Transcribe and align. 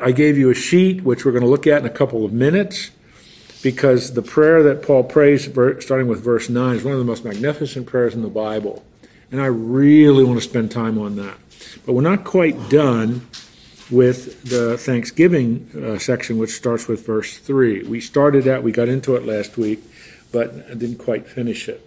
I 0.00 0.12
gave 0.12 0.38
you 0.38 0.50
a 0.50 0.54
sheet, 0.54 1.02
which 1.02 1.24
we're 1.24 1.32
going 1.32 1.44
to 1.44 1.48
look 1.48 1.66
at 1.66 1.80
in 1.80 1.86
a 1.86 1.90
couple 1.90 2.24
of 2.24 2.32
minutes, 2.32 2.90
because 3.62 4.14
the 4.14 4.22
prayer 4.22 4.62
that 4.62 4.82
Paul 4.82 5.04
prays, 5.04 5.44
starting 5.44 6.06
with 6.06 6.22
verse 6.22 6.48
9, 6.48 6.76
is 6.76 6.84
one 6.84 6.92
of 6.92 6.98
the 6.98 7.04
most 7.04 7.24
magnificent 7.24 7.86
prayers 7.86 8.14
in 8.14 8.22
the 8.22 8.28
Bible. 8.28 8.84
And 9.30 9.40
I 9.40 9.46
really 9.46 10.24
want 10.24 10.40
to 10.40 10.48
spend 10.48 10.70
time 10.70 10.98
on 10.98 11.16
that. 11.16 11.36
But 11.84 11.94
we're 11.94 12.02
not 12.02 12.24
quite 12.24 12.70
done 12.70 13.26
with 13.90 14.44
the 14.44 14.78
Thanksgiving 14.78 15.70
uh, 15.74 15.98
section, 15.98 16.38
which 16.38 16.50
starts 16.50 16.86
with 16.86 17.04
verse 17.04 17.38
3. 17.38 17.84
We 17.84 18.00
started 18.00 18.44
that, 18.44 18.62
we 18.62 18.70
got 18.70 18.88
into 18.88 19.16
it 19.16 19.24
last 19.24 19.56
week, 19.56 19.80
but 20.30 20.54
I 20.70 20.74
didn't 20.74 20.98
quite 20.98 21.26
finish 21.26 21.68
it. 21.68 21.84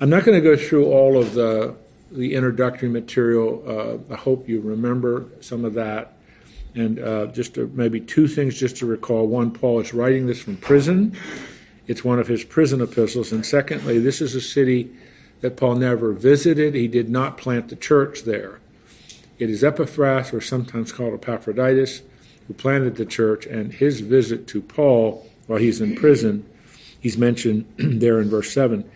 I'm 0.00 0.10
not 0.10 0.24
going 0.24 0.40
to 0.40 0.42
go 0.42 0.56
through 0.56 0.86
all 0.86 1.18
of 1.18 1.34
the, 1.34 1.74
the 2.12 2.34
introductory 2.34 2.88
material. 2.88 3.64
Uh, 3.66 4.14
I 4.14 4.16
hope 4.16 4.48
you 4.48 4.60
remember 4.60 5.26
some 5.40 5.64
of 5.64 5.74
that. 5.74 6.17
And 6.74 6.98
uh, 6.98 7.26
just 7.26 7.54
to, 7.54 7.70
maybe 7.74 8.00
two 8.00 8.28
things 8.28 8.58
just 8.58 8.76
to 8.78 8.86
recall. 8.86 9.26
One, 9.26 9.50
Paul 9.50 9.80
is 9.80 9.92
writing 9.94 10.26
this 10.26 10.40
from 10.40 10.56
prison. 10.56 11.16
It's 11.86 12.04
one 12.04 12.18
of 12.18 12.28
his 12.28 12.44
prison 12.44 12.80
epistles. 12.80 13.32
And 13.32 13.44
secondly, 13.44 13.98
this 13.98 14.20
is 14.20 14.34
a 14.34 14.40
city 14.40 14.90
that 15.40 15.56
Paul 15.56 15.76
never 15.76 16.12
visited. 16.12 16.74
He 16.74 16.88
did 16.88 17.08
not 17.08 17.38
plant 17.38 17.68
the 17.68 17.76
church 17.76 18.22
there. 18.22 18.60
It 19.38 19.50
is 19.50 19.62
Epaphras, 19.62 20.32
or 20.32 20.40
sometimes 20.40 20.92
called 20.92 21.14
Epaphroditus, 21.14 22.02
who 22.46 22.54
planted 22.54 22.96
the 22.96 23.06
church, 23.06 23.46
and 23.46 23.72
his 23.72 24.00
visit 24.00 24.46
to 24.48 24.60
Paul 24.60 25.28
while 25.46 25.58
he's 25.58 25.80
in 25.80 25.96
prison, 25.96 26.48
he's 27.00 27.16
mentioned 27.16 27.64
there 27.76 28.20
in 28.20 28.28
verse 28.28 28.52
7. 28.52 28.88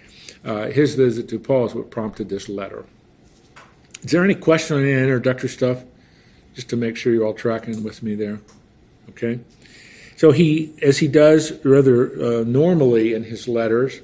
Uh, 0.44 0.66
his 0.66 0.94
visit 0.94 1.28
to 1.28 1.38
Paul 1.38 1.66
is 1.66 1.74
what 1.74 1.90
prompted 1.90 2.28
this 2.28 2.48
letter. 2.48 2.84
Is 4.02 4.10
there 4.10 4.24
any 4.24 4.34
question 4.34 4.76
on 4.76 4.82
any 4.82 4.92
introductory 4.92 5.48
stuff? 5.48 5.84
Just 6.54 6.68
to 6.70 6.76
make 6.76 6.96
sure 6.96 7.12
you're 7.12 7.24
all 7.24 7.34
tracking 7.34 7.82
with 7.82 8.02
me 8.02 8.14
there. 8.14 8.40
Okay? 9.10 9.40
So 10.16 10.30
he, 10.30 10.74
as 10.82 10.98
he 10.98 11.08
does 11.08 11.52
rather 11.64 12.40
uh, 12.40 12.44
normally 12.44 13.14
in 13.14 13.24
his 13.24 13.48
letters, 13.48 14.00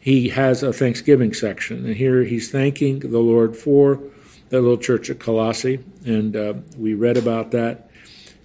he 0.00 0.30
has 0.30 0.62
a 0.64 0.72
Thanksgiving 0.72 1.32
section. 1.32 1.86
And 1.86 1.94
here 1.94 2.24
he's 2.24 2.50
thanking 2.50 2.98
the 2.98 3.20
Lord 3.20 3.56
for 3.56 4.00
the 4.48 4.60
little 4.60 4.76
church 4.76 5.08
at 5.10 5.20
Colossae. 5.20 5.78
And 6.04 6.34
uh, 6.34 6.54
we 6.76 6.94
read 6.94 7.16
about 7.16 7.52
that. 7.52 7.88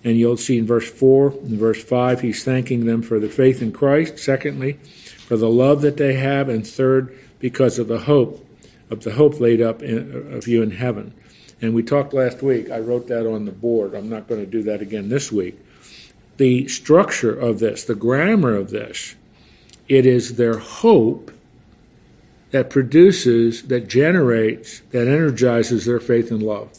And 0.04 0.18
you'll 0.18 0.38
see 0.38 0.60
in 0.60 0.68
verse 0.68 0.90
4 0.90 1.32
and 1.32 1.58
verse 1.58 1.84
5, 1.84 2.22
he's 2.22 2.44
thanking 2.44 2.86
them 2.86 3.02
for 3.02 3.20
their 3.20 3.30
faith 3.30 3.62
in 3.64 3.72
Christ. 3.72 4.20
Secondly, 4.20 4.74
for 4.74 5.36
the 5.36 5.50
love 5.50 5.82
that 5.82 5.98
they 5.98 6.14
have. 6.14 6.50
And 6.50 6.66
third, 6.66 7.18
because 7.40 7.80
of 7.80 7.88
the 7.88 8.02
hope, 8.02 8.48
of 8.92 9.04
the 9.04 9.14
hope 9.14 9.40
laid 9.40 9.62
up 9.62 9.82
in, 9.82 10.34
of 10.34 10.48
you 10.48 10.62
in 10.62 10.72
heaven. 10.72 11.16
And 11.62 11.74
we 11.74 11.84
talked 11.84 12.14
last 12.14 12.44
week, 12.44 12.70
I 12.70 12.80
wrote 12.80 13.08
that 13.08 13.28
on 13.28 13.46
the 13.46 13.52
board. 13.52 13.96
I'm 13.96 14.10
not 14.10 14.28
going 14.28 14.42
to 14.42 14.50
do 14.50 14.64
that 14.64 14.82
again 14.82 15.10
this 15.10 15.32
week. 15.32 15.60
The 16.38 16.68
structure 16.68 17.34
of 17.34 17.60
this, 17.60 17.84
the 17.84 17.96
grammar 17.96 18.56
of 18.56 18.70
this, 18.70 19.16
it 19.88 20.06
is 20.06 20.36
their 20.36 20.60
hope 20.60 21.32
that 22.52 22.70
produces, 22.70 23.64
that 23.64 23.88
generates, 23.88 24.82
that 24.92 25.08
energizes 25.08 25.86
their 25.86 26.00
faith 26.00 26.30
and 26.32 26.44
love. 26.44 26.78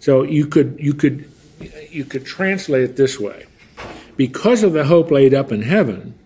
So 0.00 0.22
you 0.22 0.46
could 0.46 0.76
you 0.78 0.94
could 0.94 1.30
you 1.90 2.04
could 2.04 2.24
translate 2.24 2.82
it 2.82 2.96
this 2.96 3.18
way. 3.18 3.46
Because 4.16 4.62
of 4.62 4.72
the 4.72 4.84
hope 4.84 5.10
laid 5.10 5.34
up 5.34 5.52
in 5.52 5.62
heaven, 5.62 6.18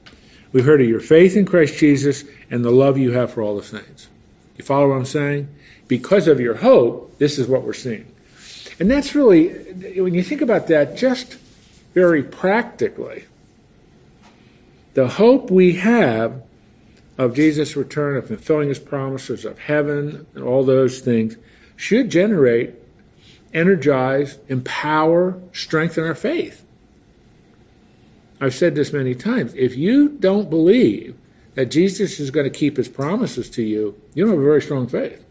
we've 0.52 0.64
heard 0.64 0.80
of 0.80 0.88
your 0.88 1.00
faith 1.00 1.36
in 1.36 1.44
Christ 1.44 1.78
Jesus 1.78 2.24
and 2.50 2.64
the 2.64 2.70
love 2.70 2.96
you 2.96 3.12
have 3.12 3.32
for 3.32 3.42
all 3.42 3.56
the 3.56 3.62
saints. 3.62 4.08
You 4.56 4.64
follow 4.64 4.88
what 4.88 4.96
I'm 4.96 5.04
saying? 5.04 5.48
Because 5.88 6.28
of 6.28 6.40
your 6.40 6.56
hope, 6.56 7.18
this 7.18 7.38
is 7.38 7.46
what 7.48 7.62
we're 7.62 7.72
seeing. 7.72 8.06
And 8.80 8.90
that's 8.90 9.14
really, 9.14 9.48
when 10.00 10.14
you 10.14 10.22
think 10.22 10.40
about 10.40 10.66
that, 10.68 10.96
just 10.96 11.34
very 11.94 12.22
practically, 12.22 13.24
the 14.94 15.08
hope 15.08 15.50
we 15.50 15.74
have 15.74 16.42
of 17.18 17.34
Jesus' 17.34 17.76
return, 17.76 18.16
of 18.16 18.26
fulfilling 18.26 18.68
his 18.68 18.78
promises, 18.78 19.44
of 19.44 19.58
heaven, 19.58 20.26
and 20.34 20.44
all 20.44 20.64
those 20.64 21.00
things 21.00 21.36
should 21.76 22.10
generate, 22.10 22.74
energize, 23.52 24.38
empower, 24.48 25.38
strengthen 25.52 26.04
our 26.04 26.14
faith. 26.14 26.64
I've 28.40 28.54
said 28.54 28.74
this 28.74 28.92
many 28.92 29.14
times. 29.14 29.54
If 29.54 29.76
you 29.76 30.08
don't 30.08 30.50
believe 30.50 31.16
that 31.54 31.66
Jesus 31.66 32.18
is 32.18 32.30
going 32.30 32.50
to 32.50 32.58
keep 32.58 32.76
his 32.76 32.88
promises 32.88 33.48
to 33.50 33.62
you, 33.62 34.00
you 34.14 34.24
don't 34.24 34.32
have 34.32 34.40
a 34.40 34.44
very 34.44 34.62
strong 34.62 34.88
faith. 34.88 35.24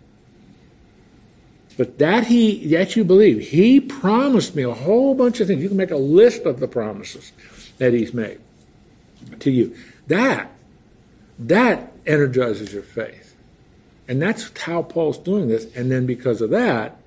But 1.77 1.97
that 1.99 2.27
he 2.27 2.67
that 2.67 2.95
you 2.95 3.03
believe, 3.03 3.49
he 3.49 3.79
promised 3.79 4.55
me 4.55 4.63
a 4.63 4.73
whole 4.73 5.15
bunch 5.15 5.39
of 5.39 5.47
things. 5.47 5.61
You 5.61 5.69
can 5.69 5.77
make 5.77 5.91
a 5.91 5.97
list 5.97 6.43
of 6.43 6.59
the 6.59 6.67
promises 6.67 7.31
that 7.77 7.93
he's 7.93 8.13
made 8.13 8.39
to 9.39 9.51
you. 9.51 9.75
That 10.07 10.51
that 11.39 11.93
energizes 12.05 12.73
your 12.73 12.83
faith. 12.83 13.35
And 14.07 14.21
that's 14.21 14.51
how 14.59 14.83
Paul's 14.83 15.17
doing 15.17 15.47
this. 15.47 15.73
And 15.75 15.91
then 15.91 16.05
because 16.05 16.41
of 16.41 16.49
that, 16.49 16.97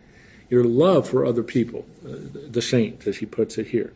your 0.48 0.64
love 0.64 1.08
for 1.08 1.24
other 1.24 1.42
people, 1.42 1.84
uh, 2.04 2.14
the 2.50 2.62
saints, 2.62 3.06
as 3.06 3.18
he 3.18 3.26
puts 3.26 3.58
it 3.58 3.68
here, 3.68 3.92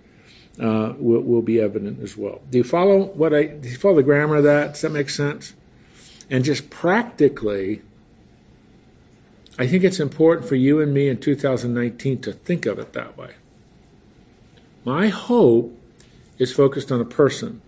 uh, 0.61 0.95
will, 0.99 1.21
will, 1.21 1.43
be 1.43 1.61
evident 1.61 2.03
as 2.03 2.17
well. 2.17 2.41
Do 2.51 2.59
you 2.59 2.65
follow 2.65 3.05
what 3.05 3.33
I? 3.33 3.45
Do 3.45 3.69
you 3.69 3.77
follow 3.77 3.97
the 3.97 4.03
grammar 4.03 4.37
of 4.37 4.45
that? 4.45 4.73
Does 4.73 4.83
that 4.83 4.91
make 4.91 5.09
sense? 5.09 5.55
And 6.31 6.45
just 6.45 6.69
practically, 6.69 7.83
I 9.59 9.67
think 9.67 9.83
it's 9.83 9.99
important 9.99 10.49
for 10.49 10.55
you 10.55 10.81
and 10.81 10.95
me 10.95 11.09
in 11.09 11.19
2019 11.19 12.21
to 12.21 12.33
think 12.33 12.65
of 12.65 12.79
it 12.79 12.93
that 12.93 13.19
way. 13.19 13.35
My 14.85 15.09
hope 15.09 15.77
is 16.39 16.53
focused 16.53 16.93
on 16.93 17.01
a 17.01 17.05
person 17.05 17.61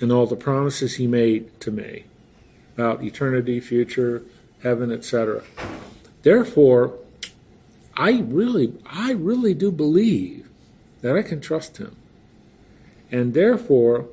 and 0.00 0.10
all 0.10 0.26
the 0.26 0.36
promises 0.36 0.96
he 0.96 1.06
made 1.06 1.58
to 1.60 1.70
me 1.70 2.04
about 2.74 3.02
eternity, 3.02 3.60
future, 3.60 4.22
heaven, 4.62 4.90
etc. 4.90 5.44
Therefore, 6.22 6.98
I 7.96 8.20
really, 8.20 8.74
I 8.84 9.12
really 9.12 9.54
do 9.54 9.70
believe 9.70 10.48
that 11.00 11.16
I 11.16 11.22
can 11.22 11.40
trust 11.40 11.76
him. 11.78 11.96
And 13.12 13.32
therefore, 13.32 14.06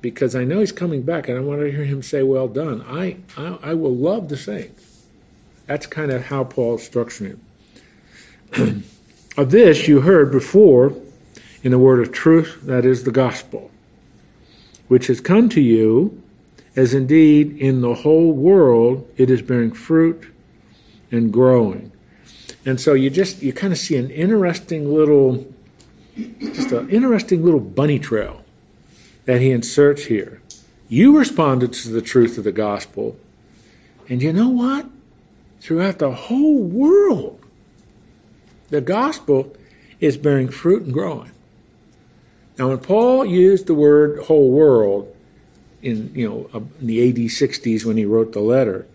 because 0.00 0.34
I 0.34 0.44
know 0.44 0.60
he's 0.60 0.72
coming 0.72 1.02
back 1.02 1.28
and 1.28 1.36
I 1.36 1.42
want 1.42 1.60
to 1.60 1.70
hear 1.70 1.84
him 1.84 2.02
say, 2.02 2.22
Well 2.22 2.48
done, 2.48 2.82
I, 2.88 3.18
I, 3.36 3.58
I 3.62 3.74
will 3.74 3.94
love 3.94 4.30
the 4.30 4.38
saints. 4.38 4.91
That's 5.66 5.86
kind 5.86 6.10
of 6.10 6.26
how 6.26 6.44
Paul's 6.44 6.88
structuring 6.88 7.38
it. 8.52 8.82
of 9.36 9.50
this 9.50 9.88
you 9.88 10.02
heard 10.02 10.30
before 10.30 10.94
in 11.62 11.70
the 11.70 11.78
word 11.78 12.00
of 12.00 12.12
truth, 12.12 12.58
that 12.62 12.84
is 12.84 13.04
the 13.04 13.12
gospel, 13.12 13.70
which 14.88 15.06
has 15.06 15.20
come 15.20 15.48
to 15.50 15.60
you 15.60 16.22
as 16.74 16.94
indeed 16.94 17.56
in 17.58 17.80
the 17.80 17.94
whole 17.94 18.32
world 18.32 19.08
it 19.16 19.30
is 19.30 19.42
bearing 19.42 19.72
fruit 19.72 20.32
and 21.10 21.32
growing. 21.32 21.92
And 22.64 22.80
so 22.80 22.94
you 22.94 23.10
just 23.10 23.42
you 23.42 23.52
kind 23.52 23.72
of 23.72 23.78
see 23.78 23.96
an 23.96 24.10
interesting 24.10 24.92
little 24.92 25.52
just 26.16 26.72
an 26.72 26.90
interesting 26.90 27.44
little 27.44 27.60
bunny 27.60 27.98
trail 27.98 28.44
that 29.24 29.40
he 29.40 29.50
inserts 29.50 30.06
here. 30.06 30.40
You 30.88 31.16
responded 31.16 31.72
to 31.74 31.88
the 31.88 32.02
truth 32.02 32.36
of 32.38 32.44
the 32.44 32.52
gospel, 32.52 33.16
and 34.08 34.20
you 34.22 34.32
know 34.32 34.48
what? 34.48 34.86
Throughout 35.62 36.00
the 36.00 36.10
whole 36.10 36.58
world, 36.58 37.40
the 38.70 38.80
gospel 38.80 39.56
is 40.00 40.16
bearing 40.16 40.48
fruit 40.48 40.82
and 40.82 40.92
growing. 40.92 41.30
Now, 42.58 42.70
when 42.70 42.78
Paul 42.78 43.24
used 43.24 43.68
the 43.68 43.74
word 43.74 44.24
whole 44.24 44.50
world, 44.50 45.14
in 45.80 46.12
you 46.16 46.28
know 46.28 46.68
in 46.80 46.86
the 46.88 47.08
AD 47.08 47.16
60s 47.16 47.84
when 47.84 47.96
he 47.96 48.04
wrote 48.04 48.32
the 48.32 48.40
letter, 48.40 48.86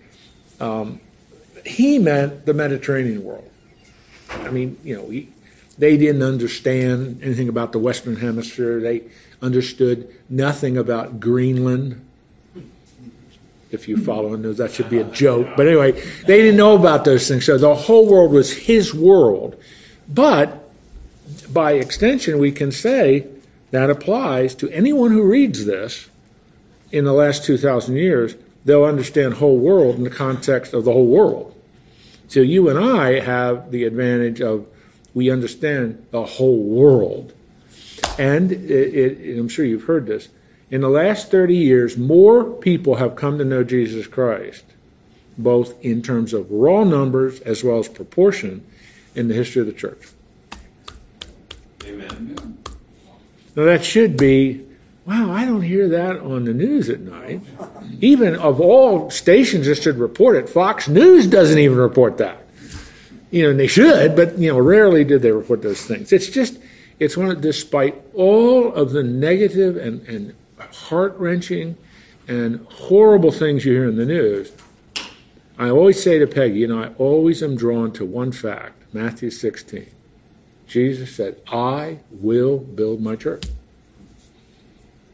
um, 0.59 0.99
he 1.65 1.99
meant 1.99 2.45
the 2.45 2.53
Mediterranean 2.53 3.23
world. 3.23 3.49
I 4.29 4.49
mean, 4.49 4.77
you 4.83 4.97
know, 4.97 5.09
he, 5.09 5.29
they 5.77 5.95
didn't 5.95 6.21
understand 6.21 7.23
anything 7.23 7.47
about 7.47 7.71
the 7.71 7.79
Western 7.79 8.17
Hemisphere. 8.17 8.81
They 8.81 9.03
understood 9.41 10.13
nothing 10.27 10.77
about 10.77 11.21
Greenland. 11.21 12.05
If 13.69 13.87
you 13.87 13.97
follow 13.97 14.33
and 14.33 14.45
that 14.45 14.71
should 14.71 14.89
be 14.89 14.99
a 14.99 15.03
joke. 15.03 15.47
But 15.57 15.67
anyway, 15.67 15.91
they 16.25 16.37
didn't 16.37 16.55
know 16.55 16.75
about 16.75 17.03
those 17.03 17.27
things. 17.27 17.45
So 17.45 17.57
the 17.57 17.75
whole 17.75 18.09
world 18.09 18.31
was 18.31 18.53
his 18.53 18.93
world. 18.93 19.61
But 20.07 20.69
by 21.51 21.73
extension, 21.73 22.39
we 22.39 22.51
can 22.51 22.71
say 22.71 23.27
that 23.71 23.89
applies 23.89 24.55
to 24.55 24.69
anyone 24.69 25.11
who 25.11 25.23
reads 25.23 25.65
this 25.65 26.07
in 26.91 27.03
the 27.03 27.13
last 27.13 27.43
2,000 27.43 27.95
years, 27.95 28.35
they'll 28.65 28.85
understand 28.85 29.35
whole 29.35 29.57
world 29.57 29.95
in 29.97 30.03
the 30.03 30.09
context 30.09 30.73
of 30.73 30.85
the 30.85 30.91
whole 30.91 31.07
world. 31.07 31.53
So 32.27 32.41
you 32.41 32.69
and 32.69 32.79
I 32.79 33.19
have 33.19 33.71
the 33.71 33.83
advantage 33.85 34.41
of 34.41 34.65
we 35.13 35.31
understand 35.31 36.05
the 36.11 36.25
whole 36.25 36.61
world. 36.61 37.33
And 38.19 38.51
it, 38.51 38.59
it, 38.61 39.39
I'm 39.39 39.49
sure 39.49 39.65
you've 39.65 39.83
heard 39.83 40.05
this. 40.05 40.29
In 40.69 40.81
the 40.81 40.89
last 40.89 41.31
30 41.31 41.55
years, 41.55 41.97
more 41.97 42.43
people 42.43 42.95
have 42.95 43.15
come 43.15 43.37
to 43.37 43.45
know 43.45 43.63
Jesus 43.63 44.05
Christ, 44.05 44.65
both 45.37 45.73
in 45.83 46.01
terms 46.01 46.33
of 46.33 46.51
raw 46.51 46.83
numbers 46.83 47.39
as 47.41 47.63
well 47.63 47.79
as 47.79 47.87
proportion, 47.87 48.65
in 49.15 49.27
the 49.29 49.33
history 49.33 49.61
of 49.61 49.65
the 49.65 49.73
church. 49.73 50.09
Amen. 51.85 52.57
Now 53.55 53.65
that 53.65 53.83
should 53.83 54.15
be, 54.17 54.63
wow, 55.05 55.31
I 55.31 55.45
don't 55.45 55.63
hear 55.63 55.89
that 55.89 56.17
on 56.17 56.45
the 56.45 56.53
news 56.53 56.89
at 56.89 56.99
night. 56.99 57.41
Even 57.99 58.35
of 58.35 58.61
all 58.61 59.09
stations 59.09 59.65
that 59.65 59.81
should 59.81 59.97
report 59.97 60.35
it, 60.35 60.49
Fox 60.49 60.87
News 60.87 61.25
doesn't 61.25 61.57
even 61.57 61.77
report 61.77 62.17
that. 62.19 62.45
You 63.31 63.43
know, 63.43 63.49
and 63.51 63.59
they 63.59 63.67
should, 63.67 64.15
but 64.15 64.37
you 64.37 64.51
know, 64.51 64.59
rarely 64.59 65.03
did 65.03 65.21
they 65.21 65.31
report 65.31 65.61
those 65.61 65.81
things. 65.81 66.13
It's 66.13 66.29
just, 66.29 66.59
it's 66.99 67.17
one 67.17 67.31
of, 67.31 67.41
despite 67.41 67.95
all 68.13 68.71
of 68.73 68.91
the 68.91 69.03
negative 69.03 69.77
and, 69.77 70.07
and 70.07 70.35
heart 70.73 71.15
wrenching 71.17 71.77
and 72.27 72.65
horrible 72.67 73.31
things 73.31 73.65
you 73.65 73.73
hear 73.73 73.87
in 73.87 73.95
the 73.95 74.05
news, 74.05 74.51
I 75.57 75.69
always 75.69 76.01
say 76.01 76.19
to 76.19 76.27
Peggy, 76.27 76.59
you 76.59 76.67
know, 76.67 76.83
I 76.83 76.87
always 76.97 77.41
am 77.41 77.55
drawn 77.55 77.91
to 77.93 78.05
one 78.05 78.31
fact 78.31 78.83
Matthew 78.93 79.31
16. 79.31 79.89
Jesus 80.67 81.15
said, 81.15 81.41
I 81.47 81.99
will 82.11 82.57
build 82.57 83.01
my 83.01 83.15
church. 83.15 83.45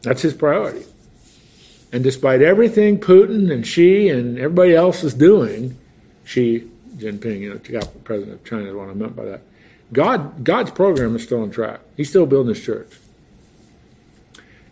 That's 0.02 0.22
his 0.22 0.34
priority. 0.34 0.84
And 1.92 2.02
despite 2.02 2.42
everything 2.42 2.98
Putin 2.98 3.52
and 3.52 3.66
Xi 3.66 4.08
and 4.08 4.36
everybody 4.36 4.74
else 4.74 5.04
is 5.04 5.14
doing, 5.14 5.78
Xi 6.24 6.68
Jinping, 6.96 7.40
you 7.40 7.50
know, 7.50 7.56
the 7.56 7.86
president 8.02 8.40
of 8.40 8.44
China 8.44 8.68
is 8.68 8.74
what 8.74 8.88
I 8.88 8.94
meant 8.94 9.16
by 9.16 9.24
that. 9.24 9.42
God, 9.92 10.44
God's 10.44 10.72
program 10.72 11.14
is 11.14 11.22
still 11.22 11.42
on 11.42 11.50
track. 11.50 11.80
He's 11.96 12.10
still 12.10 12.26
building 12.26 12.54
his 12.54 12.64
church. 12.64 12.88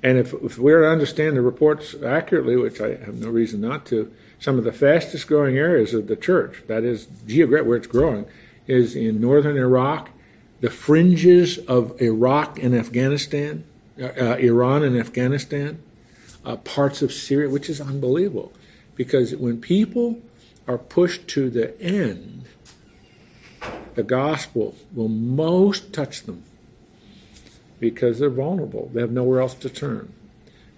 And 0.03 0.19
if, 0.19 0.33
if 0.35 0.59
we're 0.59 0.83
to 0.83 0.89
understand 0.89 1.37
the 1.37 1.43
reports 1.43 1.95
accurately, 2.03 2.57
which 2.57 2.81
I 2.81 2.97
have 2.97 3.15
no 3.15 3.29
reason 3.29 3.61
not 3.61 3.87
to, 3.87 4.13
some 4.41 4.59
of 4.59 4.65
the 4.65 4.73
fastest 4.73 5.29
growing 5.29 5.57
areas 5.57 5.95
of 5.95 6.09
the 6.09 6.17
church, 6.17 6.65
that 6.67 6.83
is 6.83 7.07
geographic 7.27 7.69
where 7.69 7.77
it's 7.77 7.87
growing, 7.87 8.27
is 8.67 8.97
in 8.97 9.21
northern 9.21 9.57
Iraq, 9.57 10.11
the 10.61 10.71
fringes 10.71 11.59
of 11.59 12.01
Iraq 12.01 12.59
and 12.61 12.75
Afghanistan, 12.75 13.65
uh, 14.01 14.07
uh, 14.07 14.37
Iran 14.39 14.83
and 14.83 14.99
Afghanistan, 14.99 15.81
uh, 16.45 16.57
parts 16.57 17.03
of 17.03 17.13
Syria, 17.13 17.49
which 17.49 17.71
is 17.71 17.81
unbelievable. 17.81 18.53
Because 18.97 19.35
when 19.37 19.61
people 19.61 20.21
are 20.67 20.79
pushed 20.79 21.29
to 21.29 21.49
the 21.51 21.81
end, 21.81 22.45
the 23.95 24.03
gospel 24.03 24.75
will 24.93 25.09
most 25.09 25.93
touch 25.93 26.23
them 26.23 26.43
because 27.83 28.21
they're 28.21 28.31
vulnerable. 28.31 28.89
They 28.95 29.01
have 29.01 29.11
nowhere 29.11 29.41
else 29.41 29.55
to 29.55 29.69
turn. 29.69 30.13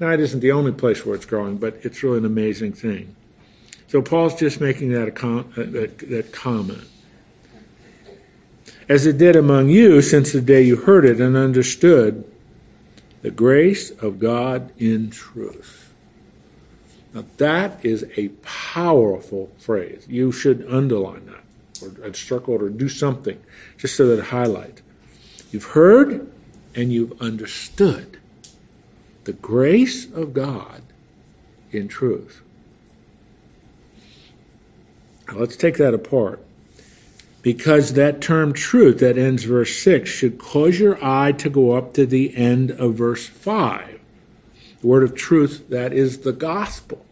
Now, 0.01 0.11
it 0.11 0.21
isn't 0.21 0.41
the 0.41 0.51
only 0.51 0.73
place 0.73 1.05
where 1.05 1.15
it's 1.15 1.27
growing, 1.27 1.59
but 1.59 1.79
it's 1.83 2.03
really 2.03 2.19
an 2.19 2.25
amazing 2.25 2.73
thing. 2.73 3.15
So 3.87 4.01
Paul's 4.01 4.35
just 4.35 4.59
making 4.59 4.91
that, 4.93 5.23
uh, 5.23 5.45
that, 5.56 5.99
that 5.99 6.33
comment. 6.33 6.89
As 8.89 9.06
it 9.06 9.19
did 9.19 9.37
among 9.37 9.69
you 9.69 10.01
since 10.01 10.33
the 10.33 10.41
day 10.41 10.62
you 10.62 10.77
heard 10.77 11.05
it 11.05 11.21
and 11.21 11.37
understood 11.37 12.25
the 13.21 13.31
grace 13.31 13.91
of 13.91 14.19
God 14.19 14.73
in 14.79 15.11
truth. 15.11 15.93
Now, 17.12 17.27
that 17.37 17.85
is 17.85 18.05
a 18.17 18.29
powerful 18.43 19.51
phrase. 19.59 20.06
You 20.09 20.33
should 20.33 20.67
underline 20.69 21.27
that 21.27 21.45
or 21.83 22.15
circle 22.15 22.55
it 22.55 22.62
or 22.62 22.71
do 22.71 22.89
something 22.89 23.41
just 23.77 23.95
so 23.95 24.06
that 24.09 24.21
it 24.21 24.27
highlights. 24.27 24.81
You've 25.53 25.65
heard 25.65 26.33
and 26.75 26.93
you've 26.93 27.21
understood 27.21 28.19
the 29.25 29.32
grace 29.32 30.11
of 30.12 30.35
God 30.35 30.82
in 31.71 31.88
truth. 31.88 32.43
Now 35.29 35.38
let's 35.38 35.56
take 35.56 35.76
that 35.79 35.94
apart. 35.94 36.41
Because 37.43 37.93
that 37.93 38.23
term 38.23 38.55
truth 38.55 39.00
that 39.00 39.19
ends 39.19 39.44
verse 39.44 39.76
6 39.76 40.09
should 40.09 40.38
cause 40.38 40.79
your 40.79 41.03
eye 41.05 41.32
to 41.32 41.50
go 41.50 41.73
up 41.73 41.93
to 41.94 42.06
the 42.06 42.35
end 42.37 42.71
of 42.71 42.94
verse 42.94 43.27
5. 43.27 44.00
The 44.81 44.87
word 44.87 45.03
of 45.03 45.15
truth, 45.15 45.69
that 45.69 45.93
is 45.93 46.20
the 46.20 46.32
gospel. 46.32 47.05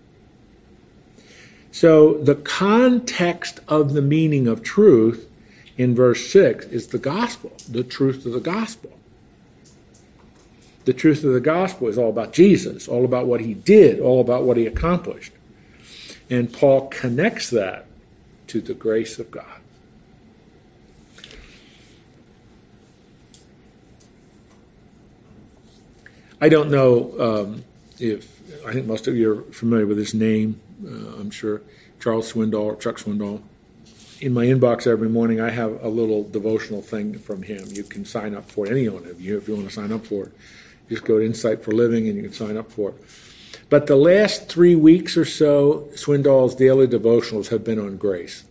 So 1.71 2.15
the 2.15 2.35
context 2.35 3.61
of 3.69 3.93
the 3.93 4.03
meaning 4.03 4.47
of 4.47 4.63
truth 4.63 5.29
in 5.77 5.95
verse 5.95 6.31
6 6.31 6.67
is 6.67 6.89
the 6.89 6.99
gospel, 6.99 7.53
the 7.69 7.85
truth 7.85 8.25
of 8.25 8.33
the 8.33 8.41
gospel. 8.41 8.99
The 10.85 10.93
truth 10.93 11.23
of 11.23 11.33
the 11.33 11.41
gospel 11.41 11.89
is 11.89 11.97
all 11.97 12.11
about 12.11 12.33
Jesus, 12.33 12.89
all 12.89 13.05
about 13.05 13.27
what 13.27 13.41
he 13.41 13.55
did, 13.55 14.01
all 14.01 14.21
about 14.21 14.43
what 14.45 14.57
he 14.57 14.67
accomplished. 14.67 15.33
And 16.29 16.53
Paul 16.53 16.89
connects 16.89 17.51
that 17.51 17.87
to 18.49 18.61
the 18.61 18.75
grace 18.75 19.19
of 19.19 19.31
God. 19.31 19.45
I 26.41 26.49
don't 26.49 26.73
know 26.73 27.15
um, 27.21 27.65
if, 28.01 28.29
I 28.67 28.73
think 28.73 28.87
most 28.87 29.07
of 29.07 29.17
you 29.17 29.33
are 29.33 29.43
familiar 29.53 29.87
with 29.87 29.99
his 29.99 30.13
name, 30.13 30.61
uh, 30.85 31.21
I'm 31.21 31.31
sure, 31.31 31.63
Charles 32.01 32.33
Swindoll, 32.33 32.81
Chuck 32.81 32.97
Swindoll. 32.97 33.43
In 34.21 34.35
my 34.35 34.47
inbox 34.47 34.89
every 34.89 35.09
morning, 35.09 35.41
I 35.41 35.51
have 35.51 35.83
a 35.85 35.89
little 35.89 36.29
devotional 36.29 36.83
thing 36.83 37.17
from 37.19 37.43
him. 37.43 37.67
You 37.69 37.85
can 37.85 38.05
sign 38.05 38.35
up 38.35 38.51
for 38.51 38.67
it, 38.67 38.73
any 38.73 38.89
one 38.89 39.07
of 39.07 39.21
you, 39.21 39.39
if 39.39 39.47
you 39.47 39.55
want 39.55 39.69
to 39.69 39.73
sign 39.73 39.93
up 39.93 40.05
for 40.05 40.25
it. 40.25 40.33
Just 40.93 41.05
go 41.05 41.19
to 41.19 41.25
Insight 41.25 41.65
for 41.65 41.73
Living 41.73 42.07
and 42.07 42.17
you 42.17 42.23
can 42.25 42.33
sign 42.35 42.59
up 42.59 42.71
for 42.71 42.91
it. 42.91 42.97
But 43.71 43.87
the 43.87 43.97
last 43.97 44.51
three 44.51 44.75
weeks 44.75 45.17
or 45.17 45.25
so, 45.25 45.89
Swindoll's 45.95 46.55
daily 46.55 46.87
devotionals 46.87 47.49
have 47.49 47.65
been 47.65 47.79
on 47.79 47.97
grace. 47.97 48.45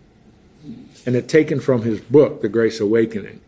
And 1.06 1.16
it's 1.16 1.32
taken 1.32 1.60
from 1.60 1.84
his 1.84 2.00
book, 2.00 2.42
The 2.42 2.50
Grace 2.50 2.80
Awakening. 2.80 3.40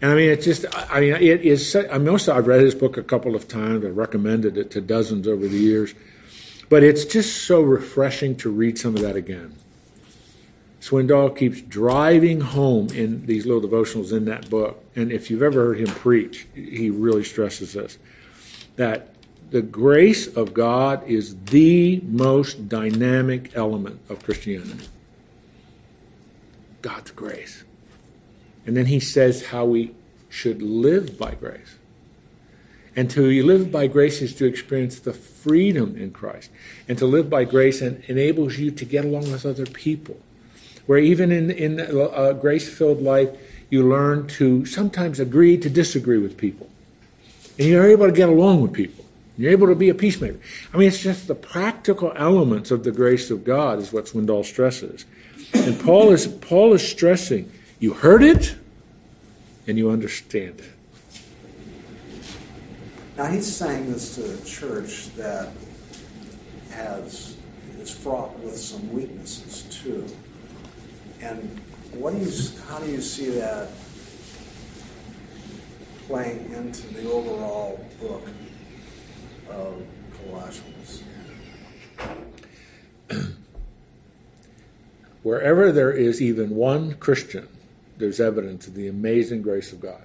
And 0.00 0.10
I 0.10 0.14
mean, 0.14 0.30
it's 0.30 0.46
just, 0.46 0.64
I 0.74 1.00
mean, 1.00 1.14
it 1.16 1.42
is, 1.42 1.76
I 1.76 1.98
mean, 1.98 2.08
also 2.08 2.34
I've 2.34 2.46
read 2.46 2.62
his 2.62 2.74
book 2.74 2.96
a 2.96 3.02
couple 3.02 3.36
of 3.36 3.46
times. 3.46 3.84
I've 3.84 3.98
recommended 3.98 4.56
it 4.56 4.70
to 4.70 4.80
dozens 4.80 5.28
over 5.28 5.46
the 5.46 5.58
years. 5.58 5.92
But 6.70 6.82
it's 6.82 7.04
just 7.04 7.42
so 7.44 7.60
refreshing 7.60 8.34
to 8.36 8.50
read 8.50 8.78
some 8.78 8.96
of 8.96 9.02
that 9.02 9.14
again. 9.16 9.54
Swindoll 10.80 11.36
keeps 11.36 11.60
driving 11.60 12.40
home 12.40 12.88
in 12.94 13.26
these 13.26 13.44
little 13.44 13.60
devotionals 13.60 14.16
in 14.16 14.24
that 14.24 14.48
book. 14.48 14.82
And 14.96 15.12
if 15.12 15.30
you've 15.30 15.42
ever 15.42 15.66
heard 15.66 15.80
him 15.80 15.88
preach, 15.88 16.46
he 16.54 16.88
really 16.88 17.24
stresses 17.24 17.74
this 17.74 17.98
that 18.78 19.08
the 19.50 19.60
grace 19.60 20.28
of 20.36 20.54
God 20.54 21.02
is 21.08 21.36
the 21.46 22.00
most 22.04 22.68
dynamic 22.68 23.50
element 23.56 24.00
of 24.08 24.22
Christianity. 24.22 24.86
God's 26.80 27.10
grace. 27.10 27.64
And 28.64 28.76
then 28.76 28.86
he 28.86 29.00
says 29.00 29.46
how 29.46 29.64
we 29.64 29.94
should 30.28 30.62
live 30.62 31.18
by 31.18 31.34
grace. 31.34 31.76
And 32.94 33.10
to 33.10 33.42
live 33.44 33.72
by 33.72 33.88
grace 33.88 34.22
is 34.22 34.32
to 34.36 34.44
experience 34.44 35.00
the 35.00 35.12
freedom 35.12 35.96
in 35.96 36.12
Christ. 36.12 36.50
And 36.86 36.96
to 36.98 37.06
live 37.06 37.28
by 37.28 37.44
grace 37.44 37.82
enables 37.82 38.58
you 38.58 38.70
to 38.70 38.84
get 38.84 39.04
along 39.04 39.32
with 39.32 39.44
other 39.44 39.66
people. 39.66 40.20
Where 40.86 40.98
even 40.98 41.32
in, 41.32 41.50
in 41.50 41.80
a 41.80 42.32
grace 42.32 42.72
filled 42.72 43.02
life, 43.02 43.30
you 43.70 43.88
learn 43.88 44.28
to 44.28 44.64
sometimes 44.66 45.18
agree 45.18 45.58
to 45.58 45.68
disagree 45.68 46.18
with 46.18 46.36
people 46.36 46.70
and 47.58 47.66
you're 47.66 47.86
able 47.86 48.06
to 48.06 48.12
get 48.12 48.28
along 48.28 48.62
with 48.62 48.72
people. 48.72 49.04
You're 49.36 49.52
able 49.52 49.68
to 49.68 49.74
be 49.74 49.88
a 49.88 49.94
peacemaker. 49.94 50.38
I 50.72 50.76
mean, 50.76 50.88
it's 50.88 51.00
just 51.00 51.28
the 51.28 51.34
practical 51.34 52.12
elements 52.16 52.70
of 52.70 52.82
the 52.82 52.90
grace 52.90 53.30
of 53.30 53.44
God 53.44 53.78
is 53.78 53.92
what 53.92 54.06
Swindoll 54.06 54.44
stresses. 54.44 55.04
And 55.54 55.78
Paul 55.80 56.10
is 56.10 56.26
Paul 56.26 56.74
is 56.74 56.86
stressing, 56.86 57.50
you 57.78 57.94
heard 57.94 58.22
it 58.22 58.56
and 59.66 59.78
you 59.78 59.90
understand 59.90 60.60
it. 60.60 60.72
Now 63.16 63.26
he's 63.26 63.52
saying 63.52 63.92
this 63.92 64.14
to 64.16 64.34
a 64.34 64.44
church 64.44 65.14
that 65.14 65.52
has 66.70 67.36
is 67.80 67.90
fraught 67.90 68.38
with 68.40 68.56
some 68.56 68.92
weaknesses 68.92 69.62
too. 69.82 70.06
And 71.20 71.60
what 71.92 72.12
do 72.12 72.18
you 72.18 72.32
how 72.68 72.78
do 72.78 72.90
you 72.90 73.00
see 73.00 73.30
that 73.30 73.70
playing 76.08 76.50
into 76.52 76.86
the 76.94 77.08
overall 77.10 77.86
book 78.00 78.26
of 79.50 79.82
Colossians. 80.16 81.02
Wherever 85.22 85.70
there 85.70 85.92
is 85.92 86.22
even 86.22 86.56
one 86.56 86.94
Christian, 86.94 87.46
there's 87.98 88.20
evidence 88.20 88.66
of 88.66 88.74
the 88.74 88.88
amazing 88.88 89.42
grace 89.42 89.70
of 89.70 89.82
God. 89.82 90.02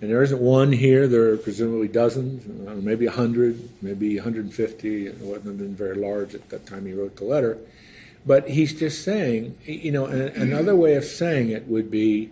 And 0.00 0.10
there 0.10 0.24
isn't 0.24 0.40
one 0.40 0.72
here. 0.72 1.06
There 1.06 1.30
are 1.30 1.36
presumably 1.36 1.86
dozens, 1.86 2.48
maybe 2.82 3.06
a 3.06 3.12
hundred, 3.12 3.68
maybe 3.80 4.16
150. 4.16 5.06
It 5.06 5.18
wasn't 5.18 5.58
been 5.58 5.76
very 5.76 5.94
large 5.94 6.34
at 6.34 6.48
that 6.48 6.66
time 6.66 6.86
he 6.86 6.94
wrote 6.94 7.16
the 7.16 7.24
letter. 7.24 7.58
But 8.26 8.48
he's 8.48 8.72
just 8.72 9.04
saying, 9.04 9.56
you 9.64 9.92
know, 9.92 10.06
another 10.06 10.74
way 10.74 10.94
of 10.94 11.04
saying 11.04 11.50
it 11.50 11.68
would 11.68 11.92
be 11.92 12.30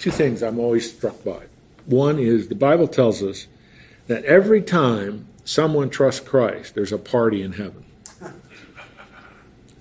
two 0.00 0.10
things 0.10 0.42
I'm 0.42 0.58
always 0.58 0.90
struck 0.90 1.22
by. 1.24 1.44
One 1.86 2.18
is 2.18 2.48
the 2.48 2.54
Bible 2.54 2.88
tells 2.88 3.22
us 3.22 3.46
that 4.06 4.24
every 4.24 4.62
time 4.62 5.26
someone 5.44 5.90
trusts 5.90 6.20
Christ, 6.20 6.74
there's 6.74 6.92
a 6.92 6.98
party 6.98 7.42
in 7.42 7.52
heaven. 7.52 7.84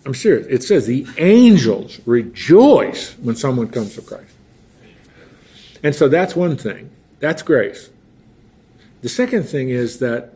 I'm 0.05 0.13
serious. 0.13 0.45
It 0.47 0.63
says 0.63 0.85
the 0.85 1.07
angels 1.17 1.99
rejoice 2.05 3.13
when 3.17 3.35
someone 3.35 3.69
comes 3.69 3.95
to 3.95 4.01
Christ. 4.01 4.31
And 5.81 5.95
so 5.95 6.07
that's 6.07 6.35
one 6.35 6.57
thing. 6.57 6.91
That's 7.19 7.41
grace. 7.41 7.89
The 9.01 9.09
second 9.09 9.43
thing 9.43 9.69
is 9.69 9.99
that 9.99 10.33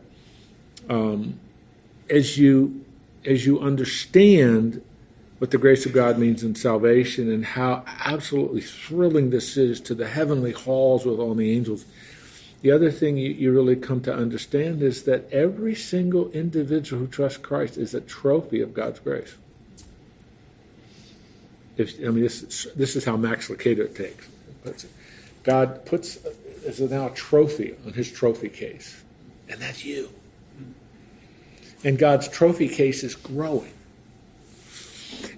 um, 0.88 1.38
as 2.08 2.36
you 2.36 2.84
as 3.24 3.46
you 3.46 3.60
understand 3.60 4.82
what 5.40 5.50
the 5.50 5.58
grace 5.58 5.86
of 5.86 5.94
God 5.94 6.18
means 6.18 6.44
in 6.44 6.54
salvation 6.54 7.32
and 7.32 7.42
how 7.42 7.82
absolutely 8.04 8.60
thrilling 8.60 9.30
this 9.30 9.56
is 9.56 9.80
to 9.80 9.94
the 9.94 10.06
heavenly 10.06 10.52
halls 10.52 11.06
with 11.06 11.18
all 11.18 11.34
the 11.34 11.50
angels. 11.50 11.86
The 12.60 12.70
other 12.70 12.90
thing 12.90 13.16
you, 13.16 13.30
you 13.30 13.50
really 13.50 13.74
come 13.74 14.02
to 14.02 14.12
understand 14.14 14.82
is 14.82 15.04
that 15.04 15.32
every 15.32 15.74
single 15.74 16.30
individual 16.32 17.00
who 17.00 17.08
trusts 17.08 17.38
Christ 17.38 17.78
is 17.78 17.94
a 17.94 18.02
trophy 18.02 18.60
of 18.60 18.74
God's 18.74 18.98
grace. 18.98 19.34
If, 21.78 21.98
I 22.00 22.10
mean, 22.10 22.22
this, 22.22 22.68
this 22.76 22.94
is 22.94 23.06
how 23.06 23.16
Max 23.16 23.48
Lucado 23.48 23.88
takes. 23.96 24.28
God 25.42 25.86
puts 25.86 26.18
is 26.66 26.80
now 26.80 27.06
a 27.06 27.10
trophy 27.14 27.76
on 27.86 27.94
his 27.94 28.12
trophy 28.12 28.50
case, 28.50 29.02
and 29.48 29.58
that's 29.58 29.86
you. 29.86 30.10
And 31.82 31.98
God's 31.98 32.28
trophy 32.28 32.68
case 32.68 33.02
is 33.02 33.14
growing. 33.14 33.72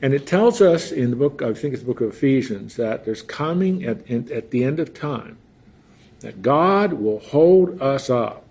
And 0.00 0.14
it 0.14 0.26
tells 0.26 0.60
us 0.60 0.90
in 0.90 1.10
the 1.10 1.16
book, 1.16 1.42
I 1.42 1.52
think 1.54 1.74
it's 1.74 1.82
the 1.82 1.88
book 1.88 2.00
of 2.00 2.10
Ephesians, 2.10 2.76
that 2.76 3.04
there's 3.04 3.22
coming 3.22 3.84
at, 3.84 4.10
at 4.10 4.50
the 4.50 4.64
end 4.64 4.80
of 4.80 4.94
time 4.94 5.38
that 6.20 6.42
God 6.42 6.94
will 6.94 7.18
hold 7.18 7.80
us 7.82 8.08
up 8.08 8.44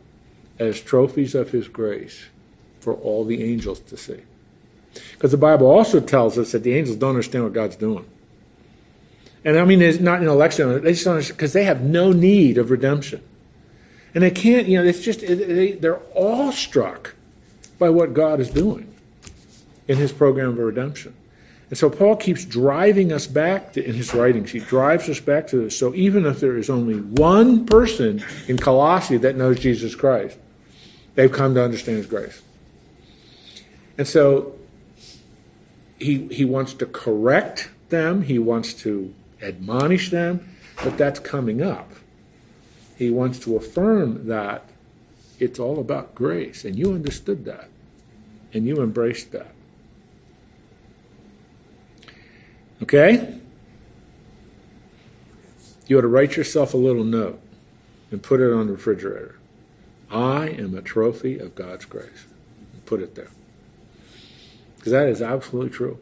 as 0.59 0.79
trophies 0.79 1.35
of 1.35 1.51
his 1.51 1.67
grace 1.67 2.25
for 2.79 2.93
all 2.93 3.25
the 3.25 3.43
angels 3.43 3.79
to 3.79 3.97
see. 3.97 4.21
Because 5.13 5.31
the 5.31 5.37
Bible 5.37 5.67
also 5.67 5.99
tells 5.99 6.37
us 6.37 6.51
that 6.51 6.63
the 6.63 6.73
angels 6.73 6.97
don't 6.97 7.11
understand 7.11 7.45
what 7.45 7.53
God's 7.53 7.75
doing. 7.75 8.05
And 9.43 9.57
I 9.57 9.65
mean, 9.65 9.81
it's 9.81 9.99
not 9.99 10.21
an 10.21 10.27
election, 10.27 10.83
they 10.83 10.91
just 10.91 11.05
don't 11.05 11.25
because 11.27 11.53
they 11.53 11.63
have 11.63 11.81
no 11.81 12.11
need 12.11 12.57
of 12.57 12.69
redemption. 12.69 13.23
And 14.13 14.23
they 14.23 14.31
can't, 14.31 14.67
you 14.67 14.77
know, 14.77 14.87
it's 14.87 14.99
just, 14.99 15.21
they, 15.21 15.71
they're 15.71 16.01
awestruck 16.13 17.15
by 17.79 17.89
what 17.89 18.13
God 18.13 18.39
is 18.39 18.49
doing 18.49 18.90
in 19.87 19.97
his 19.97 20.11
program 20.11 20.49
of 20.49 20.57
redemption. 20.57 21.15
And 21.69 21.77
so 21.77 21.89
Paul 21.89 22.17
keeps 22.17 22.43
driving 22.43 23.13
us 23.13 23.27
back 23.27 23.73
to, 23.73 23.83
in 23.83 23.95
his 23.95 24.13
writings. 24.13 24.51
He 24.51 24.59
drives 24.59 25.07
us 25.07 25.21
back 25.21 25.47
to 25.47 25.57
this. 25.63 25.77
So 25.77 25.95
even 25.95 26.25
if 26.25 26.41
there 26.41 26.57
is 26.57 26.69
only 26.69 26.99
one 26.99 27.65
person 27.65 28.21
in 28.49 28.57
Colossae 28.57 29.17
that 29.17 29.37
knows 29.37 29.57
Jesus 29.57 29.95
Christ, 29.95 30.37
they've 31.15 31.31
come 31.31 31.55
to 31.55 31.63
understand 31.63 31.97
his 31.97 32.07
grace. 32.07 32.41
And 33.97 34.05
so 34.05 34.55
he, 35.97 36.27
he 36.27 36.43
wants 36.43 36.73
to 36.73 36.85
correct 36.85 37.69
them, 37.87 38.23
he 38.23 38.37
wants 38.37 38.73
to 38.73 39.13
admonish 39.41 40.09
them, 40.09 40.49
but 40.83 40.97
that's 40.97 41.19
coming 41.19 41.61
up. 41.61 41.93
He 42.97 43.09
wants 43.09 43.39
to 43.39 43.55
affirm 43.55 44.27
that 44.27 44.65
it's 45.39 45.57
all 45.57 45.79
about 45.79 46.15
grace, 46.15 46.65
and 46.65 46.75
you 46.75 46.93
understood 46.93 47.45
that, 47.45 47.69
and 48.53 48.67
you 48.67 48.81
embraced 48.81 49.31
that. 49.31 49.53
Okay? 52.81 53.39
You 55.87 55.97
ought 55.97 56.01
to 56.01 56.07
write 56.07 56.35
yourself 56.37 56.73
a 56.73 56.77
little 56.77 57.03
note 57.03 57.41
and 58.11 58.21
put 58.23 58.39
it 58.39 58.51
on 58.51 58.67
the 58.67 58.73
refrigerator. 58.73 59.35
I 60.09 60.49
am 60.49 60.75
a 60.75 60.81
trophy 60.81 61.37
of 61.37 61.55
God's 61.55 61.85
grace. 61.85 62.25
Put 62.85 63.01
it 63.01 63.15
there. 63.15 63.31
Because 64.77 64.91
that 64.91 65.07
is 65.07 65.21
absolutely 65.21 65.69
true. 65.69 65.99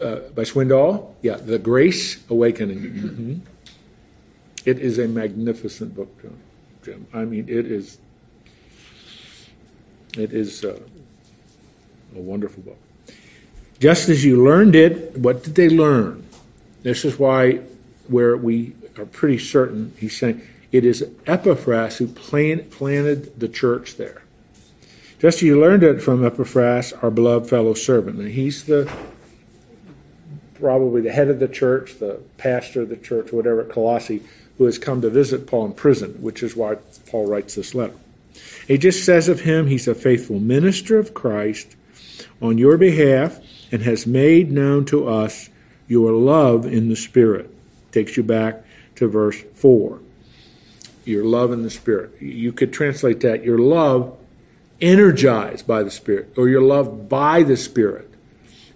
Uh, 0.00 0.16
by 0.34 0.42
Swindoll? 0.42 1.14
Yeah, 1.22 1.36
The 1.36 1.58
Grace 1.58 2.18
Awakening. 2.28 2.78
Mm-hmm. 2.78 3.34
It 4.64 4.78
is 4.78 4.98
a 4.98 5.06
magnificent 5.06 5.94
book, 5.94 6.08
Jim. 6.84 7.06
I 7.12 7.24
mean, 7.24 7.48
it 7.48 7.66
is. 7.66 7.98
It 10.16 10.32
is 10.32 10.64
uh, 10.64 10.78
a 12.14 12.20
wonderful 12.20 12.62
book. 12.62 12.78
Just 13.82 14.08
as 14.08 14.24
you 14.24 14.40
learned 14.40 14.76
it, 14.76 15.16
what 15.16 15.42
did 15.42 15.56
they 15.56 15.68
learn? 15.68 16.24
This 16.84 17.04
is 17.04 17.18
why, 17.18 17.62
where 18.06 18.36
we 18.36 18.76
are 18.96 19.04
pretty 19.04 19.38
certain, 19.38 19.92
he's 19.98 20.16
saying 20.16 20.40
it 20.70 20.84
is 20.84 21.04
Epaphras 21.26 21.96
who 21.96 22.06
plant, 22.06 22.70
planted 22.70 23.40
the 23.40 23.48
church 23.48 23.96
there. 23.96 24.22
Just 25.18 25.38
as 25.38 25.42
you 25.42 25.60
learned 25.60 25.82
it 25.82 26.00
from 26.00 26.24
Epaphras, 26.24 26.92
our 27.02 27.10
beloved 27.10 27.50
fellow 27.50 27.74
servant. 27.74 28.20
And 28.20 28.28
he's 28.30 28.66
the 28.66 28.88
probably 30.54 31.00
the 31.00 31.10
head 31.10 31.26
of 31.26 31.40
the 31.40 31.48
church, 31.48 31.98
the 31.98 32.20
pastor 32.38 32.82
of 32.82 32.88
the 32.88 32.96
church, 32.96 33.32
whatever, 33.32 33.62
at 33.62 33.70
Colossae, 33.70 34.22
who 34.58 34.64
has 34.66 34.78
come 34.78 35.02
to 35.02 35.10
visit 35.10 35.48
Paul 35.48 35.66
in 35.66 35.72
prison, 35.72 36.22
which 36.22 36.44
is 36.44 36.54
why 36.54 36.76
Paul 37.10 37.26
writes 37.26 37.56
this 37.56 37.74
letter. 37.74 37.96
He 38.68 38.78
just 38.78 39.04
says 39.04 39.28
of 39.28 39.40
him, 39.40 39.66
he's 39.66 39.88
a 39.88 39.94
faithful 39.96 40.38
minister 40.38 41.00
of 41.00 41.14
Christ 41.14 41.74
on 42.40 42.58
your 42.58 42.78
behalf 42.78 43.40
and 43.72 43.82
has 43.82 44.06
made 44.06 44.52
known 44.52 44.84
to 44.84 45.08
us 45.08 45.48
your 45.88 46.12
love 46.12 46.66
in 46.66 46.88
the 46.88 46.96
Spirit. 46.96 47.52
Takes 47.90 48.16
you 48.16 48.22
back 48.22 48.62
to 48.96 49.08
verse 49.08 49.42
4. 49.54 50.00
Your 51.04 51.24
love 51.24 51.50
in 51.50 51.62
the 51.62 51.70
Spirit. 51.70 52.20
You 52.22 52.52
could 52.52 52.72
translate 52.72 53.20
that 53.20 53.44
your 53.44 53.58
love 53.58 54.16
energized 54.80 55.66
by 55.66 55.82
the 55.82 55.90
Spirit, 55.90 56.32
or 56.36 56.48
your 56.48 56.60
love 56.60 57.08
by 57.08 57.42
the 57.42 57.56
Spirit. 57.56 58.10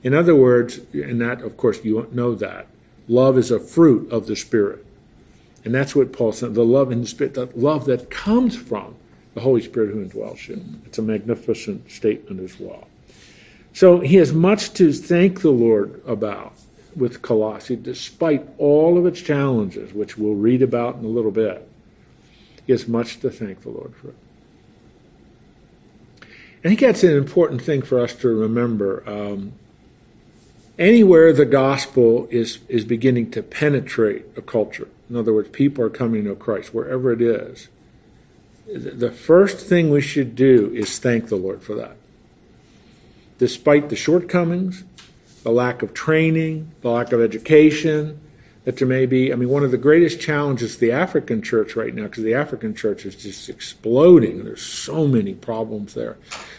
In 0.03 0.15
other 0.15 0.35
words, 0.35 0.81
and 0.93 1.21
that, 1.21 1.43
of 1.43 1.57
course, 1.57 1.85
you 1.85 2.09
know 2.13 2.35
that. 2.37 2.67
Love 3.09 3.37
is 3.37 3.51
a 3.51 3.61
fruit 3.61 4.11
of 4.11 4.27
the 4.27 4.37
Spirit. 4.37 4.85
And 5.65 5.75
that's 5.75 5.97
what 5.97 6.13
Paul 6.13 6.33
said 6.33 6.55
the 6.55 6.65
love 6.65 6.93
in 6.93 7.01
the 7.01 7.07
Spirit, 7.07 7.35
the 7.35 7.51
love 7.55 7.87
that 7.87 8.11
comes 8.11 8.57
from 8.57 8.95
the 9.35 9.41
Holy 9.41 9.61
Spirit 9.61 9.93
who 9.93 10.05
indwells 10.05 10.49
you. 10.49 10.63
It's 10.85 10.99
a 10.99 11.03
magnificent 11.03 11.91
statement 11.91 12.41
as 12.41 12.59
well. 12.59 12.87
So 13.77 14.01
he 14.01 14.17
has 14.17 14.33
much 14.33 14.73
to 14.73 14.91
thank 14.91 15.43
the 15.43 15.51
Lord 15.51 16.01
about 16.07 16.55
with 16.97 17.21
Colossae, 17.21 17.77
despite 17.77 18.49
all 18.57 18.97
of 18.97 19.05
its 19.05 19.21
challenges, 19.21 19.93
which 19.93 20.17
we'll 20.17 20.33
read 20.33 20.63
about 20.63 20.97
in 20.97 21.05
a 21.05 21.09
little 21.09 21.31
bit. 21.31 21.69
He 22.67 22.73
has 22.73 22.89
much 22.89 23.21
to 23.21 23.29
thank 23.29 23.65
the 23.65 23.69
Lord 23.69 23.93
for. 23.95 24.15
I 26.65 26.69
think 26.69 26.81
that's 26.81 27.05
an 27.05 27.15
important 27.19 27.61
thing 27.61 27.83
for 27.83 28.01
us 28.01 28.15
to 28.15 28.29
remember. 28.29 29.07
Um, 29.07 29.53
anywhere 30.79 31.35
the 31.35 31.45
gospel 31.45 32.29
is, 32.31 32.61
is 32.69 32.87
beginning 32.87 33.31
to 33.33 33.43
penetrate 33.43 34.25
a 34.39 34.41
culture, 34.41 34.89
in 35.11 35.17
other 35.17 35.35
words, 35.35 35.51
people 35.51 35.85
are 35.85 35.91
coming 35.91 36.25
to 36.25 36.35
Christ, 36.35 36.73
wherever 36.73 37.13
it 37.13 37.21
is, 37.21 37.69
the 38.67 39.11
first 39.11 39.59
thing 39.59 39.91
we 39.91 40.01
should 40.01 40.35
do 40.35 40.73
is 40.75 40.99
thank 40.99 41.29
the 41.29 41.37
Lord 41.37 41.63
for 41.63 41.75
that 41.75 41.99
despite 43.39 43.89
the 43.89 43.97
shortcomings, 43.97 44.85
the 45.43 45.51
lack 45.51 45.83
of 45.83 45.95
training, 45.95 46.73
the 46.81 46.91
lack 46.91 47.13
of 47.13 47.21
education 47.21 48.21
that 48.65 48.77
there 48.79 48.89
may 48.89 49.07
be. 49.07 49.33
I 49.33 49.37
mean, 49.37 49.49
one 49.49 49.63
of 49.63 49.71
the 49.71 49.79
greatest 49.79 50.21
challenges 50.21 50.79
the 50.79 50.91
African 50.91 51.41
church 51.41 51.77
right 51.77 51.95
now, 51.95 52.05
because 52.05 52.25
the 52.25 52.35
African 52.35 52.75
church 52.75 53.07
is 53.07 53.15
just 53.15 53.49
exploding. 53.49 54.45
There's 54.45 54.63
so 54.63 55.07
many 55.07 55.35
problems 55.35 55.95
there. 55.95 56.17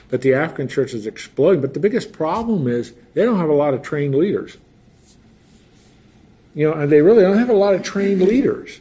But 0.10 0.22
the 0.22 0.34
African 0.34 0.70
church 0.70 0.94
is 0.94 1.06
exploding. 1.06 1.60
But 1.60 1.74
the 1.74 1.82
biggest 1.82 2.14
problem 2.14 2.68
is 2.68 2.94
they 3.14 3.26
don't 3.26 3.40
have 3.40 3.50
a 3.50 3.54
lot 3.54 3.74
of 3.74 3.82
trained 3.82 4.16
leaders. 4.16 4.56
You 6.56 6.70
know, 6.70 6.74
and 6.76 6.90
they 6.90 7.02
really 7.02 7.24
don't 7.24 7.38
have 7.38 7.50
a 7.50 7.54
lot 7.54 7.76
of 7.76 7.84
trained 7.84 8.22
leaders. 8.22 8.80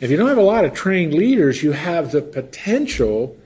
If 0.00 0.10
you 0.10 0.16
don't 0.16 0.28
have 0.28 0.38
a 0.38 0.42
lot 0.42 0.64
of 0.64 0.72
trained 0.72 1.12
leaders, 1.12 1.62
you 1.62 1.72
have 1.72 2.12
the 2.12 2.22
potential 2.22 3.36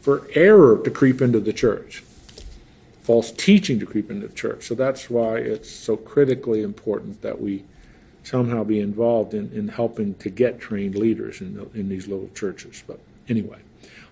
for 0.00 0.28
error 0.34 0.78
to 0.84 0.90
creep 0.90 1.22
into 1.22 1.40
the 1.40 1.52
church 1.52 2.04
false 3.10 3.32
teaching 3.32 3.80
to 3.80 3.84
creep 3.84 4.08
into 4.08 4.28
the 4.28 4.32
church. 4.32 4.64
So 4.68 4.76
that's 4.76 5.10
why 5.10 5.38
it's 5.38 5.68
so 5.68 5.96
critically 5.96 6.62
important 6.62 7.22
that 7.22 7.40
we 7.40 7.64
somehow 8.22 8.62
be 8.62 8.78
involved 8.78 9.34
in, 9.34 9.50
in 9.52 9.66
helping 9.66 10.14
to 10.18 10.30
get 10.30 10.60
trained 10.60 10.94
leaders 10.94 11.40
in, 11.40 11.56
the, 11.56 11.68
in 11.76 11.88
these 11.88 12.06
little 12.06 12.30
churches. 12.36 12.84
But 12.86 13.00
anyway, 13.28 13.58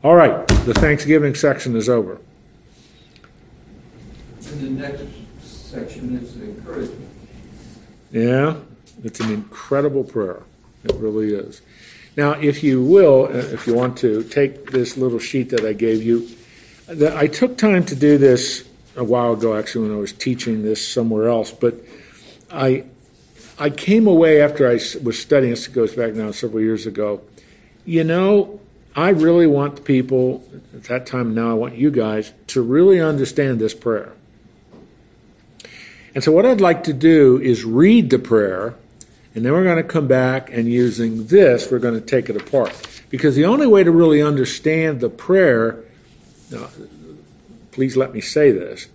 all 0.03 0.17
right, 0.17 0.45
the 0.49 0.75
Thanksgiving 0.75 1.37
section 1.37 1.77
is 1.77 1.89
over. 1.89 2.21
And 4.51 4.61
the 4.63 4.71
next 4.71 5.05
section 5.45 6.19
is 6.19 6.35
encouragement. 6.35 7.09
Yeah, 8.11 8.57
it's 9.05 9.21
an 9.21 9.31
incredible 9.31 10.03
prayer. 10.03 10.43
It 10.83 10.97
really 10.97 11.35
is. 11.35 11.63
Now, 12.17 12.33
if 12.33 12.65
you 12.65 12.83
will, 12.83 13.27
uh, 13.27 13.55
if 13.55 13.69
you 13.69 13.75
want 13.75 13.97
to, 13.99 14.25
take 14.25 14.73
this 14.73 14.97
little 14.97 15.21
sheet 15.21 15.51
that 15.51 15.65
I 15.65 15.73
gave 15.73 16.03
you. 16.03 16.29
I 17.15 17.29
took 17.29 17.57
time 17.57 17.85
to 17.85 17.95
do 17.95 18.19
this 18.19 18.68
a 18.99 19.05
while 19.05 19.33
ago, 19.33 19.57
actually, 19.57 19.89
when 19.89 19.97
I 19.97 20.01
was 20.01 20.13
teaching 20.13 20.63
this 20.63 20.87
somewhere 20.87 21.29
else. 21.29 21.51
But 21.53 21.75
I 22.51 22.85
I 23.59 23.71
came 23.71 24.07
away 24.07 24.41
after 24.41 24.69
I 24.69 24.81
was 25.03 25.19
studying. 25.19 25.51
This 25.51 25.67
it 25.67 25.73
goes 25.73 25.95
back 25.95 26.15
now 26.15 26.31
several 26.31 26.63
years 26.63 26.87
ago. 26.87 27.21
You 27.85 28.05
know, 28.05 28.61
I 28.95 29.11
really 29.11 29.47
want 29.47 29.77
the 29.77 29.83
people 29.83 30.45
at 30.75 30.85
that 30.85 31.07
time. 31.07 31.35
Now 31.35 31.51
I 31.51 31.55
want 31.55 31.77
you 31.77 31.91
guys 31.91 32.33
to 32.49 32.63
really 32.63 33.01
understand 33.01 33.61
this 33.61 33.75
prayer. 33.75 34.13
And 36.15 36.25
so, 36.25 36.33
what 36.33 36.47
I'd 36.47 36.61
like 36.61 36.85
to 36.85 36.93
do 36.93 37.41
is 37.41 37.65
read 37.65 38.11
the 38.11 38.19
prayer, 38.19 38.75
And 39.35 39.45
then 39.45 39.53
we're 39.53 39.65
going 39.65 39.77
to 39.77 39.85
come 39.85 40.09
back 40.09 40.51
and 40.53 40.67
using 40.67 41.27
this, 41.27 41.71
we're 41.71 41.79
going 41.79 41.95
to 41.95 42.05
take 42.05 42.29
it 42.29 42.37
apart. 42.37 42.75
Because 43.09 43.37
the 43.37 43.45
only 43.45 43.67
way 43.67 43.85
to 43.85 43.91
really 43.91 44.21
understand 44.21 45.01
the 45.01 45.11
prayer, 45.11 45.85
please 47.79 47.97
let 47.97 48.13
me 48.13 48.21
say 48.21 48.51
this, 48.51 48.89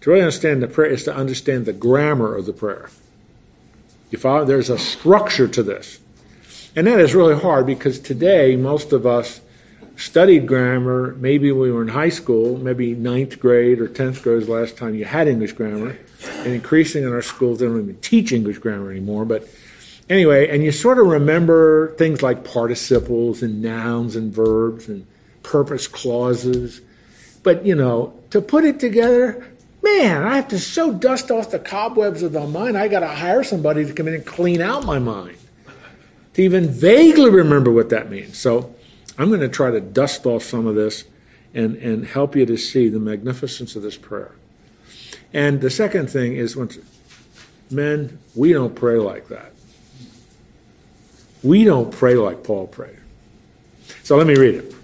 to 0.00 0.10
really 0.10 0.22
understand 0.22 0.62
the 0.62 0.68
prayer 0.68 0.92
is 0.92 1.02
to 1.02 1.12
understand 1.12 1.66
the 1.66 1.72
grammar 1.72 2.36
of 2.36 2.46
the 2.46 2.52
prayer. 2.52 2.88
There's 4.12 4.70
a 4.70 4.78
structure 4.78 5.48
to 5.48 5.60
this. 5.60 5.98
And 6.76 6.86
that 6.86 7.00
is 7.00 7.16
really 7.16 7.34
hard 7.34 7.66
because 7.66 7.98
today 7.98 8.54
most 8.54 8.92
of 8.92 9.04
us 9.04 9.40
studied 9.96 10.46
grammar. 10.46 11.16
Maybe 11.18 11.50
we 11.50 11.72
were 11.72 11.82
in 11.82 11.88
high 11.88 12.10
school, 12.10 12.56
maybe 12.58 12.94
ninth 12.94 13.40
grade 13.40 13.80
or 13.80 13.88
tenth 13.88 14.22
grade 14.22 14.36
was 14.36 14.46
the 14.46 14.52
last 14.52 14.76
time 14.76 14.94
you 14.94 15.04
had 15.04 15.26
English 15.26 15.54
grammar. 15.54 15.98
And 16.22 16.54
increasingly 16.54 17.08
in 17.08 17.12
our 17.12 17.22
schools, 17.22 17.58
they 17.58 17.66
don't 17.66 17.82
even 17.82 18.00
teach 18.00 18.30
English 18.30 18.58
grammar 18.58 18.92
anymore. 18.92 19.24
But 19.24 19.48
anyway, 20.08 20.48
and 20.48 20.62
you 20.62 20.70
sort 20.70 21.00
of 21.00 21.08
remember 21.08 21.92
things 21.96 22.22
like 22.22 22.44
participles 22.44 23.42
and 23.42 23.60
nouns 23.60 24.14
and 24.14 24.32
verbs 24.32 24.86
and 24.86 25.08
purpose 25.42 25.88
clauses. 25.88 26.82
But 27.44 27.64
you 27.64 27.74
know, 27.74 28.14
to 28.30 28.40
put 28.40 28.64
it 28.64 28.78
together, 28.80 29.46
man, 29.82 30.22
I 30.22 30.36
have 30.36 30.48
to 30.48 30.58
so 30.58 30.92
dust 30.92 31.30
off 31.30 31.50
the 31.50 31.58
cobwebs 31.58 32.22
of 32.22 32.32
the 32.32 32.46
mind. 32.46 32.76
I 32.76 32.88
got 32.88 33.00
to 33.00 33.08
hire 33.08 33.42
somebody 33.44 33.86
to 33.86 33.92
come 33.92 34.08
in 34.08 34.14
and 34.14 34.26
clean 34.26 34.60
out 34.60 34.84
my 34.84 34.98
mind 34.98 35.38
to 36.34 36.42
even 36.42 36.68
vaguely 36.68 37.30
remember 37.30 37.70
what 37.70 37.88
that 37.90 38.10
means. 38.10 38.38
So 38.38 38.74
I'm 39.18 39.28
going 39.28 39.40
to 39.40 39.48
try 39.48 39.70
to 39.70 39.80
dust 39.80 40.26
off 40.26 40.42
some 40.42 40.66
of 40.66 40.74
this 40.74 41.04
and, 41.52 41.76
and 41.76 42.06
help 42.06 42.36
you 42.36 42.46
to 42.46 42.56
see 42.56 42.88
the 42.88 43.00
magnificence 43.00 43.74
of 43.74 43.82
this 43.82 43.96
prayer. 43.96 44.32
And 45.32 45.60
the 45.60 45.70
second 45.70 46.10
thing 46.10 46.34
is, 46.34 46.56
once, 46.56 46.78
men, 47.70 48.18
we 48.34 48.52
don't 48.52 48.74
pray 48.74 48.98
like 48.98 49.28
that. 49.28 49.52
We 51.42 51.64
don't 51.64 51.90
pray 51.90 52.14
like 52.14 52.44
Paul 52.44 52.66
prayed. 52.66 52.98
So 54.02 54.16
let 54.16 54.26
me 54.26 54.34
read 54.34 54.54
it. 54.54 54.74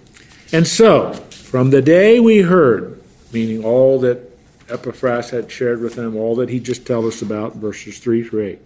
And 0.51 0.67
so, 0.67 1.13
from 1.13 1.69
the 1.69 1.81
day 1.81 2.19
we 2.19 2.39
heard, 2.39 2.94
meaning 3.35 3.65
all 3.65 3.99
that 3.99 4.31
Epaphras 4.69 5.29
had 5.29 5.51
shared 5.51 5.81
with 5.81 5.95
them, 5.95 6.15
all 6.15 6.35
that 6.37 6.47
he 6.47 6.59
just 6.59 6.87
told 6.87 7.05
us 7.05 7.21
about, 7.21 7.57
verses 7.57 7.99
3 7.99 8.23
through 8.23 8.45
8, 8.45 8.59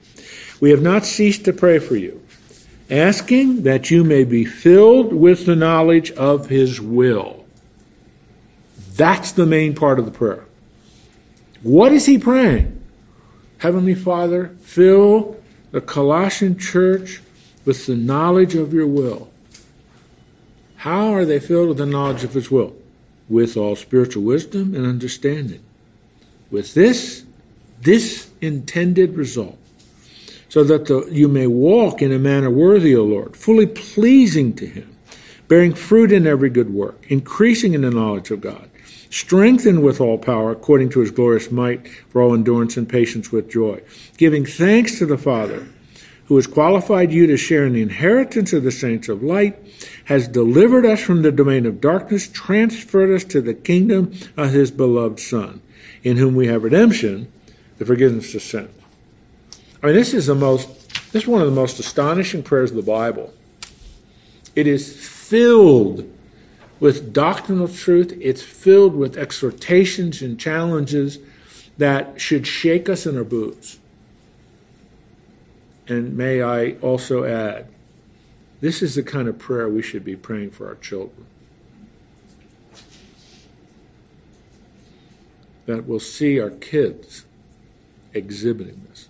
we 0.61 0.69
have 0.69 0.81
not 0.81 1.05
ceased 1.05 1.43
to 1.45 1.51
pray 1.51 1.79
for 1.79 1.95
you, 1.95 2.23
asking 2.89 3.63
that 3.63 3.89
you 3.89 4.03
may 4.03 4.23
be 4.23 4.45
filled 4.45 5.11
with 5.11 5.47
the 5.47 5.55
knowledge 5.55 6.11
of 6.11 6.49
his 6.49 6.79
will. 6.79 7.45
That's 8.95 9.31
the 9.31 9.47
main 9.47 9.73
part 9.73 9.97
of 9.97 10.05
the 10.05 10.11
prayer. 10.11 10.45
What 11.63 11.91
is 11.91 12.05
he 12.05 12.19
praying? 12.19 12.79
Heavenly 13.57 13.95
Father, 13.95 14.55
fill 14.61 15.41
the 15.71 15.81
Colossian 15.81 16.59
church 16.59 17.21
with 17.65 17.87
the 17.87 17.95
knowledge 17.95 18.53
of 18.53 18.71
your 18.71 18.87
will. 18.87 19.31
How 20.77 21.11
are 21.13 21.25
they 21.25 21.39
filled 21.39 21.69
with 21.69 21.77
the 21.77 21.85
knowledge 21.87 22.23
of 22.23 22.35
his 22.35 22.51
will? 22.51 22.75
With 23.29 23.55
all 23.55 23.75
spiritual 23.75 24.23
wisdom 24.23 24.75
and 24.75 24.85
understanding. 24.85 25.61
With 26.49 26.73
this, 26.73 27.23
this 27.81 28.31
intended 28.41 29.15
result, 29.15 29.57
so 30.49 30.63
that 30.63 30.87
the, 30.87 31.07
you 31.11 31.27
may 31.27 31.45
walk 31.45 32.01
in 32.01 32.11
a 32.11 32.17
manner 32.17 32.49
worthy, 32.49 32.95
O 32.95 33.03
Lord, 33.03 33.37
fully 33.37 33.67
pleasing 33.67 34.53
to 34.55 34.65
him, 34.65 34.95
bearing 35.47 35.75
fruit 35.75 36.11
in 36.11 36.25
every 36.25 36.49
good 36.49 36.73
work, 36.73 37.05
increasing 37.07 37.75
in 37.75 37.81
the 37.81 37.91
knowledge 37.91 38.31
of 38.31 38.41
God 38.41 38.69
strengthened 39.09 39.83
with 39.83 39.99
all 39.99 40.17
power 40.17 40.51
according 40.51 40.89
to 40.89 40.99
his 40.99 41.11
glorious 41.11 41.51
might 41.51 41.87
for 42.09 42.21
all 42.21 42.33
endurance 42.33 42.77
and 42.77 42.87
patience 42.87 43.31
with 43.31 43.49
joy, 43.49 43.81
giving 44.17 44.45
thanks 44.45 44.99
to 44.99 45.05
the 45.05 45.17
Father 45.17 45.67
who 46.25 46.35
has 46.35 46.45
qualified 46.45 47.11
you 47.11 47.25
to 47.25 47.35
share 47.35 47.65
in 47.65 47.73
the 47.73 47.81
inheritance 47.81 48.53
of 48.53 48.63
the 48.63 48.71
saints 48.71 49.09
of 49.09 49.23
light, 49.23 49.57
has 50.05 50.27
delivered 50.27 50.85
us 50.85 51.01
from 51.01 51.21
the 51.21 51.31
domain 51.31 51.65
of 51.65 51.81
darkness, 51.81 52.27
transferred 52.27 53.13
us 53.13 53.23
to 53.25 53.41
the 53.41 53.53
kingdom 53.53 54.13
of 54.35 54.51
his 54.51 54.71
beloved 54.71 55.19
Son, 55.19 55.61
in 56.03 56.17
whom 56.17 56.35
we 56.35 56.47
have 56.47 56.63
redemption, 56.63 57.31
the 57.77 57.85
forgiveness 57.85 58.35
of 58.35 58.41
sin. 58.41 58.69
I 59.81 59.87
mean, 59.87 59.95
this 59.95 60.13
is 60.13 60.25
the 60.25 60.35
most, 60.35 60.89
this 61.11 61.23
is 61.23 61.27
one 61.27 61.41
of 61.41 61.47
the 61.47 61.55
most 61.55 61.79
astonishing 61.79 62.43
prayers 62.43 62.71
of 62.71 62.77
the 62.77 62.83
Bible. 62.83 63.33
It 64.55 64.67
is 64.67 64.95
filled 64.95 66.09
with 66.79 67.13
doctrinal 67.13 67.67
truth. 67.67 68.17
It's 68.19 68.41
filled 68.41 68.95
with 68.95 69.17
exhortations 69.17 70.21
and 70.21 70.39
challenges 70.39 71.19
that 71.77 72.19
should 72.19 72.45
shake 72.45 72.89
us 72.89 73.05
in 73.05 73.17
our 73.17 73.23
boots. 73.23 73.79
And 75.87 76.15
may 76.15 76.41
I 76.41 76.73
also 76.81 77.23
add, 77.23 77.67
this 78.61 78.81
is 78.81 78.95
the 78.95 79.03
kind 79.03 79.27
of 79.27 79.37
prayer 79.39 79.69
we 79.69 79.81
should 79.81 80.03
be 80.03 80.15
praying 80.15 80.51
for 80.51 80.67
our 80.67 80.75
children. 80.75 81.25
That 85.65 85.85
we'll 85.85 85.99
see 85.99 86.39
our 86.39 86.49
kids 86.49 87.25
exhibiting 88.13 88.85
this. 88.89 89.07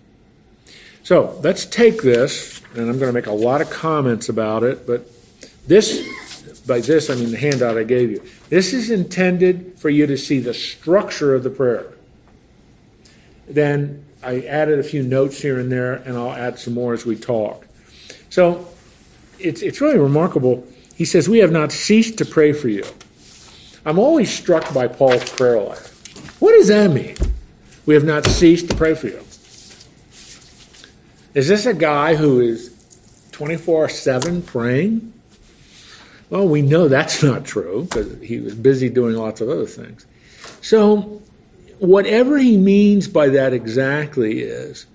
So 1.02 1.40
let's 1.42 1.66
take 1.66 2.02
this, 2.02 2.62
and 2.74 2.88
I'm 2.88 2.98
going 2.98 3.08
to 3.08 3.12
make 3.12 3.26
a 3.26 3.32
lot 3.32 3.60
of 3.60 3.70
comments 3.70 4.28
about 4.28 4.62
it, 4.62 4.86
but 4.86 5.10
this 5.66 6.08
by 6.66 6.80
this 6.80 7.10
I 7.10 7.14
mean 7.14 7.30
the 7.30 7.36
handout 7.36 7.76
I 7.76 7.84
gave 7.84 8.10
you. 8.10 8.22
This 8.48 8.72
is 8.72 8.90
intended 8.90 9.78
for 9.78 9.90
you 9.90 10.06
to 10.06 10.16
see 10.16 10.38
the 10.38 10.54
structure 10.54 11.34
of 11.34 11.42
the 11.42 11.50
prayer. 11.50 11.92
Then 13.48 14.04
I 14.22 14.42
added 14.42 14.78
a 14.78 14.82
few 14.82 15.02
notes 15.02 15.40
here 15.40 15.58
and 15.58 15.72
there, 15.72 15.94
and 15.94 16.16
I'll 16.16 16.32
add 16.32 16.58
some 16.58 16.74
more 16.74 16.94
as 16.94 17.04
we 17.04 17.16
talk. 17.16 17.66
So 18.28 18.68
it's, 19.40 19.62
it's 19.62 19.80
really 19.80 19.98
remarkable. 19.98 20.66
He 20.94 21.04
says, 21.04 21.28
We 21.28 21.38
have 21.38 21.52
not 21.52 21.72
ceased 21.72 22.18
to 22.18 22.24
pray 22.24 22.52
for 22.52 22.68
you. 22.68 22.84
I'm 23.84 23.98
always 23.98 24.30
struck 24.30 24.72
by 24.74 24.88
Paul's 24.88 25.28
prayer 25.30 25.60
life. 25.60 26.40
What 26.40 26.52
does 26.52 26.68
that 26.68 26.90
mean? 26.90 27.16
We 27.86 27.94
have 27.94 28.04
not 28.04 28.26
ceased 28.26 28.68
to 28.70 28.76
pray 28.76 28.94
for 28.94 29.08
you. 29.08 29.24
Is 31.32 31.48
this 31.48 31.64
a 31.64 31.74
guy 31.74 32.16
who 32.16 32.40
is 32.40 32.74
24 33.32 33.88
7 33.88 34.42
praying? 34.42 35.12
Well, 36.28 36.46
we 36.46 36.62
know 36.62 36.88
that's 36.88 37.22
not 37.22 37.44
true 37.44 37.84
because 37.84 38.20
he 38.22 38.38
was 38.38 38.54
busy 38.54 38.88
doing 38.88 39.16
lots 39.16 39.40
of 39.40 39.48
other 39.48 39.66
things. 39.66 40.06
So, 40.60 41.22
whatever 41.78 42.38
he 42.38 42.56
means 42.56 43.08
by 43.08 43.28
that 43.30 43.52
exactly 43.52 44.40
is 44.40 44.86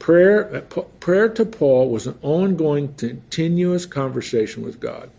prayer, 0.00 0.56
uh, 0.56 0.80
prayer 0.98 1.28
to 1.28 1.44
Paul 1.44 1.88
was 1.90 2.08
an 2.08 2.18
ongoing, 2.22 2.94
continuous 2.94 3.86
conversation 3.86 4.64
with 4.64 4.80
God. 4.80 5.10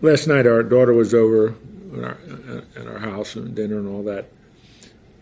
Last 0.00 0.26
night, 0.26 0.46
our 0.46 0.62
daughter 0.62 0.94
was 0.94 1.12
over 1.12 1.54
at 1.94 2.04
our, 2.04 2.18
our 2.86 2.98
house 3.00 3.36
and 3.36 3.54
dinner 3.54 3.78
and 3.78 3.86
all 3.86 4.02
that, 4.04 4.30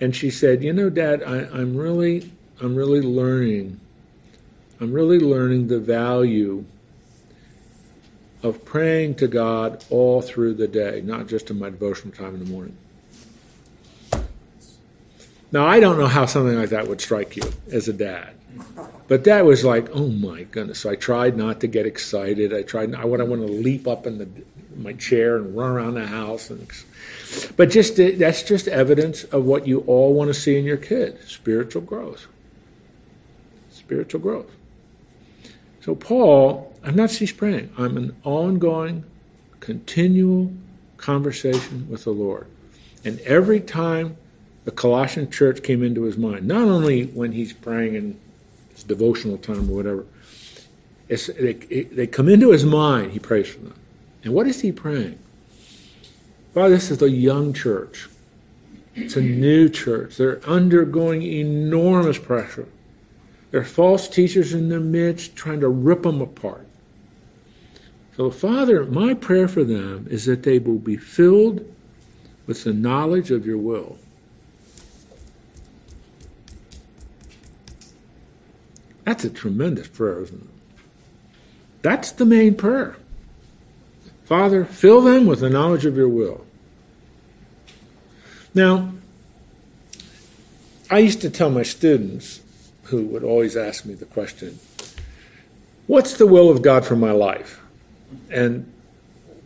and 0.00 0.14
she 0.14 0.30
said, 0.30 0.62
"You 0.62 0.72
know, 0.72 0.88
Dad, 0.88 1.24
I, 1.24 1.48
I'm 1.48 1.76
really, 1.76 2.30
I'm 2.60 2.76
really 2.76 3.00
learning. 3.00 3.80
I'm 4.80 4.92
really 4.92 5.18
learning 5.18 5.66
the 5.66 5.80
value." 5.80 6.64
of 8.40 8.64
praying 8.64 9.16
to 9.16 9.26
God 9.26 9.84
all 9.90 10.22
through 10.22 10.54
the 10.54 10.68
day, 10.68 11.02
not 11.04 11.26
just 11.26 11.50
in 11.50 11.58
my 11.58 11.70
devotional 11.70 12.14
time 12.14 12.34
in 12.34 12.38
the 12.38 12.50
morning. 12.50 12.76
Now, 15.50 15.66
I 15.66 15.80
don't 15.80 15.98
know 15.98 16.06
how 16.06 16.26
something 16.26 16.56
like 16.56 16.70
that 16.70 16.88
would 16.88 17.00
strike 17.00 17.36
you 17.36 17.42
as 17.70 17.88
a 17.88 17.92
dad. 17.92 18.34
But 19.06 19.24
that 19.24 19.46
was 19.46 19.64
like, 19.64 19.88
oh 19.94 20.08
my 20.08 20.42
goodness. 20.44 20.80
So 20.80 20.90
I 20.90 20.94
tried 20.94 21.36
not 21.36 21.60
to 21.60 21.66
get 21.66 21.86
excited. 21.86 22.52
I 22.52 22.62
tried, 22.62 22.94
I 22.94 23.04
would, 23.04 23.20
I 23.20 23.24
want 23.24 23.40
to 23.46 23.52
leap 23.52 23.88
up 23.88 24.06
in 24.06 24.18
the, 24.18 24.28
my 24.76 24.92
chair 24.92 25.36
and 25.36 25.56
run 25.56 25.70
around 25.70 25.94
the 25.94 26.06
house. 26.06 26.50
And, 26.50 26.68
but 27.56 27.70
just 27.70 27.96
that's 27.96 28.42
just 28.42 28.68
evidence 28.68 29.24
of 29.24 29.44
what 29.44 29.66
you 29.66 29.80
all 29.80 30.12
want 30.12 30.28
to 30.28 30.34
see 30.34 30.58
in 30.58 30.64
your 30.64 30.76
kid 30.76 31.18
spiritual 31.26 31.82
growth. 31.82 32.26
Spiritual 33.70 34.20
growth. 34.20 34.50
So 35.80 35.94
Paul, 35.94 36.74
I'm 36.84 36.94
not 36.96 37.10
cease 37.10 37.32
praying. 37.32 37.72
I'm 37.78 37.96
an 37.96 38.14
ongoing, 38.24 39.04
continual 39.60 40.52
conversation 40.98 41.88
with 41.88 42.04
the 42.04 42.10
Lord. 42.10 42.46
And 43.04 43.20
every 43.20 43.60
time 43.60 44.18
the 44.64 44.70
Colossian 44.70 45.30
church 45.30 45.62
came 45.62 45.82
into 45.82 46.02
his 46.02 46.16
mind, 46.16 46.46
not 46.46 46.62
only 46.62 47.04
when 47.06 47.32
he's 47.32 47.52
praying 47.52 47.94
in 47.94 48.20
his 48.72 48.82
devotional 48.82 49.38
time 49.38 49.70
or 49.70 49.76
whatever, 49.76 50.06
they, 51.08 51.52
they 51.54 52.06
come 52.06 52.28
into 52.28 52.50
his 52.50 52.64
mind, 52.64 53.12
he 53.12 53.18
prays 53.18 53.48
for 53.48 53.60
them. 53.60 53.74
And 54.22 54.34
what 54.34 54.46
is 54.46 54.60
he 54.60 54.72
praying? 54.72 55.18
Well, 56.54 56.68
this 56.68 56.90
is 56.90 57.00
a 57.00 57.10
young 57.10 57.52
church. 57.52 58.08
It's 58.94 59.16
a 59.16 59.22
new 59.22 59.68
church. 59.68 60.16
They're 60.16 60.44
undergoing 60.44 61.22
enormous 61.22 62.18
pressure. 62.18 62.66
There 63.50 63.60
are 63.60 63.64
false 63.64 64.08
teachers 64.08 64.52
in 64.52 64.68
their 64.68 64.80
midst 64.80 65.36
trying 65.36 65.60
to 65.60 65.68
rip 65.68 66.02
them 66.02 66.20
apart. 66.20 66.66
So, 68.16 68.30
Father, 68.30 68.84
my 68.84 69.14
prayer 69.14 69.46
for 69.46 69.62
them 69.62 70.08
is 70.10 70.24
that 70.26 70.42
they 70.42 70.58
will 70.58 70.78
be 70.80 70.96
filled 70.96 71.64
with 72.46 72.64
the 72.64 72.72
knowledge 72.72 73.30
of 73.30 73.46
your 73.46 73.58
will. 73.58 73.98
That's 79.08 79.24
a 79.24 79.30
tremendous 79.30 79.88
prayer, 79.88 80.20
isn't 80.20 80.42
it? 80.42 80.48
That's 81.80 82.12
the 82.12 82.26
main 82.26 82.56
prayer. 82.56 82.98
Father, 84.26 84.66
fill 84.66 85.00
them 85.00 85.24
with 85.24 85.40
the 85.40 85.48
knowledge 85.48 85.86
of 85.86 85.96
your 85.96 86.10
will. 86.10 86.44
Now, 88.52 88.92
I 90.90 90.98
used 90.98 91.22
to 91.22 91.30
tell 91.30 91.48
my 91.48 91.62
students, 91.62 92.42
who 92.82 93.06
would 93.06 93.24
always 93.24 93.56
ask 93.56 93.86
me 93.86 93.94
the 93.94 94.04
question, 94.04 94.58
What's 95.86 96.18
the 96.18 96.26
will 96.26 96.50
of 96.50 96.60
God 96.60 96.84
for 96.84 96.94
my 96.94 97.12
life? 97.12 97.62
And 98.28 98.70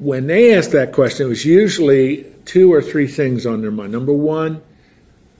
when 0.01 0.27
they 0.27 0.57
asked 0.57 0.72
that 0.72 0.92
question, 0.92 1.27
it 1.27 1.29
was 1.29 1.44
usually 1.44 2.27
two 2.46 2.72
or 2.72 2.83
three 2.83 3.07
things 3.07 3.46
on 3.46 3.62
their 3.62 3.70
mind. 3.70 3.92
Number 3.92 4.12
one, 4.12 4.61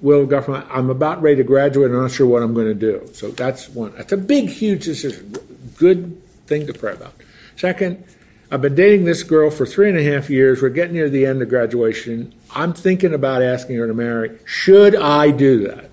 will 0.03 0.23
of 0.23 0.29
God 0.29 0.67
I'm 0.69 0.91
about 0.91 1.23
ready 1.23 1.37
to 1.37 1.45
graduate, 1.45 1.91
I'm 1.91 2.03
not 2.03 2.11
sure 2.11 2.27
what 2.27 2.43
I'm 2.43 2.53
going 2.53 2.67
to 2.67 2.75
do. 2.75 3.09
So 3.15 3.31
that's 3.31 3.69
one. 3.69 3.95
That's 3.97 4.13
a 4.13 4.17
big, 4.17 4.51
huge 4.51 4.85
decision. 4.85 5.35
Good 5.79 6.21
thing 6.47 6.67
to 6.67 6.75
pray 6.75 6.93
about. 6.93 7.15
Second, 7.57 8.05
I've 8.51 8.61
been 8.61 8.75
dating 8.75 9.05
this 9.05 9.23
girl 9.23 9.51
for 9.51 9.65
three 9.65 9.89
and 9.89 9.97
a 9.97 10.03
half 10.03 10.29
years. 10.29 10.61
We're 10.61 10.69
getting 10.69 10.95
near 10.95 11.09
the 11.09 11.25
end 11.25 11.41
of 11.41 11.49
graduation. 11.49 12.35
I'm 12.51 12.75
thinking 12.75 13.15
about 13.15 13.43
asking 13.43 13.77
her 13.77 13.87
to 13.87 13.95
marry. 13.95 14.39
Should 14.45 14.95
I 14.95 15.31
do 15.31 15.67
that? 15.69 15.91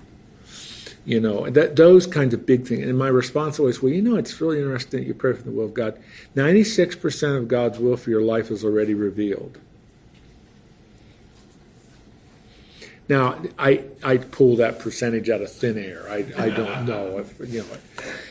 You 1.06 1.20
know, 1.20 1.48
that 1.48 1.76
those 1.76 2.06
kinds 2.06 2.34
of 2.34 2.44
big 2.44 2.66
things. 2.66 2.86
And 2.86 2.98
my 2.98 3.08
response 3.08 3.58
always, 3.58 3.80
well, 3.80 3.92
you 3.92 4.02
know, 4.02 4.16
it's 4.16 4.40
really 4.40 4.58
interesting 4.58 5.00
that 5.00 5.06
you 5.06 5.14
pray 5.14 5.32
for 5.32 5.42
the 5.42 5.50
will 5.50 5.64
of 5.64 5.74
God. 5.74 5.98
96% 6.36 7.36
of 7.38 7.48
God's 7.48 7.78
will 7.78 7.96
for 7.96 8.10
your 8.10 8.20
life 8.20 8.50
is 8.50 8.62
already 8.62 8.92
revealed. 8.92 9.58
Now, 13.10 13.42
I, 13.58 13.82
I 14.04 14.18
pull 14.18 14.54
that 14.56 14.78
percentage 14.78 15.28
out 15.28 15.42
of 15.42 15.50
thin 15.50 15.76
air. 15.76 16.06
I, 16.08 16.24
I 16.38 16.48
don't 16.60 16.86
know. 16.86 17.18
If, 17.18 17.40
you 17.40 17.62
know. 17.62 17.66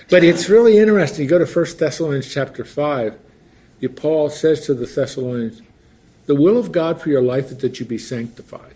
But 0.10 0.24
it's 0.24 0.48
really 0.48 0.78
interesting. 0.78 1.24
You 1.24 1.30
go 1.30 1.38
to 1.38 1.46
1 1.46 1.78
Thessalonians 1.78 2.34
chapter 2.34 2.64
5 2.64 3.20
Paul 3.96 4.30
says 4.30 4.66
to 4.66 4.74
the 4.74 4.86
Thessalonians, 4.86 5.62
the 6.26 6.36
will 6.36 6.58
of 6.58 6.72
God 6.72 7.02
for 7.02 7.10
your 7.10 7.22
life 7.22 7.46
is 7.46 7.58
that 7.58 7.80
you 7.80 7.86
be 7.86 7.98
sanctified. 7.98 8.76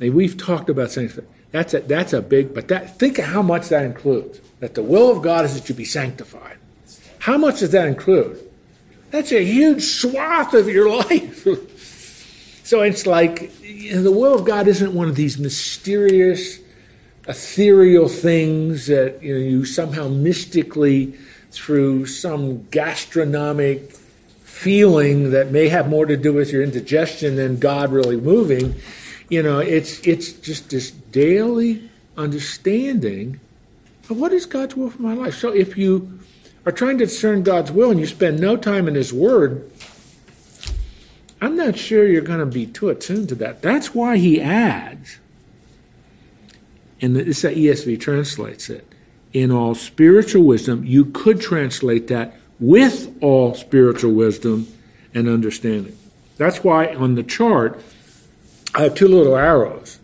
And 0.00 0.14
we've 0.14 0.36
talked 0.36 0.68
about 0.68 0.90
sanctification. 0.90 1.32
That's 1.50 1.74
a, 1.74 1.80
that's 1.80 2.12
a 2.12 2.20
big, 2.20 2.54
but 2.54 2.68
that, 2.68 2.98
think 2.98 3.18
of 3.18 3.26
how 3.26 3.42
much 3.42 3.68
that 3.68 3.84
includes. 3.84 4.40
That 4.60 4.74
the 4.74 4.82
will 4.82 5.10
of 5.10 5.22
God 5.22 5.44
is 5.44 5.54
that 5.54 5.68
you 5.68 5.74
be 5.74 5.84
sanctified. 5.84 6.58
How 7.20 7.38
much 7.38 7.60
does 7.60 7.72
that 7.72 7.88
include? 7.88 8.38
That's 9.10 9.32
a 9.32 9.44
huge 9.44 9.82
swath 9.82 10.52
of 10.52 10.68
your 10.68 10.90
life. 10.98 11.46
so 12.64 12.82
it's 12.82 13.06
like 13.06 13.50
you 13.86 13.94
know, 13.94 14.02
the 14.02 14.10
will 14.10 14.34
of 14.34 14.44
God 14.44 14.66
isn't 14.66 14.92
one 14.92 15.08
of 15.08 15.14
these 15.14 15.38
mysterious, 15.38 16.58
ethereal 17.28 18.08
things 18.08 18.88
that 18.88 19.22
you 19.22 19.34
know 19.34 19.40
you 19.40 19.64
somehow 19.64 20.08
mystically 20.08 21.14
through 21.52 22.06
some 22.06 22.64
gastronomic 22.64 23.92
feeling 24.40 25.30
that 25.30 25.52
may 25.52 25.68
have 25.68 25.88
more 25.88 26.04
to 26.04 26.16
do 26.16 26.32
with 26.32 26.50
your 26.50 26.62
indigestion 26.62 27.36
than 27.36 27.58
God 27.58 27.92
really 27.92 28.16
moving. 28.16 28.74
You 29.28 29.42
know, 29.42 29.60
it's 29.60 30.00
it's 30.00 30.32
just 30.32 30.70
this 30.70 30.90
daily 30.90 31.88
understanding 32.16 33.38
of 34.10 34.18
what 34.18 34.32
is 34.32 34.46
God's 34.46 34.76
will 34.76 34.90
for 34.90 35.02
my 35.02 35.14
life. 35.14 35.36
So 35.36 35.50
if 35.50 35.78
you 35.78 36.18
are 36.64 36.72
trying 36.72 36.98
to 36.98 37.06
discern 37.06 37.44
God's 37.44 37.70
will 37.70 37.92
and 37.92 38.00
you 38.00 38.06
spend 38.06 38.40
no 38.40 38.56
time 38.56 38.88
in 38.88 38.96
His 38.96 39.12
Word, 39.12 39.70
I'm 41.46 41.54
not 41.54 41.78
sure 41.78 42.04
you're 42.04 42.22
going 42.22 42.40
to 42.40 42.46
be 42.46 42.66
too 42.66 42.88
attuned 42.88 43.28
to 43.28 43.36
that. 43.36 43.62
That's 43.62 43.94
why 43.94 44.16
He 44.16 44.40
adds, 44.40 45.18
and 47.00 47.14
this 47.14 47.44
ESV 47.44 48.00
translates 48.00 48.68
it 48.68 48.84
in 49.32 49.52
all 49.52 49.76
spiritual 49.76 50.42
wisdom. 50.42 50.84
You 50.84 51.04
could 51.04 51.40
translate 51.40 52.08
that 52.08 52.34
with 52.58 53.16
all 53.20 53.54
spiritual 53.54 54.12
wisdom 54.12 54.66
and 55.14 55.28
understanding. 55.28 55.96
That's 56.36 56.64
why 56.64 56.92
on 56.92 57.14
the 57.14 57.22
chart, 57.22 57.80
I 58.74 58.82
have 58.82 58.96
two 58.96 59.06
little 59.06 59.36
arrows. 59.36 60.00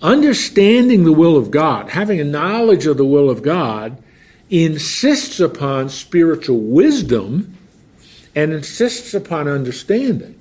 Understanding 0.00 1.04
the 1.04 1.12
will 1.12 1.36
of 1.36 1.50
God, 1.50 1.90
having 1.90 2.20
a 2.20 2.24
knowledge 2.24 2.86
of 2.86 2.96
the 2.96 3.04
will 3.04 3.28
of 3.28 3.42
God, 3.42 4.02
insists 4.48 5.40
upon 5.40 5.90
spiritual 5.90 6.60
wisdom 6.60 7.55
and 8.36 8.52
insists 8.52 9.14
upon 9.14 9.48
understanding. 9.48 10.38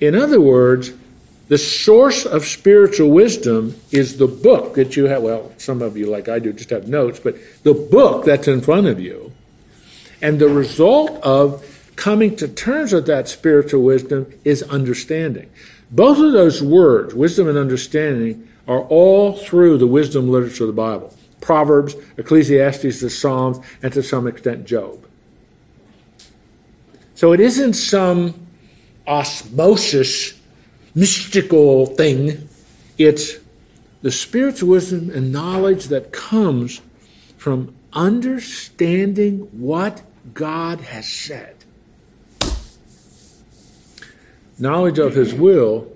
In 0.00 0.14
other 0.14 0.40
words, 0.40 0.92
the 1.48 1.58
source 1.58 2.24
of 2.24 2.44
spiritual 2.44 3.10
wisdom 3.10 3.76
is 3.90 4.18
the 4.18 4.28
book 4.28 4.74
that 4.74 4.96
you 4.96 5.06
have. 5.06 5.22
Well, 5.22 5.52
some 5.58 5.82
of 5.82 5.96
you, 5.96 6.06
like 6.06 6.28
I 6.28 6.38
do, 6.38 6.52
just 6.52 6.70
have 6.70 6.88
notes, 6.88 7.18
but 7.18 7.36
the 7.64 7.74
book 7.74 8.24
that's 8.24 8.48
in 8.48 8.60
front 8.60 8.86
of 8.86 9.00
you. 9.00 9.32
And 10.22 10.38
the 10.38 10.48
result 10.48 11.22
of 11.22 11.92
coming 11.96 12.36
to 12.36 12.48
terms 12.48 12.92
with 12.92 13.06
that 13.06 13.28
spiritual 13.28 13.82
wisdom 13.82 14.32
is 14.44 14.62
understanding. 14.64 15.50
Both 15.90 16.18
of 16.18 16.32
those 16.32 16.62
words, 16.62 17.14
wisdom 17.14 17.48
and 17.48 17.58
understanding, 17.58 18.48
are 18.68 18.80
all 18.80 19.36
through 19.36 19.78
the 19.78 19.86
wisdom 19.86 20.30
literature 20.30 20.64
of 20.64 20.68
the 20.68 20.72
Bible 20.74 21.12
Proverbs, 21.40 21.94
Ecclesiastes, 22.16 23.00
the 23.00 23.10
Psalms, 23.10 23.58
and 23.82 23.92
to 23.92 24.02
some 24.02 24.26
extent, 24.26 24.66
Job. 24.66 25.05
So 27.16 27.32
it 27.32 27.40
isn't 27.40 27.72
some 27.72 28.46
osmosis 29.06 30.34
mystical 30.94 31.86
thing. 31.86 32.46
It's 32.98 33.36
the 34.02 34.12
spiritual 34.12 34.68
wisdom 34.68 35.10
and 35.10 35.32
knowledge 35.32 35.86
that 35.86 36.12
comes 36.12 36.82
from 37.38 37.74
understanding 37.94 39.48
what 39.52 40.02
God 40.34 40.82
has 40.82 41.08
said. 41.08 41.56
Knowledge 44.58 44.98
of 44.98 45.14
His 45.14 45.32
will 45.32 45.90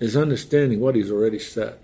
is 0.00 0.16
understanding 0.16 0.80
what 0.80 0.94
He's 0.94 1.10
already 1.10 1.38
said. 1.38 1.78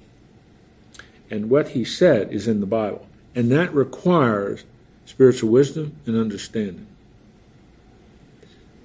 And 1.31 1.51
what 1.51 1.69
He 1.69 1.85
said 1.85 2.33
is 2.33 2.49
in 2.49 2.61
the 2.61 2.67
Bible. 2.67 3.07
And 3.35 3.53
that 3.53 3.75
requires 3.75 4.65
spiritual 5.05 5.51
wisdom 5.51 5.97
and 6.07 6.17
understanding. 6.17 6.87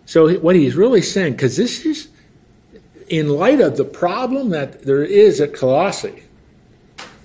So, 0.10 0.34
what 0.40 0.56
He's 0.56 0.74
really 0.74 1.04
saying, 1.04 1.34
because 1.34 1.56
this 1.56 1.86
is 1.86 2.08
in 3.10 3.30
light 3.30 3.62
of 3.62 3.78
the 3.78 3.86
problem 3.86 4.50
that 4.50 4.82
there 4.82 5.04
is 5.04 5.40
at 5.40 5.54
Colossae, 5.54 6.24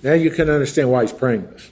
now 0.03 0.13
you 0.13 0.29
can 0.29 0.51
understand 0.51 0.91
why 0.91 1.01
he's 1.01 1.11
praying 1.11 1.47
this. 1.47 1.71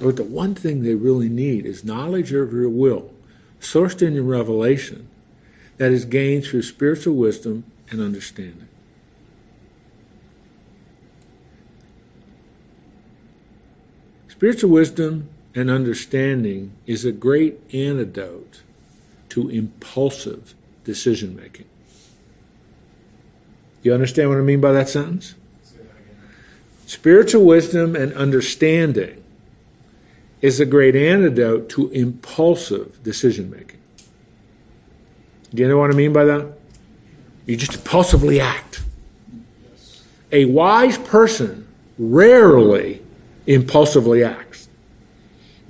But 0.00 0.16
the 0.16 0.24
one 0.24 0.56
thing 0.56 0.82
they 0.82 0.96
really 0.96 1.28
need 1.28 1.64
is 1.64 1.84
knowledge 1.84 2.32
of 2.32 2.52
your 2.52 2.68
will, 2.68 3.12
sourced 3.60 4.04
in 4.04 4.14
your 4.14 4.24
revelation, 4.24 5.08
that 5.76 5.92
is 5.92 6.04
gained 6.04 6.44
through 6.44 6.62
spiritual 6.62 7.14
wisdom 7.14 7.62
and 7.88 8.00
understanding. 8.00 8.66
Spiritual 14.26 14.70
wisdom 14.70 15.28
and 15.54 15.70
understanding 15.70 16.72
is 16.84 17.04
a 17.04 17.12
great 17.12 17.60
antidote 17.72 18.49
to 19.30 19.48
impulsive 19.48 20.54
decision 20.84 21.34
making. 21.36 21.66
Do 23.82 23.88
you 23.88 23.94
understand 23.94 24.28
what 24.28 24.38
I 24.38 24.42
mean 24.42 24.60
by 24.60 24.72
that 24.72 24.88
sentence? 24.88 25.34
Spiritual 26.86 27.44
wisdom 27.44 27.96
and 27.96 28.12
understanding 28.14 29.22
is 30.40 30.60
a 30.60 30.66
great 30.66 30.96
antidote 30.96 31.68
to 31.70 31.88
impulsive 31.90 33.02
decision 33.02 33.50
making. 33.50 33.78
Do 35.54 35.62
you 35.62 35.68
know 35.68 35.78
what 35.78 35.90
I 35.90 35.94
mean 35.94 36.12
by 36.12 36.24
that? 36.24 36.52
You 37.46 37.56
just 37.56 37.74
impulsively 37.74 38.40
act. 38.40 38.82
A 40.32 40.44
wise 40.44 40.98
person 40.98 41.66
rarely 41.98 43.02
impulsively 43.46 44.22
acts. 44.22 44.49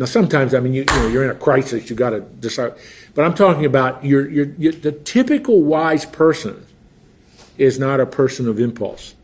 Now, 0.00 0.06
sometimes, 0.06 0.54
I 0.54 0.60
mean, 0.60 0.72
you, 0.72 0.80
you 0.80 0.86
know, 0.86 1.08
you're 1.08 1.24
in 1.24 1.28
a 1.28 1.34
crisis, 1.34 1.90
you 1.90 1.94
got 1.94 2.10
to 2.10 2.20
decide. 2.20 2.72
But 3.14 3.26
I'm 3.26 3.34
talking 3.34 3.66
about 3.66 4.02
your, 4.02 4.26
your, 4.30 4.46
your, 4.56 4.72
the 4.72 4.92
typical 4.92 5.62
wise 5.62 6.06
person 6.06 6.64
is 7.58 7.78
not 7.78 8.00
a 8.00 8.06
person 8.06 8.48
of 8.48 8.58
impulse. 8.58 9.14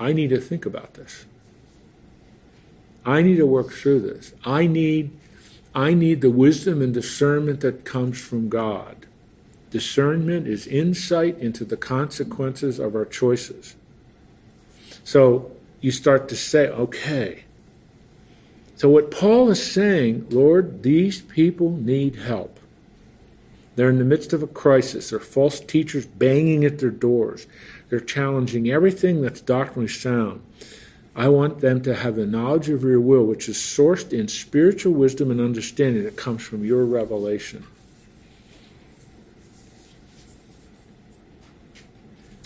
I 0.00 0.12
need 0.12 0.30
to 0.30 0.40
think 0.40 0.66
about 0.66 0.94
this. 0.94 1.26
I 3.04 3.22
need 3.22 3.36
to 3.36 3.46
work 3.46 3.70
through 3.70 4.00
this. 4.00 4.32
I 4.44 4.66
need 4.66 5.16
I 5.72 5.94
need 5.94 6.20
the 6.20 6.30
wisdom 6.30 6.82
and 6.82 6.92
discernment 6.92 7.60
that 7.60 7.84
comes 7.84 8.20
from 8.20 8.48
God. 8.48 9.06
Discernment 9.70 10.48
is 10.48 10.66
insight 10.66 11.38
into 11.38 11.64
the 11.64 11.76
consequences 11.76 12.80
of 12.80 12.96
our 12.96 13.04
choices. 13.04 13.76
So 15.04 15.52
you 15.80 15.92
start 15.92 16.28
to 16.30 16.36
say, 16.36 16.66
okay. 16.66 17.45
So 18.76 18.90
what 18.90 19.10
Paul 19.10 19.50
is 19.50 19.72
saying, 19.72 20.26
Lord, 20.30 20.82
these 20.82 21.22
people 21.22 21.70
need 21.70 22.16
help. 22.16 22.60
They're 23.74 23.90
in 23.90 23.98
the 23.98 24.04
midst 24.04 24.32
of 24.32 24.42
a 24.42 24.46
crisis. 24.46 25.10
There 25.10 25.18
are 25.18 25.22
false 25.22 25.60
teachers 25.60 26.06
banging 26.06 26.64
at 26.64 26.78
their 26.78 26.90
doors. 26.90 27.46
They're 27.88 28.00
challenging 28.00 28.70
everything 28.70 29.22
that's 29.22 29.40
doctrinally 29.40 29.88
sound. 29.88 30.42
I 31.14 31.28
want 31.28 31.60
them 31.60 31.82
to 31.82 31.94
have 31.94 32.16
the 32.16 32.26
knowledge 32.26 32.68
of 32.68 32.82
your 32.82 33.00
will, 33.00 33.24
which 33.24 33.48
is 33.48 33.56
sourced 33.56 34.12
in 34.12 34.28
spiritual 34.28 34.92
wisdom 34.92 35.30
and 35.30 35.40
understanding 35.40 36.04
that 36.04 36.16
comes 36.16 36.42
from 36.42 36.62
your 36.62 36.84
revelation. 36.84 37.64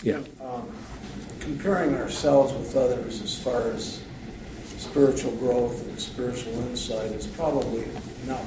Yeah. 0.01 0.21
Um, 0.41 0.69
comparing 1.41 1.95
ourselves 1.95 2.53
with 2.53 2.75
others 2.75 3.21
as 3.21 3.37
far 3.37 3.69
as 3.71 4.00
spiritual 4.91 5.31
growth 5.37 5.87
and 5.87 5.97
spiritual 5.97 6.53
insight 6.67 7.11
is 7.13 7.25
probably 7.25 7.85
not 8.25 8.43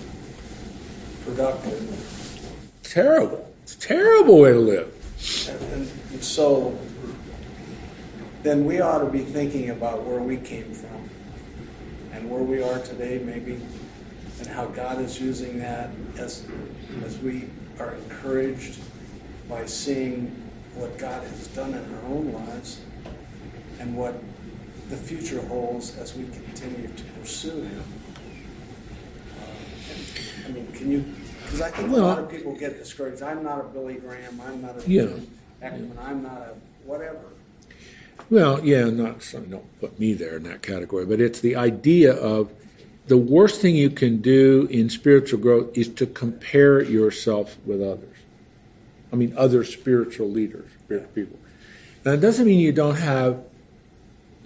productive. 1.24 2.60
Terrible. 2.82 3.50
It's 3.62 3.74
a 3.76 3.78
terrible 3.78 4.40
way 4.40 4.52
to 4.52 4.58
live. 4.58 5.48
And, 5.48 5.72
and, 5.72 5.90
and 6.12 6.22
so 6.22 6.78
then 8.42 8.66
we 8.66 8.82
ought 8.82 8.98
to 8.98 9.06
be 9.06 9.20
thinking 9.20 9.70
about 9.70 10.02
where 10.02 10.20
we 10.20 10.36
came 10.36 10.70
from 10.74 11.08
and 12.12 12.30
where 12.30 12.42
we 12.42 12.62
are 12.62 12.78
today, 12.80 13.22
maybe, 13.24 13.58
and 14.38 14.46
how 14.46 14.66
God 14.66 15.00
is 15.00 15.18
using 15.18 15.58
that 15.60 15.88
as, 16.18 16.46
as 17.06 17.16
we 17.20 17.48
are 17.78 17.94
encouraged 17.94 18.80
by 19.48 19.64
seeing 19.64 20.26
what 20.74 20.98
God 20.98 21.22
has 21.22 21.46
done 21.48 21.72
in 21.72 21.94
our 21.94 22.04
own 22.04 22.34
lives 22.34 22.82
and 23.80 23.96
what 23.96 24.14
the 24.88 24.96
future 24.96 25.40
holds 25.46 25.96
as 25.98 26.14
we 26.14 26.24
continue 26.24 26.88
to 26.88 27.04
pursue 27.20 27.62
Him. 27.62 27.84
Uh, 29.40 30.46
I 30.46 30.52
mean, 30.52 30.72
can 30.72 30.90
you? 30.90 31.04
Because 31.44 31.60
I 31.60 31.70
think 31.70 31.90
a 31.90 31.96
lot 31.96 32.18
of 32.18 32.30
people 32.30 32.54
get 32.56 32.78
discouraged. 32.78 33.22
I'm 33.22 33.42
not 33.42 33.60
a 33.60 33.64
Billy 33.64 33.94
Graham. 33.94 34.40
I'm 34.40 34.62
not 34.62 34.84
a 34.84 34.90
yeah. 34.90 35.08
I'm 35.62 36.22
not 36.22 36.38
a 36.38 36.54
whatever. 36.84 37.20
Well, 38.30 38.64
yeah, 38.64 38.84
not 38.84 39.22
so 39.22 39.40
don't 39.40 39.80
put 39.80 39.98
me 39.98 40.14
there 40.14 40.36
in 40.36 40.44
that 40.44 40.62
category, 40.62 41.04
but 41.04 41.20
it's 41.20 41.40
the 41.40 41.56
idea 41.56 42.14
of 42.14 42.50
the 43.06 43.16
worst 43.16 43.60
thing 43.60 43.76
you 43.76 43.90
can 43.90 44.22
do 44.22 44.66
in 44.70 44.88
spiritual 44.88 45.38
growth 45.40 45.76
is 45.76 45.88
to 45.88 46.06
compare 46.06 46.82
yourself 46.82 47.56
with 47.66 47.82
others. 47.82 48.16
I 49.12 49.16
mean, 49.16 49.34
other 49.36 49.62
spiritual 49.64 50.30
leaders, 50.30 50.70
spiritual 50.84 51.10
people. 51.14 51.38
Now, 52.04 52.12
it 52.12 52.20
doesn't 52.20 52.46
mean 52.46 52.60
you 52.60 52.72
don't 52.72 52.96
have, 52.96 53.44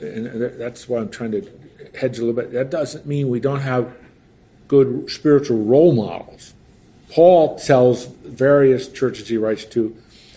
and 0.01 0.43
that's 0.59 0.89
why 0.89 0.99
I'm 0.99 1.11
trying 1.11 1.33
to 1.33 1.49
hedge 1.99 2.19
a 2.19 2.25
little 2.25 2.35
bit. 2.35 2.53
That 2.53 2.71
doesn't 2.71 3.07
mean 3.07 3.29
we 3.29 3.41
don't 3.41 3.61
have 3.61 3.93
good 4.69 5.11
spiritual 5.11 5.59
role 5.59 5.93
models. 5.93 6.55
Paul 7.11 7.59
tells 7.59 8.07
various 8.07 8.89
churches 8.89 9.29
he 9.29 9.39
writes 9.39 9.65
to, 9.67 9.97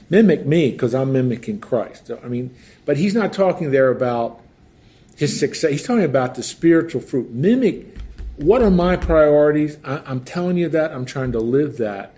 mimic 0.10 0.46
me 0.46 0.72
because 0.72 0.96
I'm 0.96 1.12
mimicking 1.12 1.60
Christ. 1.60 2.10
I 2.24 2.28
mean, 2.28 2.56
but 2.86 2.98
he's 2.98 3.14
not 3.14 3.34
talking 3.34 3.72
there 3.72 3.92
about 3.92 4.40
his 5.16 5.38
success. 5.38 5.72
He's 5.72 5.86
talking 5.86 6.04
about 6.04 6.36
the 6.36 6.44
spiritual 6.44 7.02
fruit. 7.02 7.32
Mimic 7.32 7.92
what 8.42 8.64
are 8.64 8.72
my 8.72 8.96
priorities? 8.96 9.78
I, 9.84 10.02
I'm 10.06 10.22
telling 10.22 10.58
you 10.58 10.70
that. 10.70 10.92
I'm 10.92 11.06
trying 11.06 11.32
to 11.34 11.40
live 11.40 11.78
that. 11.78 12.14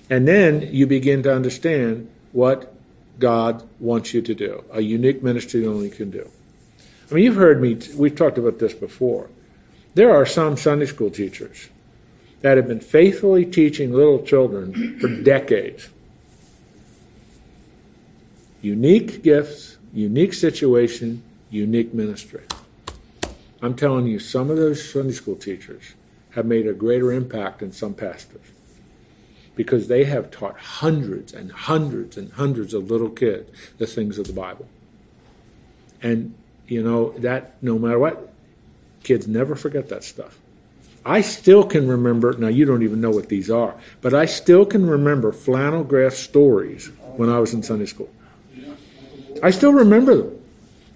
And 0.10 0.28
then 0.28 0.62
you 0.72 0.88
begin 0.88 1.24
to 1.24 1.34
understand 1.34 2.10
what 2.32 2.74
God 3.20 3.68
wants 3.80 4.14
you 4.14 4.22
to 4.22 4.34
do, 4.34 4.64
a 4.72 4.82
unique 4.82 5.22
ministry 5.22 5.62
you 5.62 5.72
only 5.72 5.90
can 5.90 6.10
do. 6.10 6.30
I 7.10 7.14
mean, 7.14 7.26
you've 7.26 7.36
heard 7.36 7.62
me, 7.62 7.78
we've 7.96 8.16
talked 8.16 8.38
about 8.38 8.60
this 8.60 8.74
before. 8.74 9.30
There 9.96 10.16
are 10.16 10.26
some 10.26 10.56
Sunday 10.56 10.86
school 10.86 11.10
teachers 11.10 11.70
that 12.40 12.58
have 12.58 12.68
been 12.68 12.80
faithfully 12.80 13.46
teaching 13.46 13.92
little 13.92 14.24
children 14.24 15.00
for 15.00 15.10
decades. 15.10 15.90
Unique 18.62 19.22
gifts, 19.24 19.78
unique 19.94 20.34
situation, 20.34 21.22
unique 21.50 21.94
ministry. 21.94 22.44
I'm 23.62 23.76
telling 23.76 24.08
you, 24.08 24.20
some 24.20 24.50
of 24.50 24.58
those 24.58 24.92
Sunday 24.92 25.14
school 25.14 25.36
teachers 25.36 25.94
have 26.32 26.46
made 26.46 26.66
a 26.66 26.74
greater 26.74 27.12
impact 27.12 27.60
than 27.60 27.72
some 27.72 27.94
pastors 27.94 28.42
because 29.56 29.88
they 29.88 30.06
have 30.06 30.32
taught 30.32 30.58
hundreds 30.58 31.34
and 31.34 31.52
hundreds 31.52 32.18
and 32.18 32.32
hundreds 32.34 32.74
of 32.74 32.90
little 32.90 33.10
kids 33.10 33.52
the 33.78 33.86
things 33.86 34.18
of 34.18 34.28
the 34.28 34.34
Bible. 34.34 34.68
And, 36.02 36.34
you 36.68 36.82
know, 36.82 37.12
that 37.20 37.62
no 37.62 37.78
matter 37.78 38.00
what, 38.00 38.34
kids 39.04 39.28
never 39.28 39.56
forget 39.56 39.90
that 39.90 40.04
stuff. 40.04 40.40
I 41.06 41.22
still 41.22 41.64
can 41.64 41.88
remember, 41.88 42.34
now 42.34 42.48
you 42.48 42.66
don't 42.66 42.84
even 42.84 43.02
know 43.02 43.10
what 43.10 43.30
these 43.30 43.50
are, 43.50 43.76
but 44.02 44.14
I 44.14 44.26
still 44.26 44.66
can 44.66 44.88
remember 44.88 45.32
flannel 45.32 45.84
graph 45.84 46.14
stories 46.14 46.88
when 47.18 47.30
I 47.30 47.40
was 47.40 47.54
in 47.54 47.64
Sunday 47.64 47.88
school. 47.88 48.10
I 49.44 49.50
still 49.50 49.74
remember 49.74 50.16
them. 50.16 50.40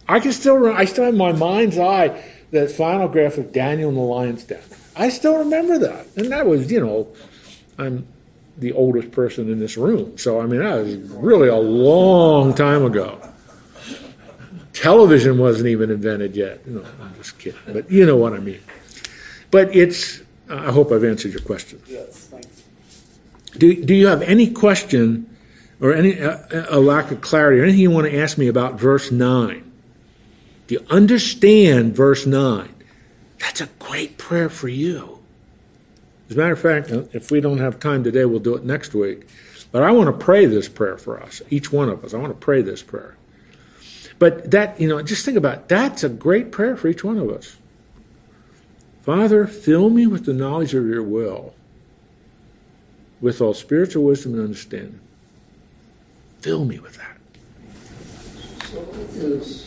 I 0.08 0.20
can 0.20 0.32
still, 0.32 0.68
I 0.68 0.86
still 0.86 1.06
have 1.06 1.16
my 1.16 1.32
mind's 1.32 1.80
eye 1.80 2.24
that 2.56 2.72
flannel 2.72 3.08
graph 3.08 3.38
of 3.38 3.52
Daniel 3.52 3.90
and 3.90 3.98
the 3.98 4.02
lion's 4.02 4.44
den. 4.44 4.62
I 4.96 5.10
still 5.10 5.38
remember 5.38 5.78
that. 5.80 6.08
And 6.16 6.32
that 6.32 6.46
was, 6.46 6.72
you 6.72 6.80
know, 6.80 7.08
I'm 7.78 8.08
the 8.58 8.72
oldest 8.72 9.12
person 9.12 9.52
in 9.52 9.60
this 9.60 9.78
room. 9.78 10.18
So, 10.18 10.40
I 10.40 10.46
mean, 10.46 10.62
that 10.62 10.76
was 10.76 10.96
really 10.96 11.50
a 11.50 11.58
long 11.58 12.54
time 12.54 12.84
ago. 12.84 13.20
Television 14.74 15.38
wasn't 15.38 15.68
even 15.68 15.90
invented 15.90 16.36
yet. 16.36 16.66
No, 16.68 16.84
I'm 17.02 17.16
just 17.16 17.38
kidding. 17.40 17.60
But 17.68 17.90
you 17.92 18.06
know 18.06 18.18
what 18.18 18.34
I 18.34 18.40
mean. 18.40 18.62
But 19.52 19.76
it's, 19.76 20.22
I 20.50 20.72
hope 20.72 20.92
I've 20.92 21.04
answered 21.04 21.32
your 21.32 21.42
question. 21.42 21.82
Yes, 21.88 22.28
thanks. 22.28 22.64
Do, 23.58 23.84
do 23.84 23.94
you 23.94 24.08
have 24.08 24.22
any 24.22 24.50
question 24.50 25.30
or 25.82 25.94
any 25.94 26.20
uh, 26.20 26.66
a 26.70 26.80
lack 26.80 27.12
of 27.12 27.22
clarity 27.22 27.60
or 27.60 27.64
anything 27.64 27.82
you 27.82 27.92
want 27.92 28.08
to 28.08 28.18
ask 28.18 28.38
me 28.38 28.48
about 28.48 28.80
verse 28.80 29.12
9? 29.12 29.65
Do 30.68 30.76
you 30.76 30.86
understand 30.90 31.96
verse 31.96 32.26
9? 32.26 32.74
That's 33.40 33.62
a 33.62 33.70
great 33.80 34.18
prayer 34.18 34.50
for 34.50 34.68
you. 34.68 35.20
As 36.30 36.36
a 36.36 36.40
matter 36.40 36.54
of 36.54 36.60
fact, 36.60 36.90
if 37.14 37.30
we 37.30 37.40
don't 37.40 37.60
have 37.60 37.80
time 37.80 38.04
today, 38.04 38.26
we'll 38.26 38.40
do 38.40 38.56
it 38.56 38.64
next 38.64 38.94
week. 38.94 39.28
But 39.72 39.84
I 39.84 39.92
want 39.92 40.08
to 40.08 40.26
pray 40.26 40.46
this 40.46 40.68
prayer 40.68 40.98
for 40.98 41.22
us, 41.22 41.42
each 41.50 41.72
one 41.72 41.90
of 41.90 42.04
us. 42.04 42.14
I 42.14 42.18
want 42.18 42.34
to 42.34 42.40
pray 42.40 42.62
this 42.62 42.82
prayer. 42.82 43.18
But 44.18 44.52
that, 44.52 44.80
you 44.80 44.88
know, 44.88 45.02
just 45.04 45.26
think 45.26 45.38
about 45.38 45.58
it. 45.58 45.68
that's 45.68 46.04
a 46.04 46.10
great 46.10 46.52
prayer 46.52 46.78
for 46.78 46.88
each 46.88 47.04
one 47.04 47.18
of 47.18 47.30
us. 47.30 47.58
Father, 49.02 49.46
fill 49.46 49.90
me 49.90 50.08
with 50.08 50.26
the 50.26 50.34
knowledge 50.34 50.74
of 50.74 50.88
your 50.88 51.04
will, 51.04 51.54
with 53.22 53.40
all 53.40 53.54
spiritual 53.54 54.06
wisdom 54.06 54.34
and 54.34 54.44
understanding. 54.44 55.00
Fill 56.40 56.66
me 56.66 56.80
with 56.80 56.98
that. 56.98 57.18
So 58.68 58.82
is 59.14 59.65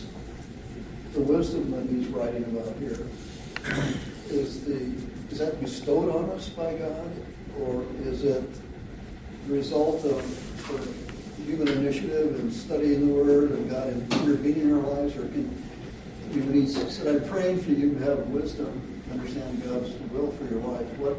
the 1.19 1.33
wisdom 1.33 1.71
that 1.71 1.85
he's 1.89 2.07
writing 2.07 2.43
about 2.45 2.73
here, 2.79 2.97
is 4.29 4.63
the 4.63 4.93
is 5.29 5.39
that 5.39 5.59
bestowed 5.59 6.15
on 6.15 6.29
us 6.31 6.49
by 6.49 6.73
God, 6.75 7.11
or 7.59 7.83
is 8.03 8.23
it 8.23 8.43
the 9.45 9.53
result 9.53 10.03
of 10.05 10.23
human 11.45 11.67
initiative 11.67 12.39
and 12.39 12.51
studying 12.51 13.07
the 13.07 13.13
Word 13.13 13.51
and 13.51 13.69
God 13.69 13.89
intervening 13.89 14.61
in 14.61 14.73
our 14.73 14.81
lives? 14.81 15.15
Or 15.17 15.27
can, 15.27 15.63
I 16.23 16.33
mean, 16.33 16.47
when 16.47 16.61
he 16.61 16.67
said, 16.67 17.07
I'm 17.07 17.29
praying 17.29 17.61
for 17.61 17.71
you 17.71 17.93
to 17.95 17.99
have 18.05 18.19
wisdom, 18.27 19.01
understand 19.11 19.63
God's 19.63 19.91
will 20.11 20.31
for 20.31 20.45
your 20.45 20.61
life, 20.61 20.87
what? 20.97 21.17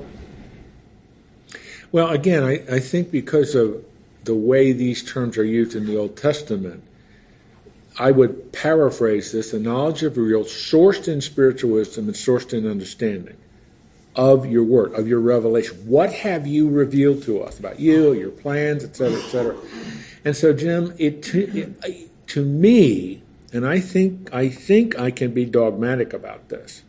Well, 1.92 2.08
again, 2.08 2.42
I, 2.42 2.76
I 2.76 2.80
think 2.80 3.10
because 3.10 3.54
of 3.54 3.84
the 4.24 4.34
way 4.34 4.72
these 4.72 5.04
terms 5.04 5.36
are 5.36 5.44
used 5.44 5.76
in 5.76 5.86
the 5.86 5.96
Old 5.96 6.16
Testament, 6.16 6.84
I 8.00 8.12
would 8.12 8.50
paraphrase 8.52 9.30
this 9.30 9.50
the 9.50 9.58
knowledge 9.58 10.02
of 10.02 10.16
real, 10.16 10.44
sourced 10.44 11.06
in 11.06 11.20
spiritual 11.20 11.72
wisdom 11.72 12.06
and 12.06 12.16
sourced 12.16 12.54
in 12.54 12.66
understanding 12.66 13.36
of 14.16 14.46
your 14.46 14.64
word, 14.64 14.94
of 14.94 15.06
your 15.06 15.20
revelation. 15.20 15.76
What 15.86 16.10
have 16.10 16.46
you 16.46 16.70
revealed 16.70 17.22
to 17.24 17.42
us 17.42 17.58
about 17.58 17.78
you, 17.78 18.14
your 18.14 18.30
plans, 18.30 18.84
et 18.84 18.96
cetera, 18.96 19.20
et 19.20 19.28
cetera? 19.28 19.56
And 20.24 20.34
so, 20.34 20.54
Jim, 20.54 20.94
it 20.96 21.22
to, 21.24 21.46
it, 21.54 22.26
to 22.28 22.42
me, 22.42 23.22
and 23.52 23.66
I 23.66 23.80
think 23.80 24.32
I 24.32 24.48
think 24.48 24.98
I 24.98 25.10
can 25.10 25.32
be 25.32 25.44
dogmatic 25.44 26.14
about 26.14 26.48
this. 26.48 26.82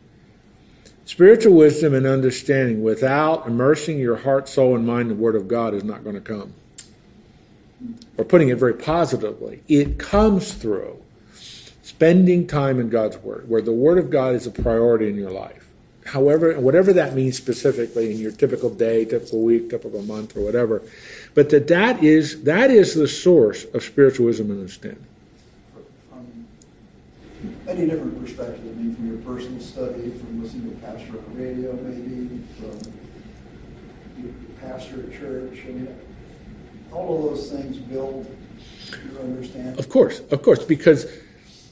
Spiritual 1.04 1.52
wisdom 1.52 1.92
and 1.92 2.06
understanding 2.06 2.82
without 2.82 3.46
immersing 3.46 3.98
your 3.98 4.16
heart, 4.16 4.48
soul, 4.48 4.74
and 4.74 4.86
mind 4.86 5.10
in 5.10 5.16
the 5.16 5.22
Word 5.22 5.36
of 5.36 5.46
God 5.46 5.74
is 5.74 5.84
not 5.84 6.04
going 6.04 6.14
to 6.14 6.22
come. 6.22 6.54
Or 8.16 8.24
putting 8.24 8.48
it 8.48 8.58
very 8.58 8.74
positively, 8.74 9.62
it 9.68 9.98
comes 9.98 10.52
through 10.52 11.02
spending 11.82 12.46
time 12.46 12.80
in 12.80 12.88
God's 12.88 13.16
Word, 13.18 13.48
where 13.48 13.62
the 13.62 13.72
Word 13.72 13.98
of 13.98 14.10
God 14.10 14.34
is 14.34 14.46
a 14.46 14.50
priority 14.50 15.08
in 15.08 15.16
your 15.16 15.30
life. 15.30 15.68
However, 16.06 16.58
whatever 16.58 16.92
that 16.92 17.14
means 17.14 17.36
specifically 17.36 18.10
in 18.10 18.18
your 18.18 18.32
typical 18.32 18.70
day, 18.70 19.04
typical 19.04 19.42
week, 19.42 19.70
typical 19.70 20.02
month, 20.02 20.36
or 20.36 20.40
whatever, 20.40 20.82
but 21.34 21.50
that 21.50 21.68
that 21.68 22.02
is 22.02 22.42
that 22.42 22.70
is 22.70 22.94
the 22.94 23.06
source 23.06 23.64
of 23.72 23.84
spiritual 23.84 24.26
wisdom 24.26 24.50
and 24.50 24.60
understanding. 24.60 25.06
From 26.10 26.48
any 27.68 27.86
different 27.86 28.20
perspective, 28.20 28.64
I 28.64 28.82
mean, 28.82 28.96
from 28.96 29.06
your 29.08 29.18
personal 29.18 29.60
study, 29.60 30.10
from 30.10 30.42
listening 30.42 30.70
to 30.70 30.76
pastor 30.84 31.18
on 31.18 31.24
the 31.34 31.44
radio, 31.44 31.72
maybe, 31.74 32.42
from 32.58 32.92
your 34.22 34.32
pastor 34.60 35.04
at 35.04 35.12
church, 35.12 35.60
I 35.64 35.68
mean, 35.68 35.88
all 36.92 37.16
of 37.16 37.36
those 37.36 37.50
things 37.50 37.78
build 37.78 38.26
your 39.12 39.22
understanding. 39.22 39.78
Of 39.78 39.88
course, 39.88 40.20
of 40.30 40.42
course, 40.42 40.64
because 40.64 41.06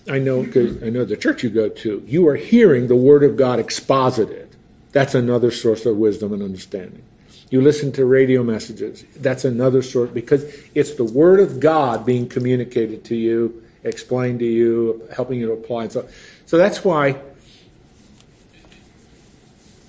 I 0.09 0.19
know 0.19 0.43
because 0.43 0.83
I 0.83 0.91
know 0.91 1.05
the 1.05 1.17
church 1.17 1.43
you 1.43 1.51
go 1.51 1.69
to, 1.69 2.03
you 2.07 2.27
are 2.29 2.37
hearing 2.37 2.89
the 2.89 2.97
Word 2.97 3.23
of 3.23 3.37
God 3.37 3.59
exposited. 3.59 4.49
That's 4.93 5.15
another 5.15 5.51
source 5.51 5.87
of 5.87 5.97
wisdom 5.97 6.33
and 6.33 6.43
understanding. 6.43 7.03
You 7.51 7.61
listen 7.61 7.93
to 7.93 8.05
radio 8.05 8.43
messages. 8.43 9.05
That's 9.17 9.45
another 9.45 9.83
source 9.83 10.11
because 10.11 10.45
it's 10.75 10.95
the 10.95 11.05
Word 11.05 11.41
of 11.41 11.61
God 11.61 12.07
being 12.07 12.29
communicated 12.29 13.05
to 13.07 13.17
you, 13.17 13.65
explained 13.83 14.39
to 14.39 14.47
you, 14.47 15.09
helping 15.15 15.41
you 15.41 15.47
to 15.47 15.53
apply. 15.53 15.85
And 15.85 15.93
so, 15.93 16.09
so 16.47 16.57
that's 16.57 16.85
why 16.85 17.21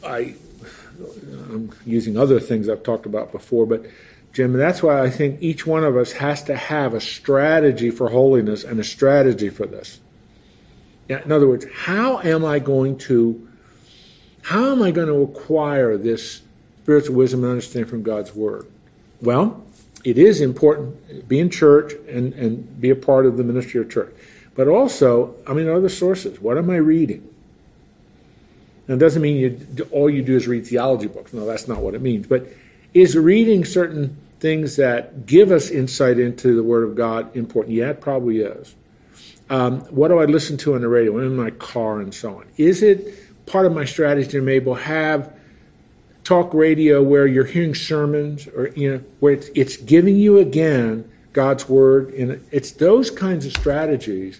I, 0.03 0.35
I'm 1.51 1.71
using 1.85 2.17
other 2.17 2.39
things 2.39 2.67
I've 2.67 2.83
talked 2.83 3.05
about 3.05 3.31
before, 3.31 3.65
but 3.65 3.85
Jim, 4.33 4.51
and 4.51 4.61
that's 4.61 4.81
why 4.81 5.01
I 5.01 5.09
think 5.09 5.41
each 5.41 5.67
one 5.67 5.83
of 5.83 5.97
us 5.97 6.13
has 6.13 6.41
to 6.43 6.55
have 6.55 6.93
a 6.93 7.01
strategy 7.01 7.91
for 7.91 8.09
holiness 8.09 8.63
and 8.63 8.79
a 8.79 8.83
strategy 8.83 9.49
for 9.49 9.65
this. 9.65 9.99
In 11.09 11.31
other 11.31 11.47
words, 11.47 11.65
how 11.73 12.19
am 12.19 12.45
I 12.45 12.59
going 12.59 12.97
to 12.99 13.47
how 14.43 14.71
am 14.71 14.81
I 14.81 14.91
going 14.91 15.07
to 15.07 15.21
acquire 15.21 15.97
this 15.97 16.41
spiritual 16.81 17.15
wisdom 17.15 17.43
and 17.43 17.51
understanding 17.51 17.89
from 17.89 18.01
God's 18.01 18.33
word? 18.33 18.65
Well, 19.21 19.63
it 20.03 20.17
is 20.17 20.41
important 20.41 21.27
be 21.27 21.39
in 21.39 21.49
church 21.49 21.93
and, 22.07 22.33
and 22.33 22.81
be 22.81 22.89
a 22.89 22.95
part 22.95 23.25
of 23.25 23.37
the 23.37 23.43
ministry 23.43 23.79
of 23.79 23.89
church. 23.89 24.13
But 24.55 24.67
also, 24.67 25.35
I 25.47 25.53
mean, 25.53 25.69
other 25.69 25.89
sources. 25.89 26.39
What 26.39 26.57
am 26.57 26.69
I 26.69 26.77
reading? 26.77 27.27
And 28.87 29.01
it 29.01 29.05
doesn't 29.05 29.21
mean 29.21 29.37
you, 29.37 29.87
all 29.91 30.09
you 30.09 30.21
do 30.21 30.35
is 30.35 30.47
read 30.47 30.65
theology 30.65 31.07
books. 31.07 31.33
No, 31.33 31.45
that's 31.45 31.67
not 31.67 31.79
what 31.79 31.93
it 31.93 32.01
means. 32.01 32.27
But 32.27 32.47
is 32.93 33.15
reading 33.15 33.65
certain 33.65 34.17
things 34.39 34.75
that 34.75 35.25
give 35.25 35.51
us 35.51 35.69
insight 35.69 36.19
into 36.19 36.55
the 36.55 36.63
Word 36.63 36.83
of 36.83 36.95
God 36.95 37.35
important? 37.35 37.75
Yeah, 37.75 37.91
it 37.91 38.01
probably 38.01 38.41
is. 38.41 38.75
Um, 39.49 39.81
what 39.81 40.07
do 40.07 40.19
I 40.19 40.25
listen 40.25 40.57
to 40.57 40.75
on 40.75 40.81
the 40.81 40.87
radio? 40.87 41.17
in 41.19 41.35
my 41.35 41.51
car 41.51 41.99
and 41.99 42.13
so 42.13 42.37
on. 42.37 42.45
Is 42.57 42.81
it 42.81 43.45
part 43.45 43.65
of 43.65 43.73
my 43.73 43.85
strategy 43.85 44.29
to 44.31 44.41
be 44.41 44.53
able 44.53 44.75
to 44.75 44.81
have 44.83 45.33
talk 46.23 46.53
radio 46.53 47.01
where 47.01 47.27
you're 47.27 47.45
hearing 47.45 47.75
sermons 47.75 48.47
or 48.47 48.69
you 48.69 48.91
know 48.91 49.03
where 49.19 49.33
it's, 49.33 49.49
it's 49.55 49.77
giving 49.77 50.15
you 50.15 50.37
again 50.37 51.09
God's 51.33 51.67
word 51.67 52.13
and 52.13 52.45
it's 52.51 52.71
those 52.71 53.09
kinds 53.09 53.45
of 53.45 53.51
strategies 53.51 54.39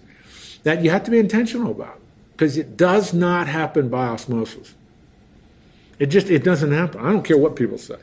that 0.64 0.84
you 0.84 0.92
have 0.92 1.04
to 1.06 1.12
be 1.12 1.20
intentional 1.20 1.72
about 1.72 2.00
because 2.34 2.56
it 2.56 2.78
does 2.78 3.14
not 3.14 3.48
happen 3.48 3.90
by 3.90 4.08
osmosis. 4.08 4.76
It 6.00 6.08
just 6.08 6.30
it 6.30 6.44
doesn't 6.44 6.72
happen. 6.72 7.02
I 7.02 7.12
don't 7.12 7.24
care 7.24 7.38
what 7.38 7.56
people 7.56 7.78
say. 7.78 7.98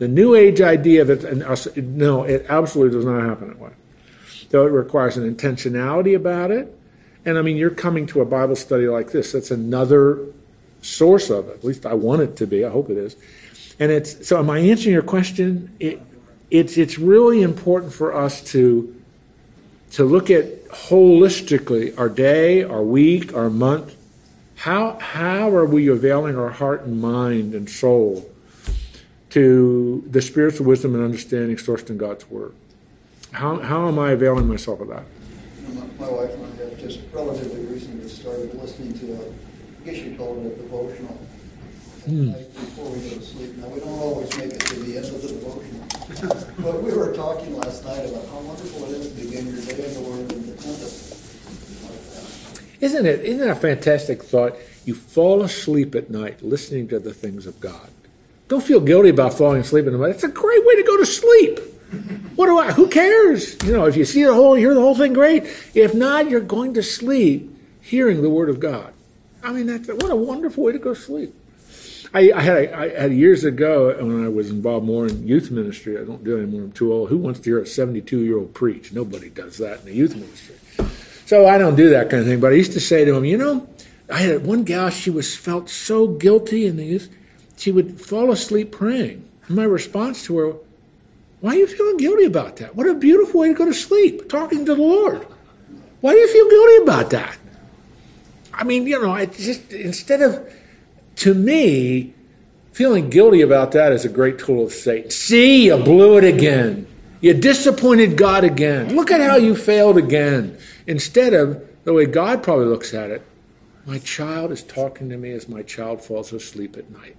The 0.00 0.08
New 0.08 0.34
Age 0.34 0.62
idea 0.62 1.02
of 1.02 1.10
it, 1.10 1.76
no, 1.76 2.22
it 2.22 2.46
absolutely 2.48 2.96
does 2.96 3.04
not 3.04 3.22
happen 3.22 3.48
that 3.48 3.58
way. 3.58 3.72
So 4.50 4.66
it 4.66 4.70
requires 4.70 5.18
an 5.18 5.32
intentionality 5.32 6.16
about 6.16 6.50
it. 6.50 6.74
And 7.26 7.36
I 7.36 7.42
mean, 7.42 7.58
you're 7.58 7.68
coming 7.68 8.06
to 8.06 8.22
a 8.22 8.24
Bible 8.24 8.56
study 8.56 8.88
like 8.88 9.12
this. 9.12 9.32
That's 9.32 9.50
another 9.50 10.24
source 10.80 11.28
of 11.28 11.50
it. 11.50 11.56
At 11.58 11.64
least 11.64 11.84
I 11.84 11.92
want 11.92 12.22
it 12.22 12.36
to 12.36 12.46
be. 12.46 12.64
I 12.64 12.70
hope 12.70 12.88
it 12.88 12.96
is. 12.96 13.14
And 13.78 13.92
it's 13.92 14.26
so. 14.26 14.38
Am 14.38 14.48
I 14.48 14.60
answering 14.60 14.94
your 14.94 15.02
question? 15.02 15.70
It, 15.78 16.00
it's 16.50 16.78
it's 16.78 16.98
really 16.98 17.42
important 17.42 17.92
for 17.92 18.16
us 18.16 18.42
to 18.52 18.96
to 19.92 20.04
look 20.04 20.30
at 20.30 20.66
holistically 20.68 21.96
our 21.98 22.08
day, 22.08 22.62
our 22.62 22.82
week, 22.82 23.34
our 23.34 23.50
month. 23.50 23.96
How 24.56 24.98
how 24.98 25.50
are 25.50 25.66
we 25.66 25.88
availing 25.88 26.38
our 26.38 26.50
heart 26.50 26.84
and 26.84 27.02
mind 27.02 27.54
and 27.54 27.68
soul 27.68 28.29
to 29.30 30.04
the 30.10 30.20
spiritual 30.20 30.66
wisdom 30.66 30.94
and 30.94 31.04
understanding 31.04 31.56
sourced 31.56 31.88
in 31.88 31.96
God's 31.96 32.28
Word. 32.28 32.52
How, 33.32 33.60
how 33.60 33.88
am 33.88 33.98
I 33.98 34.10
availing 34.10 34.48
myself 34.48 34.80
of 34.80 34.88
that? 34.88 35.04
My, 35.72 36.06
my 36.06 36.10
wife 36.10 36.34
and 36.34 36.44
I 36.44 36.64
have 36.64 36.78
just 36.78 37.00
relatively 37.12 37.64
recently 37.66 38.08
started 38.08 38.52
listening 38.54 38.98
to, 38.98 39.12
a, 39.12 39.26
I 39.26 39.84
guess 39.84 39.98
you 39.98 40.16
call 40.16 40.36
it 40.44 40.52
a 40.52 40.56
devotional, 40.56 41.16
mm. 42.08 42.34
before 42.34 42.90
we 42.90 43.08
go 43.08 43.16
to 43.16 43.22
sleep. 43.22 43.56
Now, 43.58 43.68
we 43.68 43.78
don't 43.78 44.00
always 44.00 44.36
make 44.36 44.52
it 44.52 44.60
to 44.60 44.74
the 44.80 44.96
end 44.96 45.06
of 45.06 45.22
the 45.22 45.28
devotional, 45.28 45.86
but 46.58 46.82
we 46.82 46.92
were 46.92 47.14
talking 47.14 47.56
last 47.56 47.84
night 47.84 48.04
about 48.10 48.26
how 48.26 48.40
wonderful 48.40 48.84
it 48.86 48.90
is 48.96 49.08
to 49.10 49.14
begin 49.14 49.46
your 49.46 49.62
day 49.64 49.86
in 49.86 49.94
the 49.94 50.00
Word 50.00 50.32
and 50.32 50.58
to 50.58 50.66
Isn't 52.80 53.06
it? 53.06 53.20
Isn't 53.20 53.38
that 53.38 53.50
a 53.50 53.54
fantastic 53.54 54.24
thought? 54.24 54.56
You 54.84 54.94
fall 54.96 55.42
asleep 55.42 55.94
at 55.94 56.10
night 56.10 56.42
listening 56.42 56.88
to 56.88 56.98
the 56.98 57.14
things 57.14 57.46
of 57.46 57.60
God. 57.60 57.90
Don't 58.50 58.64
feel 58.64 58.80
guilty 58.80 59.10
about 59.10 59.34
falling 59.34 59.60
asleep 59.60 59.86
in 59.86 59.92
the 59.92 59.98
night. 59.98 60.10
It's 60.10 60.24
a 60.24 60.28
great 60.28 60.66
way 60.66 60.74
to 60.74 60.82
go 60.82 60.96
to 60.96 61.06
sleep. 61.06 61.60
What 62.34 62.46
do 62.46 62.58
I? 62.58 62.72
Who 62.72 62.88
cares? 62.88 63.56
You 63.62 63.72
know, 63.72 63.86
if 63.86 63.96
you 63.96 64.04
see 64.04 64.24
the 64.24 64.34
whole, 64.34 64.54
hear 64.54 64.74
the 64.74 64.80
whole 64.80 64.96
thing, 64.96 65.12
great. 65.12 65.44
If 65.72 65.94
not, 65.94 66.28
you're 66.28 66.40
going 66.40 66.74
to 66.74 66.82
sleep 66.82 67.56
hearing 67.80 68.22
the 68.22 68.28
word 68.28 68.48
of 68.48 68.58
God. 68.58 68.92
I 69.40 69.52
mean, 69.52 69.66
that's 69.66 69.86
what 69.86 70.10
a 70.10 70.16
wonderful 70.16 70.64
way 70.64 70.72
to 70.72 70.80
go 70.80 70.94
to 70.94 71.00
sleep. 71.00 71.32
I, 72.12 72.32
I, 72.32 72.40
had, 72.40 72.72
I 72.72 72.88
had 72.88 73.12
years 73.12 73.44
ago 73.44 73.94
when 74.04 74.24
I 74.24 74.28
was 74.28 74.50
involved 74.50 74.84
more 74.84 75.06
in 75.06 75.28
youth 75.28 75.52
ministry. 75.52 75.96
I 75.96 76.02
don't 76.02 76.24
do 76.24 76.36
it 76.36 76.42
anymore. 76.42 76.62
I'm 76.62 76.72
too 76.72 76.92
old. 76.92 77.08
Who 77.08 77.18
wants 77.18 77.38
to 77.38 77.50
hear 77.50 77.60
a 77.60 77.66
72 77.68 78.18
year 78.18 78.36
old 78.36 78.52
preach? 78.52 78.92
Nobody 78.92 79.30
does 79.30 79.58
that 79.58 79.78
in 79.80 79.84
the 79.84 79.94
youth 79.94 80.16
ministry. 80.16 80.56
So 81.24 81.46
I 81.46 81.56
don't 81.56 81.76
do 81.76 81.90
that 81.90 82.10
kind 82.10 82.22
of 82.22 82.26
thing. 82.26 82.40
But 82.40 82.50
I 82.52 82.56
used 82.56 82.72
to 82.72 82.80
say 82.80 83.04
to 83.04 83.14
him, 83.14 83.24
you 83.24 83.38
know, 83.38 83.68
I 84.12 84.18
had 84.18 84.44
one 84.44 84.64
gal. 84.64 84.90
She 84.90 85.10
was 85.10 85.36
felt 85.36 85.70
so 85.70 86.08
guilty 86.08 86.66
in 86.66 86.76
the 86.76 86.84
youth 86.84 87.08
she 87.60 87.70
would 87.70 88.00
fall 88.00 88.32
asleep 88.32 88.72
praying. 88.72 89.28
And 89.46 89.56
my 89.56 89.64
response 89.64 90.24
to 90.24 90.38
her, 90.38 90.54
why 91.40 91.52
are 91.52 91.58
you 91.58 91.66
feeling 91.66 91.98
guilty 91.98 92.24
about 92.24 92.56
that? 92.56 92.74
What 92.74 92.88
a 92.88 92.94
beautiful 92.94 93.40
way 93.40 93.48
to 93.48 93.54
go 93.54 93.66
to 93.66 93.74
sleep, 93.74 94.30
talking 94.30 94.64
to 94.64 94.74
the 94.74 94.82
Lord. 94.82 95.26
Why 96.00 96.12
do 96.12 96.18
you 96.18 96.28
feel 96.32 96.48
guilty 96.48 96.82
about 96.82 97.10
that? 97.10 97.38
I 98.54 98.64
mean, 98.64 98.86
you 98.86 99.00
know, 99.00 99.14
it 99.14 99.34
just 99.34 99.72
instead 99.72 100.22
of 100.22 100.50
to 101.16 101.34
me, 101.34 102.14
feeling 102.72 103.10
guilty 103.10 103.42
about 103.42 103.72
that 103.72 103.92
is 103.92 104.06
a 104.06 104.08
great 104.08 104.38
tool 104.38 104.64
of 104.64 104.72
Satan. 104.72 105.10
See, 105.10 105.66
you 105.66 105.76
blew 105.76 106.16
it 106.16 106.24
again. 106.24 106.86
You 107.20 107.34
disappointed 107.34 108.16
God 108.16 108.42
again. 108.42 108.96
Look 108.96 109.10
at 109.10 109.20
how 109.20 109.36
you 109.36 109.54
failed 109.54 109.98
again. 109.98 110.56
Instead 110.86 111.34
of 111.34 111.62
the 111.84 111.92
way 111.92 112.06
God 112.06 112.42
probably 112.42 112.64
looks 112.64 112.94
at 112.94 113.10
it, 113.10 113.22
my 113.84 113.98
child 113.98 114.50
is 114.50 114.62
talking 114.62 115.10
to 115.10 115.18
me 115.18 115.32
as 115.32 115.46
my 115.46 115.62
child 115.62 116.02
falls 116.02 116.32
asleep 116.32 116.78
at 116.78 116.90
night. 116.90 117.16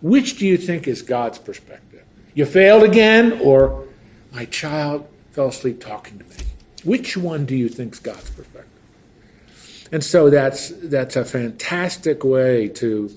Which 0.00 0.38
do 0.38 0.46
you 0.46 0.56
think 0.56 0.86
is 0.86 1.02
God's 1.02 1.38
perspective? 1.38 2.04
You 2.34 2.44
failed 2.44 2.82
again, 2.82 3.40
or 3.42 3.86
my 4.32 4.44
child 4.44 5.08
fell 5.30 5.48
asleep 5.48 5.80
talking 5.80 6.18
to 6.18 6.24
me? 6.24 6.36
Which 6.84 7.16
one 7.16 7.46
do 7.46 7.56
you 7.56 7.68
think 7.68 7.94
is 7.94 7.98
God's 7.98 8.30
perspective? 8.30 8.70
And 9.92 10.02
so 10.04 10.30
that's 10.30 10.68
that's 10.68 11.16
a 11.16 11.24
fantastic 11.24 12.24
way 12.24 12.68
to 12.68 13.10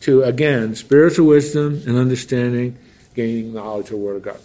to 0.00 0.22
again 0.22 0.74
spiritual 0.74 1.26
wisdom 1.26 1.82
and 1.86 1.96
understanding, 1.96 2.78
gaining 3.14 3.54
knowledge 3.54 3.86
of 3.86 3.90
the 3.92 3.96
Word 3.96 4.16
of 4.16 4.22
God. 4.22 4.40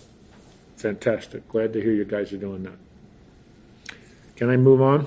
Fantastic. 0.77 1.47
Glad 1.49 1.73
to 1.73 1.81
hear 1.81 1.91
you 1.91 2.05
guys 2.05 2.33
are 2.33 2.37
doing 2.37 2.63
that. 2.63 3.95
Can 4.35 4.49
I 4.49 4.57
move 4.57 4.81
on? 4.81 5.05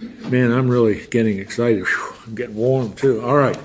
Man, 0.00 0.52
I'm 0.52 0.68
really 0.68 1.06
getting 1.08 1.38
excited. 1.38 1.84
Whew, 1.84 2.14
I'm 2.26 2.34
getting 2.34 2.54
warm 2.54 2.94
too. 2.94 3.20
All 3.22 3.36
right. 3.36 3.58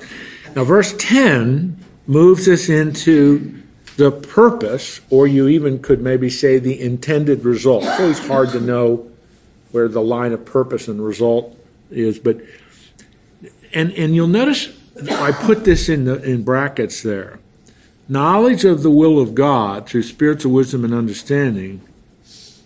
Now, 0.56 0.64
verse 0.64 0.93
10 0.97 1.84
moves 2.06 2.47
us 2.47 2.70
into 2.70 3.64
the 3.97 4.12
purpose, 4.12 5.01
or 5.10 5.28
you 5.28 5.47
even 5.47 5.80
could 5.80 6.01
maybe 6.01 6.30
say 6.30 6.60
the 6.60 6.80
intended 6.80 7.43
result. 7.43 7.84
It's 7.84 7.99
always 7.99 8.28
hard 8.28 8.49
to 8.49 8.60
know 8.60 9.10
where 9.72 9.88
the 9.88 10.01
line 10.01 10.34
of 10.34 10.45
purpose 10.45 10.88
and 10.88 11.04
result 11.04 11.58
is, 11.89 12.20
but 12.20 12.41
and 13.74 13.91
and 13.93 14.16
you'll 14.16 14.28
notice 14.28 14.70
I 15.10 15.32
put 15.32 15.64
this 15.64 15.89
in 15.89 16.06
the 16.06 16.22
in 16.22 16.43
brackets 16.43 17.01
there. 17.01 17.39
Knowledge 18.08 18.66
of 18.66 18.84
the 18.84 18.91
will 18.91 19.20
of 19.20 19.34
God 19.34 19.88
through 19.88 20.04
spiritual 20.04 20.51
wisdom 20.51 20.84
and 20.84 20.93
understanding 20.93 21.82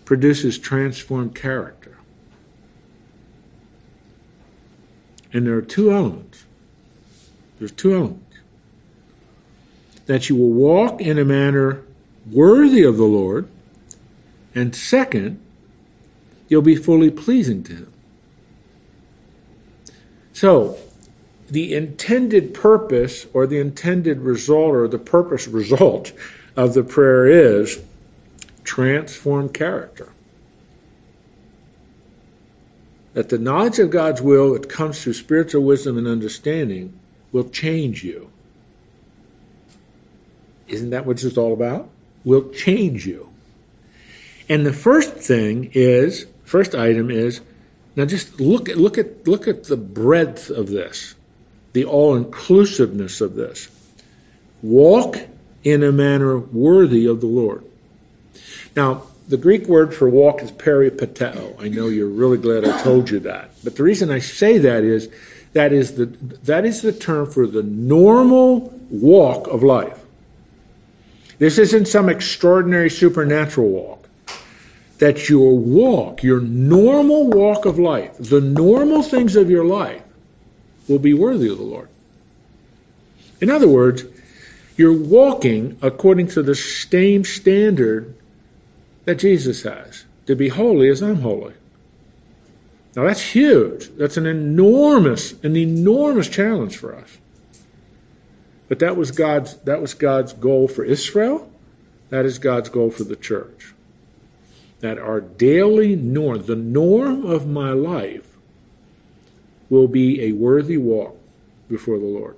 produces 0.04 0.58
transformed 0.58 1.34
character. 1.34 1.96
And 5.32 5.46
there 5.46 5.54
are 5.54 5.62
two 5.62 5.92
elements. 5.92 6.44
There's 7.58 7.72
two 7.72 7.94
elements. 7.94 8.36
That 10.06 10.28
you 10.28 10.36
will 10.36 10.50
walk 10.50 11.00
in 11.00 11.18
a 11.18 11.24
manner 11.24 11.82
worthy 12.30 12.82
of 12.82 12.96
the 12.96 13.04
Lord, 13.04 13.48
and 14.54 14.74
second, 14.74 15.40
you'll 16.48 16.62
be 16.62 16.76
fully 16.76 17.10
pleasing 17.10 17.62
to 17.64 17.72
Him. 17.74 17.92
So, 20.32 20.78
the 21.48 21.74
intended 21.74 22.54
purpose 22.54 23.26
or 23.32 23.46
the 23.46 23.58
intended 23.58 24.20
result 24.20 24.74
or 24.74 24.88
the 24.88 24.98
purpose 24.98 25.48
result 25.48 26.12
of 26.56 26.74
the 26.74 26.82
prayer 26.82 27.26
is 27.26 27.80
transform 28.64 29.48
character. 29.48 30.12
That 33.14 33.30
the 33.30 33.38
knowledge 33.38 33.78
of 33.78 33.90
God's 33.90 34.20
will 34.20 34.52
that 34.52 34.68
comes 34.68 35.02
through 35.02 35.14
spiritual 35.14 35.64
wisdom 35.64 35.96
and 35.98 36.06
understanding 36.06 36.97
will 37.32 37.48
change 37.48 38.04
you. 38.04 38.30
Isn't 40.66 40.90
that 40.90 41.06
what 41.06 41.16
this 41.16 41.24
is 41.24 41.38
all 41.38 41.52
about? 41.52 41.88
Will 42.24 42.50
change 42.50 43.06
you. 43.06 43.30
And 44.48 44.64
the 44.64 44.72
first 44.72 45.14
thing 45.14 45.70
is, 45.74 46.26
first 46.44 46.74
item 46.74 47.10
is, 47.10 47.40
now 47.96 48.04
just 48.04 48.40
look 48.40 48.68
at 48.68 48.76
look 48.76 48.96
at 48.96 49.26
look 49.26 49.48
at 49.48 49.64
the 49.64 49.76
breadth 49.76 50.50
of 50.50 50.68
this 50.68 51.14
the 51.72 51.84
all 51.84 52.16
inclusiveness 52.16 53.20
of 53.20 53.34
this. 53.34 53.68
Walk 54.62 55.18
in 55.62 55.82
a 55.82 55.92
manner 55.92 56.38
worthy 56.38 57.06
of 57.06 57.20
the 57.20 57.26
Lord. 57.26 57.64
Now, 58.74 59.04
the 59.28 59.36
Greek 59.36 59.66
word 59.66 59.94
for 59.94 60.08
walk 60.08 60.42
is 60.42 60.50
peripateo. 60.50 61.60
I 61.62 61.68
know 61.68 61.86
you're 61.88 62.08
really 62.08 62.38
glad 62.38 62.64
I 62.64 62.82
told 62.82 63.10
you 63.10 63.20
that. 63.20 63.50
But 63.62 63.76
the 63.76 63.82
reason 63.82 64.10
I 64.10 64.18
say 64.20 64.58
that 64.58 64.82
is 64.82 65.08
that 65.58 65.72
is 65.72 65.94
the 65.94 66.06
that 66.06 66.64
is 66.64 66.82
the 66.82 66.92
term 66.92 67.28
for 67.28 67.44
the 67.44 67.64
normal 67.64 68.72
walk 68.90 69.48
of 69.48 69.60
life. 69.60 69.98
This 71.40 71.58
isn't 71.58 71.88
some 71.88 72.08
extraordinary 72.08 72.88
supernatural 72.88 73.68
walk. 73.68 74.08
That 74.98 75.28
your 75.28 75.58
walk, 75.58 76.22
your 76.22 76.38
normal 76.38 77.26
walk 77.26 77.64
of 77.64 77.76
life, 77.76 78.16
the 78.20 78.40
normal 78.40 79.02
things 79.02 79.34
of 79.34 79.50
your 79.50 79.64
life 79.64 80.04
will 80.86 81.00
be 81.00 81.12
worthy 81.12 81.48
of 81.48 81.58
the 81.58 81.64
Lord. 81.64 81.88
In 83.40 83.50
other 83.50 83.68
words, 83.68 84.04
you're 84.76 84.96
walking 84.96 85.76
according 85.82 86.28
to 86.28 86.42
the 86.44 86.54
same 86.54 87.24
standard 87.24 88.14
that 89.06 89.16
Jesus 89.16 89.64
has 89.64 90.04
to 90.26 90.36
be 90.36 90.50
holy 90.50 90.88
as 90.88 91.02
I'm 91.02 91.22
holy. 91.22 91.54
Now 92.96 93.04
that's 93.04 93.34
huge. 93.34 93.90
That's 93.96 94.16
an 94.16 94.26
enormous, 94.26 95.32
an 95.42 95.56
enormous 95.56 96.28
challenge 96.28 96.76
for 96.76 96.94
us. 96.94 97.18
But 98.68 98.78
that 98.80 98.96
was 98.96 99.10
God's 99.10 99.56
that 99.58 99.80
was 99.80 99.94
God's 99.94 100.32
goal 100.32 100.68
for 100.68 100.84
Israel. 100.84 101.50
That 102.10 102.24
is 102.24 102.38
God's 102.38 102.68
goal 102.68 102.90
for 102.90 103.04
the 103.04 103.16
church. 103.16 103.74
That 104.80 104.98
our 104.98 105.20
daily 105.20 105.96
norm, 105.96 106.46
the 106.46 106.56
norm 106.56 107.26
of 107.26 107.46
my 107.46 107.70
life, 107.70 108.36
will 109.68 109.88
be 109.88 110.22
a 110.22 110.32
worthy 110.32 110.76
walk 110.76 111.18
before 111.68 111.98
the 111.98 112.04
Lord. 112.04 112.36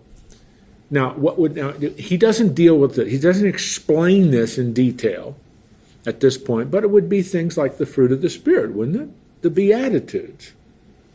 Now, 0.90 1.12
what 1.14 1.38
would 1.38 1.54
now 1.54 1.72
he 1.72 2.16
doesn't 2.16 2.54
deal 2.54 2.76
with 2.76 2.98
it. 2.98 3.08
He 3.08 3.18
doesn't 3.18 3.46
explain 3.46 4.30
this 4.30 4.58
in 4.58 4.72
detail 4.72 5.36
at 6.06 6.20
this 6.20 6.36
point, 6.38 6.70
but 6.70 6.82
it 6.82 6.90
would 6.90 7.08
be 7.08 7.22
things 7.22 7.56
like 7.56 7.78
the 7.78 7.86
fruit 7.86 8.10
of 8.10 8.22
the 8.22 8.30
spirit, 8.30 8.72
wouldn't 8.72 9.00
it? 9.00 9.08
The 9.42 9.50
beatitudes. 9.50 10.52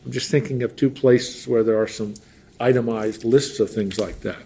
I'm 0.04 0.12
just 0.12 0.30
thinking 0.30 0.62
of 0.62 0.76
two 0.76 0.90
places 0.90 1.48
where 1.48 1.62
there 1.62 1.80
are 1.80 1.88
some 1.88 2.14
itemized 2.60 3.24
lists 3.24 3.60
of 3.60 3.70
things 3.70 3.98
like 3.98 4.20
that. 4.20 4.42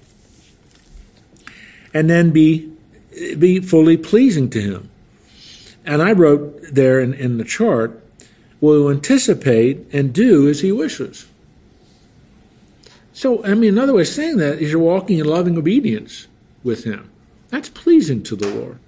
And 1.93 2.09
then 2.09 2.31
be 2.31 2.72
be 3.39 3.61
fully 3.61 3.97
pleasing 3.97 4.49
to 4.51 4.61
him. 4.61 4.91
And 5.85 6.01
I 6.01 6.12
wrote 6.12 6.62
there 6.72 7.01
in, 7.01 7.12
in 7.14 7.39
the 7.39 7.45
chart, 7.45 8.03
will 8.61 8.91
anticipate 8.91 9.87
and 9.93 10.12
do 10.12 10.49
as 10.49 10.61
he 10.61 10.70
wishes. 10.70 11.26
So, 13.20 13.45
I 13.45 13.53
mean, 13.53 13.74
another 13.74 13.93
way 13.93 14.01
of 14.01 14.09
saying 14.09 14.39
that 14.39 14.62
is 14.62 14.70
you're 14.70 14.81
walking 14.81 15.18
in 15.18 15.26
loving 15.26 15.59
obedience 15.59 16.26
with 16.64 16.85
Him. 16.85 17.11
That's 17.51 17.68
pleasing 17.68 18.22
to 18.22 18.35
the 18.35 18.49
Lord. 18.49 18.78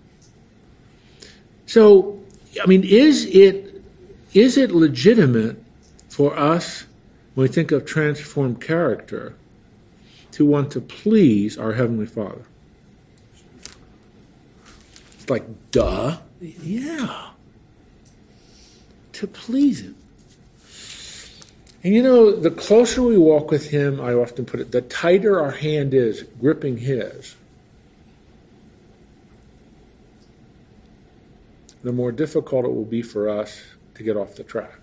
So, 1.66 2.18
I 2.62 2.64
mean, 2.64 2.82
is 2.82 3.26
it 3.26 3.71
is 4.34 4.56
it 4.56 4.70
legitimate 4.70 5.62
for 6.08 6.38
us 6.38 6.84
when 7.34 7.48
we 7.48 7.52
think 7.52 7.72
of 7.72 7.84
transformed 7.84 8.60
character 8.60 9.34
to 10.32 10.46
want 10.46 10.70
to 10.72 10.80
please 10.80 11.58
our 11.58 11.72
Heavenly 11.72 12.06
Father? 12.06 12.44
It's 15.14 15.28
like, 15.28 15.70
duh, 15.70 16.18
yeah, 16.40 17.30
to 19.12 19.26
please 19.26 19.82
Him. 19.82 19.96
And 21.84 21.94
you 21.94 22.02
know, 22.02 22.34
the 22.34 22.50
closer 22.50 23.02
we 23.02 23.18
walk 23.18 23.50
with 23.50 23.70
Him, 23.70 24.00
I 24.00 24.14
often 24.14 24.46
put 24.46 24.60
it, 24.60 24.72
the 24.72 24.82
tighter 24.82 25.40
our 25.40 25.50
hand 25.50 25.94
is 25.94 26.22
gripping 26.40 26.78
His, 26.78 27.34
the 31.82 31.92
more 31.92 32.12
difficult 32.12 32.64
it 32.64 32.72
will 32.72 32.84
be 32.84 33.02
for 33.02 33.28
us 33.28 33.60
to 33.94 34.02
get 34.02 34.16
off 34.16 34.34
the 34.34 34.42
track. 34.42 34.78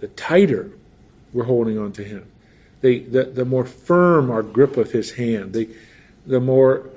The 0.00 0.08
tighter 0.08 0.70
we're 1.32 1.44
holding 1.44 1.78
on 1.78 1.92
to 1.92 2.04
Him, 2.04 2.30
the, 2.80 3.00
the, 3.00 3.24
the 3.24 3.44
more 3.44 3.64
firm 3.64 4.30
our 4.30 4.42
grip 4.42 4.76
of 4.76 4.90
His 4.90 5.12
hand, 5.12 5.52
the, 5.52 5.68
the 6.26 6.40
more 6.40 6.90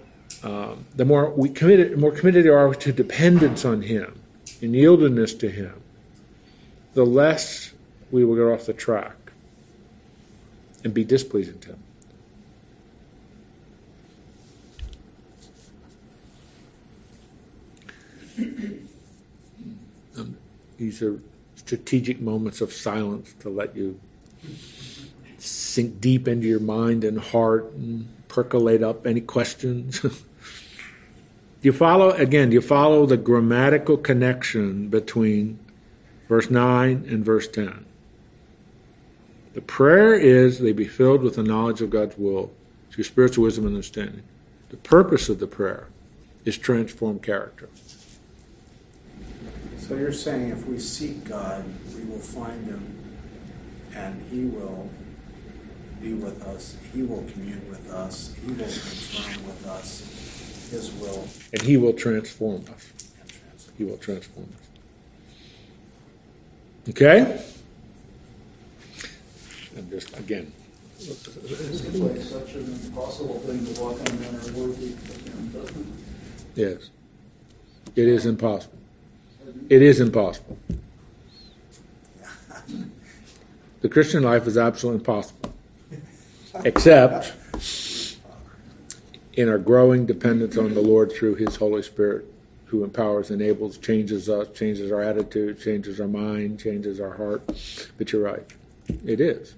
um, 0.44 0.86
the 0.96 1.06
more 1.06 1.32
we 1.32 1.50
committed, 1.50 1.98
more 1.98 2.12
committed 2.12 2.46
we 2.46 2.52
are 2.52 2.74
to 2.74 2.92
dependence 2.92 3.66
on 3.66 3.82
Him 3.82 4.20
and 4.62 4.76
yieldedness 4.76 5.40
to 5.40 5.50
Him 5.50 5.82
the 6.96 7.06
less 7.06 7.74
we 8.10 8.24
will 8.24 8.36
get 8.36 8.44
off 8.44 8.66
the 8.66 8.74
track 8.74 9.16
and 10.84 10.94
be 10.94 11.04
displeasing 11.04 11.60
to 11.60 11.76
Him. 18.38 18.85
These 20.78 21.02
are 21.02 21.20
strategic 21.56 22.20
moments 22.20 22.62
of 22.62 22.74
silence 22.74 23.34
to 23.40 23.50
let 23.50 23.76
you 23.76 24.00
sink 25.38 26.02
deep 26.02 26.28
into 26.28 26.48
your 26.48 26.60
mind 26.60 27.04
and 27.04 27.20
heart 27.20 27.72
and 27.74 28.08
percolate 28.28 28.84
up 28.84 29.06
any 29.06 29.22
questions. 29.22 30.00
do 30.02 30.12
you 31.62 31.74
follow 31.74 32.12
again? 32.12 32.50
Do 32.50 32.56
you 32.56 32.62
follow 32.62 33.06
the 33.06 33.18
grammatical 33.18 33.98
connection 33.98 34.90
between 34.90 35.60
verse 36.28 36.50
9 36.50 37.06
and 37.08 37.24
verse 37.24 37.48
10. 37.48 37.86
The 39.54 39.62
prayer 39.62 40.14
is 40.14 40.60
they 40.60 40.74
be 40.74 40.88
filled 40.88 41.22
with 41.22 41.36
the 41.36 41.44
knowledge 41.44 41.82
of 41.82 41.90
God's 41.90 42.18
will 42.18 42.52
through 42.92 43.06
spiritual 43.06 43.46
wisdom 43.46 43.66
and 43.66 43.76
understanding. 43.76 44.24
The 44.70 44.78
purpose 44.78 45.30
of 45.30 45.40
the 45.40 45.48
prayer 45.48 45.88
is 46.44 46.58
transform 46.58 47.20
character. 47.20 47.70
So 49.88 49.94
you're 49.96 50.12
saying 50.12 50.50
if 50.50 50.66
we 50.66 50.80
seek 50.80 51.26
God, 51.26 51.64
we 51.96 52.06
will 52.06 52.18
find 52.18 52.66
Him 52.66 52.98
and 53.94 54.20
He 54.32 54.46
will 54.46 54.90
be 56.02 56.16
with 56.16 56.42
us, 56.42 56.76
He 56.92 57.04
will 57.04 57.24
commune 57.32 57.70
with 57.70 57.92
us, 57.92 58.34
He 58.44 58.48
will 58.48 58.66
confirm 58.66 59.46
with 59.46 59.68
us 59.68 60.70
His 60.72 60.92
will. 60.94 61.28
And 61.54 61.62
He 61.62 61.78
will 61.78 61.94
transform 61.94 62.66
us. 62.74 62.94
He 63.78 63.84
will 63.84 64.00
transform 64.00 64.48
us. 64.56 64.68
Okay? 66.90 67.46
I'm 69.78 69.90
just, 69.92 70.18
again, 70.18 70.52
Seems 70.98 72.00
like 72.00 72.22
such 72.22 72.56
an 72.56 72.80
impossible 72.86 73.40
thing 73.42 73.72
to 73.72 73.82
walk 73.82 74.00
on 74.00 74.20
men 74.20 74.34
are 74.34 74.54
worthy 74.60 74.94
of 74.94 75.28
him, 75.28 75.50
doesn't 75.50 75.78
it? 75.78 75.88
Yes. 76.56 76.90
It 77.96 78.08
is 78.08 78.26
impossible. 78.26 78.80
It 79.70 79.82
is 79.82 80.00
impossible. 80.00 80.58
The 83.82 83.90
Christian 83.90 84.24
life 84.24 84.48
is 84.48 84.58
absolutely 84.58 85.00
impossible. 85.00 85.54
Except 86.64 87.34
in 89.34 89.50
our 89.50 89.58
growing 89.58 90.06
dependence 90.06 90.58
on 90.58 90.74
the 90.74 90.82
Lord 90.82 91.12
through 91.12 91.36
His 91.36 91.58
Holy 91.58 91.84
Spirit, 91.84 92.26
who 92.66 92.84
empowers, 92.84 93.30
enables, 93.30 93.78
changes 93.78 94.30
us, 94.30 94.48
changes 94.58 94.92
our 94.92 95.02
attitude, 95.02 95.60
changes 95.62 96.00
our 96.00 96.08
mind, 96.08 96.60
changes 96.60 97.00
our 97.00 97.14
heart. 97.14 97.44
But 97.98 98.12
you're 98.12 98.24
right. 98.24 98.46
It 99.06 99.20
is. 99.22 99.56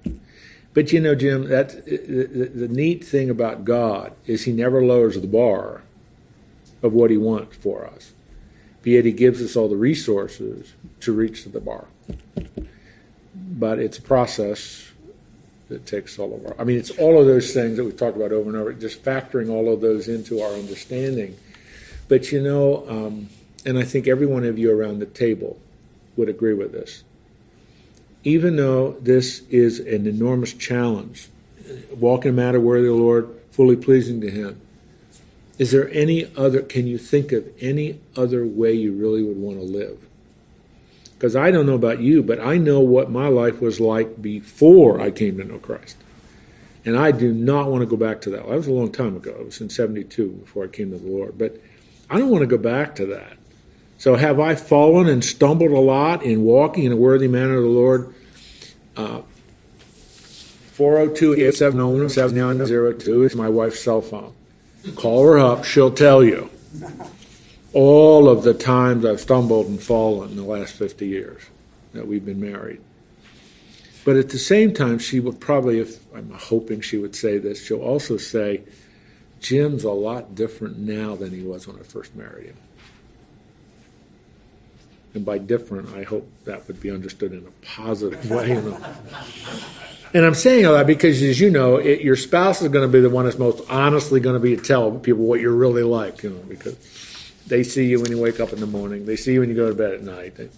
But 0.73 0.91
you 0.91 0.99
know, 0.99 1.15
Jim, 1.15 1.45
that 1.45 1.85
the, 1.85 2.49
the 2.53 2.67
neat 2.67 3.03
thing 3.03 3.29
about 3.29 3.65
God 3.65 4.13
is 4.25 4.43
He 4.43 4.51
never 4.51 4.83
lowers 4.83 5.19
the 5.19 5.27
bar 5.27 5.83
of 6.83 6.93
what 6.93 7.09
He 7.09 7.17
wants 7.17 7.55
for 7.57 7.85
us. 7.85 8.13
Yet 8.87 9.03
He 9.03 9.11
gives 9.11 9.41
us 9.41 9.57
all 9.57 9.67
the 9.67 9.75
resources 9.75 10.73
to 11.01 11.11
reach 11.11 11.43
the 11.43 11.59
bar. 11.59 11.87
But 13.35 13.79
it's 13.79 13.97
a 13.97 14.01
process 14.01 14.91
that 15.67 15.85
takes 15.85 16.17
all 16.17 16.33
of 16.33 16.45
our. 16.45 16.55
I 16.57 16.63
mean, 16.63 16.77
it's 16.77 16.91
all 16.91 17.19
of 17.19 17.27
those 17.27 17.53
things 17.53 17.75
that 17.75 17.83
we've 17.83 17.97
talked 17.97 18.15
about 18.15 18.31
over 18.31 18.49
and 18.49 18.57
over, 18.57 18.71
just 18.71 19.03
factoring 19.03 19.49
all 19.49 19.73
of 19.73 19.81
those 19.81 20.07
into 20.07 20.39
our 20.41 20.53
understanding. 20.53 21.35
But 22.07 22.31
you 22.31 22.41
know, 22.41 22.87
um, 22.87 23.27
and 23.65 23.77
I 23.77 23.83
think 23.83 24.07
every 24.07 24.25
one 24.25 24.45
of 24.45 24.57
you 24.57 24.71
around 24.71 24.99
the 24.99 25.05
table 25.05 25.59
would 26.15 26.29
agree 26.29 26.53
with 26.53 26.71
this. 26.71 27.03
Even 28.23 28.55
though 28.55 28.91
this 29.01 29.41
is 29.49 29.81
an 29.81 30.07
enormous 30.07 30.53
challenge, 30.53 31.27
walking 31.91 32.29
a 32.29 32.33
matter 32.33 32.61
worthy 32.61 32.87
of 32.87 32.95
the 32.95 33.01
Lord, 33.03 33.29
fully 33.51 33.75
pleasing 33.75 34.21
to 34.21 34.31
Him, 34.31 34.61
is 35.57 35.71
there 35.71 35.89
any 35.91 36.31
other, 36.35 36.61
can 36.61 36.85
you 36.85 36.97
think 36.97 37.31
of 37.31 37.47
any 37.59 37.99
other 38.15 38.45
way 38.45 38.73
you 38.73 38.93
really 38.93 39.23
would 39.23 39.37
want 39.37 39.57
to 39.57 39.63
live? 39.63 39.97
Because 41.13 41.35
I 41.35 41.49
don't 41.49 41.65
know 41.65 41.73
about 41.73 41.99
you, 41.99 42.21
but 42.21 42.39
I 42.39 42.57
know 42.57 42.79
what 42.79 43.09
my 43.09 43.27
life 43.27 43.59
was 43.59 43.79
like 43.79 44.21
before 44.21 45.01
I 45.01 45.09
came 45.09 45.37
to 45.37 45.43
know 45.43 45.57
Christ. 45.57 45.97
And 46.85 46.95
I 46.95 47.11
do 47.11 47.33
not 47.33 47.71
want 47.71 47.81
to 47.81 47.87
go 47.87 47.97
back 47.97 48.21
to 48.21 48.29
that. 48.29 48.47
That 48.47 48.55
was 48.55 48.67
a 48.67 48.71
long 48.71 48.91
time 48.91 49.15
ago. 49.15 49.31
It 49.31 49.45
was 49.45 49.59
in 49.59 49.69
72 49.69 50.29
before 50.29 50.65
I 50.65 50.67
came 50.67 50.91
to 50.91 50.97
the 50.97 51.07
Lord. 51.07 51.37
But 51.37 51.59
I 52.09 52.19
don't 52.19 52.29
want 52.29 52.43
to 52.43 52.47
go 52.47 52.57
back 52.57 52.95
to 52.97 53.05
that. 53.07 53.37
So 53.97 54.15
have 54.15 54.39
I 54.39 54.53
fallen 54.53 55.07
and 55.07 55.25
stumbled 55.25 55.71
a 55.71 55.79
lot 55.79 56.21
in 56.21 56.43
walking 56.43 56.83
in 56.83 56.91
a 56.91 56.95
worthy 56.95 57.27
manner 57.27 57.57
of 57.57 57.63
the 57.63 57.69
Lord? 57.69 58.13
Uh, 58.95 59.21
402 60.73 61.33
is 63.23 63.35
my 63.35 63.49
wife's 63.49 63.83
cell 63.83 64.01
phone. 64.01 64.35
Call 64.95 65.23
her 65.25 65.37
up, 65.37 65.63
she'll 65.63 65.91
tell 65.91 66.23
you 66.23 66.49
all 67.73 68.27
of 68.27 68.43
the 68.43 68.53
times 68.53 69.05
I've 69.05 69.19
stumbled 69.19 69.67
and 69.67 69.81
fallen 69.81 70.31
in 70.31 70.35
the 70.35 70.43
last 70.43 70.73
50 70.73 71.05
years 71.07 71.43
that 71.93 72.07
we've 72.07 72.25
been 72.25 72.41
married. 72.41 72.81
But 74.05 74.15
at 74.15 74.29
the 74.29 74.39
same 74.39 74.73
time, 74.73 74.99
she 74.99 75.19
would 75.19 75.39
probably, 75.39 75.79
if 75.79 75.99
I'm 76.15 76.31
hoping 76.31 76.81
she 76.81 76.97
would 76.97 77.15
say 77.15 77.37
this, 77.37 77.65
she'll 77.65 77.81
also 77.81 78.17
say, 78.17 78.61
Jim's 79.41 79.83
a 79.83 79.91
lot 79.91 80.33
different 80.33 80.77
now 80.77 81.15
than 81.15 81.31
he 81.31 81.41
was 81.41 81.67
when 81.67 81.77
I 81.77 81.83
first 81.83 82.15
married 82.15 82.47
him. 82.47 82.57
And 85.17 85.25
by 85.25 85.39
different, 85.39 85.95
I 85.95 86.03
hope 86.03 86.31
that 86.45 86.67
would 86.67 86.79
be 86.79 86.91
understood 86.91 87.31
in 87.31 87.39
a 87.39 87.65
positive 87.65 88.29
way. 88.29 88.49
You 88.49 88.61
know? 88.61 88.79
And 90.13 90.23
I'm 90.23 90.35
saying 90.35 90.67
all 90.67 90.73
that 90.73 90.85
because, 90.85 91.23
as 91.23 91.39
you 91.39 91.49
know, 91.49 91.77
it, 91.77 92.01
your 92.01 92.15
spouse 92.15 92.61
is 92.61 92.67
going 92.69 92.87
to 92.87 92.91
be 92.91 93.01
the 93.01 93.09
one 93.09 93.25
that's 93.25 93.39
most 93.39 93.67
honestly 93.67 94.19
going 94.19 94.35
to 94.35 94.39
be 94.39 94.55
to 94.55 94.61
tell 94.61 94.91
people 94.91 95.23
what 95.23 95.41
you're 95.41 95.55
really 95.55 95.81
like, 95.81 96.21
you 96.21 96.29
know, 96.29 96.43
because 96.47 96.77
they 97.47 97.63
see 97.63 97.87
you 97.87 97.99
when 97.99 98.11
you 98.11 98.21
wake 98.21 98.39
up 98.39 98.53
in 98.53 98.59
the 98.59 98.67
morning. 98.67 99.07
They 99.07 99.15
see 99.15 99.33
you 99.33 99.39
when 99.39 99.49
you 99.49 99.55
go 99.55 99.69
to 99.69 99.75
bed 99.75 99.91
at 99.91 100.03
night. 100.03 100.35
They 100.35 100.49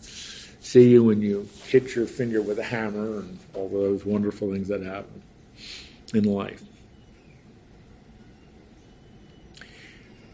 see 0.60 0.90
you 0.90 1.06
when 1.06 1.22
you 1.22 1.48
hit 1.68 1.96
your 1.96 2.06
finger 2.06 2.42
with 2.42 2.60
a 2.60 2.64
hammer 2.64 3.20
and 3.20 3.40
all 3.54 3.70
those 3.70 4.04
wonderful 4.04 4.52
things 4.52 4.68
that 4.68 4.82
happen 4.82 5.22
in 6.14 6.26
life. 6.26 6.62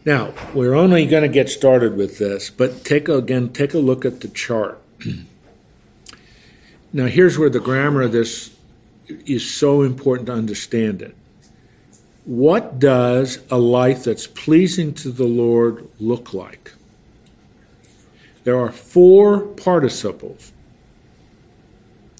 Now, 0.06 0.32
we're 0.54 0.74
only 0.74 1.04
going 1.04 1.24
to 1.24 1.28
get 1.28 1.48
started 1.48 1.96
with 1.96 2.18
this, 2.18 2.48
but 2.48 2.84
take 2.84 3.08
a, 3.08 3.16
again, 3.16 3.48
take 3.48 3.74
a 3.74 3.78
look 3.78 4.04
at 4.04 4.20
the 4.20 4.28
chart. 4.28 4.80
now, 6.92 7.06
here's 7.06 7.36
where 7.36 7.50
the 7.50 7.58
grammar 7.58 8.02
of 8.02 8.12
this 8.12 8.56
is 9.08 9.48
so 9.50 9.82
important 9.82 10.28
to 10.28 10.32
understand 10.32 11.02
it. 11.02 11.16
What 12.24 12.78
does 12.78 13.40
a 13.50 13.58
life 13.58 14.04
that's 14.04 14.28
pleasing 14.28 14.94
to 14.94 15.10
the 15.10 15.26
Lord 15.26 15.88
look 15.98 16.32
like? 16.32 16.72
There 18.44 18.56
are 18.60 18.70
four 18.70 19.40
participles. 19.40 20.52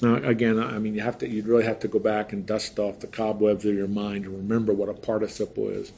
Now, 0.03 0.17
again, 0.17 0.59
I 0.59 0.81
mean, 0.81 0.97
you 0.97 1.03
have 1.03 1.19
to, 1.19 1.29
you'd 1.29 1.47
really 1.47 1.65
have 1.65 1.79
to 1.81 1.89
go 1.89 2.01
back 2.01 2.33
and 2.33 2.45
dust 2.45 2.81
off 2.81 2.99
the 2.99 3.07
cobwebs 3.07 3.65
of 3.65 3.77
your 3.77 3.87
mind 3.87 4.25
to 4.25 4.31
remember 4.31 4.73
what 4.73 4.89
a 4.89 4.95
participle 4.95 5.69
is 5.69 5.93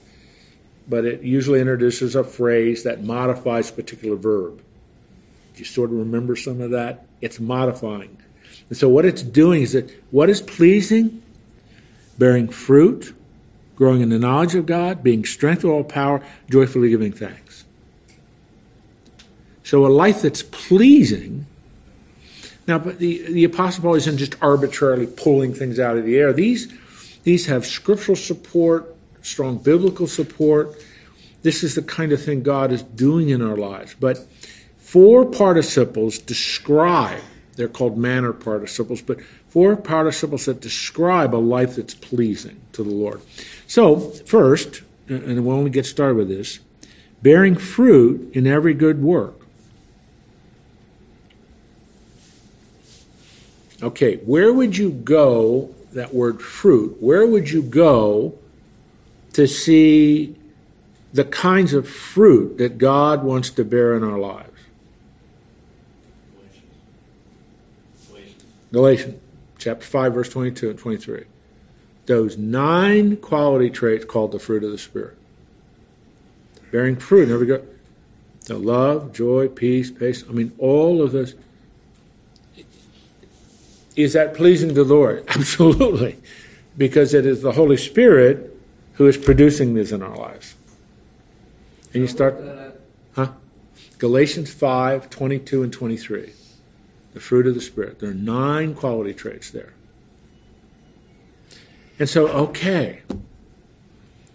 but 0.88 1.04
it 1.04 1.22
usually 1.22 1.60
introduces 1.60 2.14
a 2.14 2.24
phrase 2.24 2.84
that 2.84 3.04
modifies 3.04 3.70
a 3.70 3.72
particular 3.72 4.16
verb. 4.16 4.58
Do 5.54 5.58
you 5.58 5.64
sort 5.64 5.90
of 5.90 5.96
remember 5.96 6.36
some 6.36 6.60
of 6.60 6.70
that? 6.70 7.06
It's 7.20 7.38
modifying. 7.40 8.16
And 8.68 8.78
so 8.78 8.88
what 8.88 9.04
it's 9.04 9.22
doing 9.22 9.62
is 9.62 9.72
that 9.72 9.90
what 10.10 10.30
is 10.30 10.40
pleasing? 10.40 11.22
Bearing 12.18 12.48
fruit, 12.48 13.14
growing 13.76 14.00
in 14.00 14.08
the 14.08 14.18
knowledge 14.18 14.54
of 14.54 14.66
God, 14.66 15.02
being 15.02 15.24
strengthened 15.24 15.72
with 15.72 15.76
all 15.76 15.84
power, 15.84 16.24
joyfully 16.50 16.90
giving 16.90 17.12
thanks. 17.12 17.64
So 19.62 19.86
a 19.86 19.88
life 19.88 20.22
that's 20.22 20.42
pleasing. 20.42 21.46
Now, 22.66 22.78
but 22.78 22.98
the, 22.98 23.32
the 23.32 23.44
Apostle 23.44 23.82
Paul 23.82 23.94
isn't 23.94 24.18
just 24.18 24.36
arbitrarily 24.42 25.06
pulling 25.06 25.54
things 25.54 25.78
out 25.78 25.96
of 25.96 26.04
the 26.04 26.16
air. 26.16 26.32
These, 26.32 26.72
these 27.22 27.46
have 27.46 27.66
scriptural 27.66 28.16
support, 28.16 28.94
strong 29.28 29.58
biblical 29.58 30.06
support. 30.06 30.74
This 31.42 31.62
is 31.62 31.74
the 31.74 31.82
kind 31.82 32.12
of 32.12 32.22
thing 32.22 32.42
God 32.42 32.72
is 32.72 32.82
doing 32.82 33.28
in 33.28 33.42
our 33.42 33.56
lives. 33.56 33.94
But 33.98 34.26
four 34.78 35.24
participles 35.24 36.18
describe, 36.18 37.22
they're 37.54 37.68
called 37.68 37.96
manner 37.96 38.32
participles, 38.32 39.02
but 39.02 39.20
four 39.48 39.76
participles 39.76 40.46
that 40.46 40.60
describe 40.60 41.34
a 41.34 41.36
life 41.36 41.76
that's 41.76 41.94
pleasing 41.94 42.60
to 42.72 42.82
the 42.82 42.90
Lord. 42.90 43.20
So, 43.66 43.98
first, 43.98 44.82
and 45.08 45.44
we'll 45.44 45.56
only 45.56 45.70
get 45.70 45.86
started 45.86 46.16
with 46.16 46.28
this, 46.28 46.60
bearing 47.22 47.56
fruit 47.56 48.30
in 48.34 48.46
every 48.46 48.74
good 48.74 49.02
work. 49.02 49.34
Okay, 53.80 54.16
where 54.18 54.52
would 54.52 54.76
you 54.76 54.90
go, 54.90 55.74
that 55.92 56.12
word 56.12 56.42
fruit, 56.42 56.96
where 57.00 57.26
would 57.26 57.50
you 57.50 57.62
go 57.62 58.38
to 59.38 59.46
see 59.46 60.34
the 61.12 61.24
kinds 61.24 61.72
of 61.72 61.88
fruit 61.88 62.58
that 62.58 62.76
God 62.76 63.22
wants 63.22 63.50
to 63.50 63.64
bear 63.64 63.96
in 63.96 64.02
our 64.02 64.18
lives. 64.18 64.50
Galatians. 68.12 68.44
Galatians 68.72 69.20
chapter 69.56 69.86
5, 69.86 70.14
verse 70.14 70.28
22 70.30 70.70
and 70.70 70.78
23. 70.80 71.24
Those 72.06 72.36
nine 72.36 73.16
quality 73.18 73.70
traits 73.70 74.04
called 74.04 74.32
the 74.32 74.40
fruit 74.40 74.64
of 74.64 74.72
the 74.72 74.78
Spirit. 74.78 75.16
Bearing 76.72 76.96
fruit, 76.96 77.26
there 77.26 77.38
we 77.38 77.46
go. 77.46 77.64
The 78.46 78.58
love, 78.58 79.12
joy, 79.12 79.46
peace, 79.46 79.92
patience. 79.92 80.28
I 80.28 80.32
mean, 80.32 80.50
all 80.58 81.00
of 81.00 81.12
this. 81.12 81.36
Is 83.94 84.14
that 84.14 84.34
pleasing 84.34 84.70
to 84.70 84.74
the 84.74 84.82
Lord? 84.82 85.24
Absolutely. 85.28 86.18
Because 86.76 87.14
it 87.14 87.24
is 87.24 87.42
the 87.42 87.52
Holy 87.52 87.76
Spirit 87.76 88.47
who 88.98 89.06
is 89.06 89.16
producing 89.16 89.74
this 89.74 89.92
in 89.92 90.02
our 90.02 90.16
lives. 90.16 90.56
And 91.94 92.02
you 92.02 92.08
start, 92.08 92.36
huh? 93.14 93.30
Galatians 93.98 94.52
5 94.52 95.08
22 95.08 95.62
and 95.62 95.72
23. 95.72 96.32
The 97.14 97.20
fruit 97.20 97.46
of 97.46 97.54
the 97.54 97.60
Spirit. 97.60 98.00
There 98.00 98.10
are 98.10 98.14
nine 98.14 98.74
quality 98.74 99.14
traits 99.14 99.50
there. 99.50 99.72
And 101.98 102.08
so, 102.08 102.28
okay. 102.28 103.02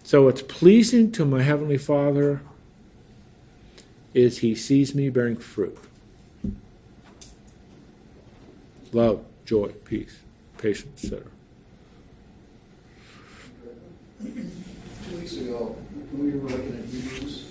So, 0.03 0.27
it's 0.27 0.41
pleasing 0.41 1.11
to 1.13 1.25
my 1.25 1.43
Heavenly 1.43 1.77
Father 1.77 2.41
is 4.13 4.39
He 4.39 4.55
sees 4.55 4.95
me 4.95 5.09
bearing 5.09 5.37
fruit 5.37 5.77
love, 8.93 9.25
joy, 9.43 9.69
peace, 9.85 10.19
patience, 10.57 11.03
etc. 11.03 11.32
Two 14.23 15.17
weeks 15.17 15.35
ago, 15.35 15.75
when 16.11 16.31
we 16.31 16.39
were 16.39 16.49
looking 16.49 16.79
at 16.79 16.85
Hebrews 16.85 17.49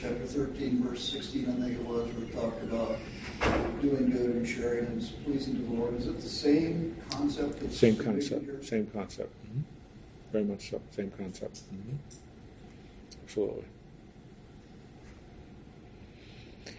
chapter 0.00 0.26
13, 0.26 0.82
verse 0.82 1.12
16, 1.12 1.48
I 1.48 1.52
think 1.52 1.78
it 1.78 1.86
was, 1.86 2.08
where 2.08 2.24
it 2.24 2.34
talked 2.34 2.62
about 2.64 2.98
doing 3.80 4.10
good 4.10 4.34
and 4.34 4.48
sharing 4.48 4.86
and 4.86 5.24
pleasing 5.24 5.54
to 5.56 5.62
the 5.62 5.74
Lord. 5.74 5.96
Is 5.96 6.08
it 6.08 6.16
the 6.16 6.28
same 6.28 6.96
concept? 7.10 7.72
Same 7.72 7.96
concept. 7.96 8.64
Same 8.64 8.86
concept. 8.86 9.32
Mm-hmm. 9.46 9.60
very 10.32 10.44
much 10.44 10.70
so. 10.70 10.80
Same 10.90 11.12
concept. 11.12 11.60
Mm-hmm. 11.72 11.96
Absolutely. 13.24 13.64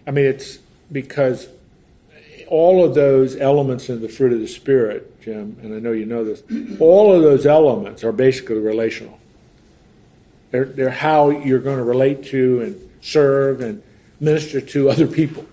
I 0.05 0.11
mean, 0.11 0.25
it's 0.25 0.59
because 0.91 1.47
all 2.47 2.83
of 2.83 2.93
those 2.93 3.37
elements 3.37 3.89
in 3.89 4.01
the 4.01 4.09
fruit 4.09 4.33
of 4.33 4.39
the 4.39 4.47
Spirit, 4.47 5.21
Jim, 5.21 5.57
and 5.61 5.73
I 5.73 5.79
know 5.79 5.91
you 5.91 6.05
know 6.05 6.25
this, 6.25 6.43
all 6.79 7.13
of 7.13 7.21
those 7.21 7.45
elements 7.45 8.03
are 8.03 8.11
basically 8.11 8.57
relational. 8.57 9.18
They're, 10.51 10.65
they're 10.65 10.89
how 10.89 11.29
you're 11.29 11.59
going 11.59 11.77
to 11.77 11.83
relate 11.83 12.23
to 12.25 12.61
and 12.61 12.89
serve 13.01 13.61
and 13.61 13.83
minister 14.19 14.61
to 14.61 14.89
other 14.89 15.07
people. 15.07 15.45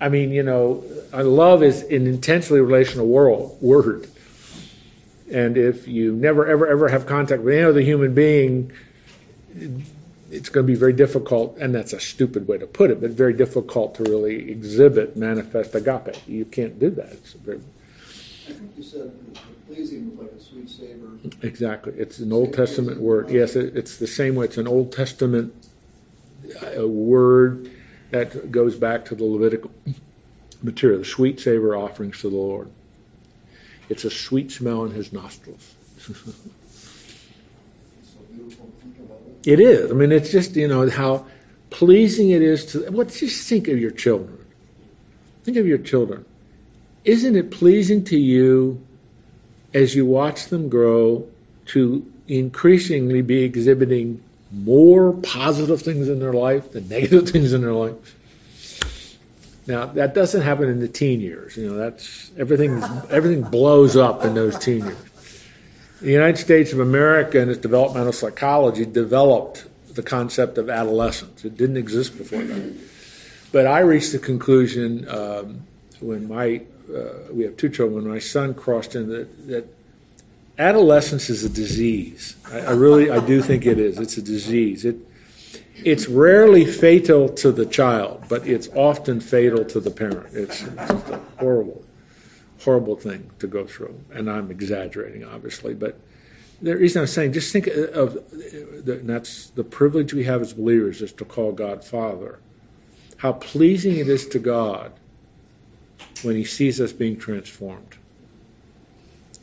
I 0.00 0.08
mean, 0.08 0.30
you 0.30 0.42
know, 0.42 0.84
uh, 1.12 1.24
love 1.24 1.62
is 1.62 1.82
an 1.82 2.06
intensely 2.06 2.60
relational 2.60 3.06
world, 3.06 3.56
word. 3.60 4.08
And 5.30 5.56
if 5.56 5.88
you 5.88 6.12
never, 6.12 6.46
ever, 6.46 6.66
ever 6.66 6.88
have 6.88 7.06
contact 7.06 7.42
with 7.42 7.54
any 7.54 7.64
other 7.64 7.80
human 7.80 8.14
being, 8.14 8.72
it's 10.30 10.48
going 10.48 10.66
to 10.66 10.72
be 10.72 10.78
very 10.78 10.92
difficult, 10.92 11.56
and 11.58 11.74
that's 11.74 11.92
a 11.92 12.00
stupid 12.00 12.48
way 12.48 12.58
to 12.58 12.66
put 12.66 12.90
it, 12.90 13.00
but 13.00 13.10
very 13.10 13.32
difficult 13.32 13.94
to 13.94 14.02
really 14.02 14.50
exhibit, 14.50 15.16
manifest 15.16 15.74
agape. 15.74 16.16
You 16.26 16.44
can't 16.44 16.78
do 16.78 16.90
that. 16.90 17.26
Very, 17.44 17.60
I 18.48 18.52
think 18.52 18.72
you 18.76 18.82
said 18.82 19.12
pleasing 19.66 20.16
like 20.18 20.32
a 20.32 20.40
sweet 20.40 20.68
savor. 20.68 21.08
Exactly. 21.42 21.94
It's 21.96 22.18
an 22.18 22.32
Old 22.32 22.52
Testament 22.52 23.00
word. 23.00 23.30
Yes, 23.30 23.56
it, 23.56 23.76
it's 23.76 23.98
the 23.98 24.06
same 24.06 24.34
way. 24.34 24.46
It's 24.46 24.58
an 24.58 24.68
Old 24.68 24.92
Testament 24.92 25.54
uh, 26.78 26.86
word 26.86 27.70
that 28.10 28.50
goes 28.50 28.76
back 28.76 29.04
to 29.06 29.14
the 29.14 29.24
Levitical 29.24 29.70
material, 30.62 31.00
the 31.00 31.04
sweet 31.04 31.40
savor 31.40 31.76
offerings 31.76 32.20
to 32.20 32.30
the 32.30 32.36
Lord. 32.36 32.70
It's 33.88 34.04
a 34.04 34.10
sweet 34.10 34.50
smell 34.50 34.84
in 34.84 34.92
his 34.92 35.12
nostrils. 35.12 35.74
It 39.46 39.60
is. 39.60 39.90
I 39.90 39.94
mean, 39.94 40.10
it's 40.10 40.30
just, 40.30 40.56
you 40.56 40.66
know, 40.68 40.88
how 40.88 41.26
pleasing 41.70 42.30
it 42.30 42.42
is 42.42 42.64
to, 42.66 42.90
what, 42.90 43.08
just 43.08 43.48
think 43.48 43.68
of 43.68 43.78
your 43.78 43.90
children. 43.90 44.38
Think 45.42 45.58
of 45.58 45.66
your 45.66 45.78
children. 45.78 46.24
Isn't 47.04 47.36
it 47.36 47.50
pleasing 47.50 48.04
to 48.04 48.18
you 48.18 48.84
as 49.74 49.94
you 49.94 50.06
watch 50.06 50.46
them 50.46 50.68
grow 50.68 51.26
to 51.66 52.10
increasingly 52.28 53.20
be 53.20 53.42
exhibiting 53.42 54.22
more 54.52 55.12
positive 55.12 55.82
things 55.82 56.08
in 56.08 56.20
their 56.20 56.32
life 56.32 56.72
than 56.72 56.88
negative 56.88 57.28
things 57.30 57.52
in 57.52 57.60
their 57.60 57.72
life? 57.72 57.94
Now 59.66 59.86
that 59.86 60.14
doesn't 60.14 60.42
happen 60.42 60.68
in 60.68 60.80
the 60.80 60.88
teen 60.88 61.20
years. 61.20 61.56
You 61.56 61.70
know, 61.70 61.76
that's 61.76 62.30
everything. 62.38 62.82
Everything 63.10 63.42
blows 63.42 63.96
up 63.96 64.24
in 64.24 64.34
those 64.34 64.58
teen 64.58 64.84
years. 64.84 64.98
The 66.00 66.12
United 66.12 66.36
States 66.36 66.72
of 66.72 66.80
America 66.80 67.40
and 67.40 67.50
its 67.50 67.60
developmental 67.60 68.12
psychology 68.12 68.84
developed 68.84 69.66
the 69.94 70.02
concept 70.02 70.58
of 70.58 70.68
adolescence. 70.68 71.44
It 71.44 71.56
didn't 71.56 71.78
exist 71.78 72.18
before 72.18 72.42
that. 72.42 72.74
But 73.52 73.66
I 73.66 73.80
reached 73.80 74.12
the 74.12 74.18
conclusion 74.18 75.08
um, 75.08 75.62
when 76.00 76.28
my 76.28 76.62
uh, 76.92 77.32
we 77.32 77.44
have 77.44 77.56
two 77.56 77.68
children. 77.68 78.02
When 78.04 78.12
my 78.12 78.18
son 78.18 78.54
crossed 78.54 78.94
in 78.94 79.08
that, 79.08 79.48
that 79.48 79.66
adolescence 80.58 81.30
is 81.30 81.44
a 81.44 81.48
disease. 81.48 82.36
I, 82.50 82.60
I, 82.60 82.70
really 82.72 83.10
I 83.10 83.24
do 83.24 83.42
think 83.42 83.66
it 83.66 83.78
is. 83.78 83.98
It's 83.98 84.16
a 84.16 84.22
disease. 84.22 84.84
It 84.84 84.96
it's 85.76 86.08
rarely 86.08 86.64
fatal 86.64 87.28
to 87.28 87.50
the 87.50 87.66
child, 87.66 88.24
but 88.28 88.46
it's 88.46 88.68
often 88.68 89.20
fatal 89.20 89.64
to 89.64 89.80
the 89.80 89.90
parent. 89.90 90.32
It's, 90.32 90.62
it's 90.62 91.10
a 91.10 91.20
horrible 91.38 91.84
horrible 92.64 92.96
thing 92.96 93.30
to 93.38 93.46
go 93.46 93.66
through. 93.66 93.98
And 94.12 94.30
I'm 94.30 94.50
exaggerating, 94.50 95.24
obviously, 95.24 95.74
but 95.74 96.00
the 96.62 96.76
reason 96.76 97.02
I'm 97.02 97.06
saying, 97.06 97.34
just 97.34 97.52
think 97.52 97.66
of, 97.66 98.18
that's 98.84 99.50
the 99.50 99.64
privilege 99.64 100.14
we 100.14 100.24
have 100.24 100.40
as 100.40 100.54
believers 100.54 101.02
is 101.02 101.12
to 101.14 101.24
call 101.24 101.52
God 101.52 101.84
Father. 101.84 102.38
How 103.18 103.32
pleasing 103.32 103.96
it 103.98 104.08
is 104.08 104.26
to 104.28 104.38
God 104.38 104.92
when 106.24 106.36
He 106.36 106.44
sees 106.44 106.80
us 106.80 106.92
being 106.92 107.16
transformed, 107.16 107.96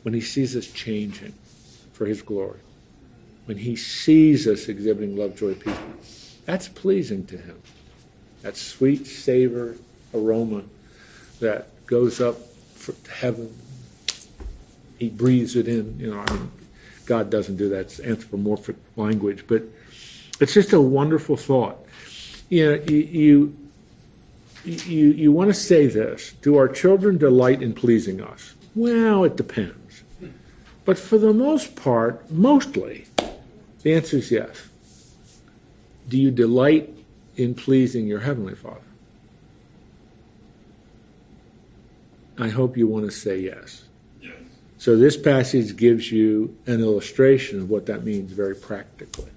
when 0.02 0.14
He 0.14 0.20
sees 0.20 0.56
us 0.56 0.66
changing 0.66 1.34
for 1.92 2.06
His 2.06 2.22
glory, 2.22 2.60
when 3.46 3.56
He 3.56 3.76
sees 3.76 4.46
us 4.46 4.68
exhibiting 4.68 5.16
love, 5.16 5.36
joy, 5.36 5.54
peace. 5.54 6.38
That's 6.44 6.68
pleasing 6.68 7.26
to 7.26 7.36
Him. 7.36 7.60
That 8.42 8.56
sweet 8.56 9.06
savor 9.06 9.76
aroma 10.12 10.64
that 11.40 11.68
goes 11.86 12.20
up 12.20 12.36
heaven. 13.20 13.54
He 14.98 15.08
breathes 15.08 15.56
it 15.56 15.68
in. 15.68 15.98
You 15.98 16.14
know, 16.14 16.20
I 16.20 16.32
mean, 16.32 16.50
God 17.06 17.30
doesn't 17.30 17.56
do 17.56 17.68
that. 17.70 17.80
It's 17.80 18.00
anthropomorphic 18.00 18.76
language, 18.96 19.44
but 19.46 19.62
it's 20.40 20.54
just 20.54 20.72
a 20.72 20.80
wonderful 20.80 21.36
thought. 21.36 21.78
You 22.48 22.66
know, 22.66 22.84
you 22.86 22.96
you 22.96 23.61
you, 24.64 25.08
you 25.08 25.32
want 25.32 25.50
to 25.50 25.54
say 25.54 25.86
this: 25.86 26.32
Do 26.42 26.56
our 26.56 26.68
children 26.68 27.18
delight 27.18 27.62
in 27.62 27.72
pleasing 27.74 28.20
us? 28.20 28.54
Well, 28.74 29.24
it 29.24 29.36
depends, 29.36 30.02
but 30.84 30.98
for 30.98 31.18
the 31.18 31.32
most 31.32 31.76
part, 31.76 32.30
mostly, 32.30 33.06
the 33.82 33.94
answer 33.94 34.18
is 34.18 34.30
yes. 34.30 34.68
Do 36.08 36.18
you 36.18 36.30
delight 36.30 36.90
in 37.36 37.54
pleasing 37.54 38.06
your 38.06 38.20
heavenly 38.20 38.54
Father? 38.54 38.80
I 42.38 42.48
hope 42.48 42.76
you 42.76 42.86
want 42.86 43.04
to 43.04 43.10
say 43.10 43.38
yes. 43.38 43.84
yes. 44.20 44.32
So 44.78 44.96
this 44.96 45.16
passage 45.16 45.76
gives 45.76 46.10
you 46.10 46.56
an 46.66 46.80
illustration 46.80 47.60
of 47.60 47.70
what 47.70 47.86
that 47.86 48.04
means 48.04 48.32
very 48.32 48.54
practically. 48.54 49.30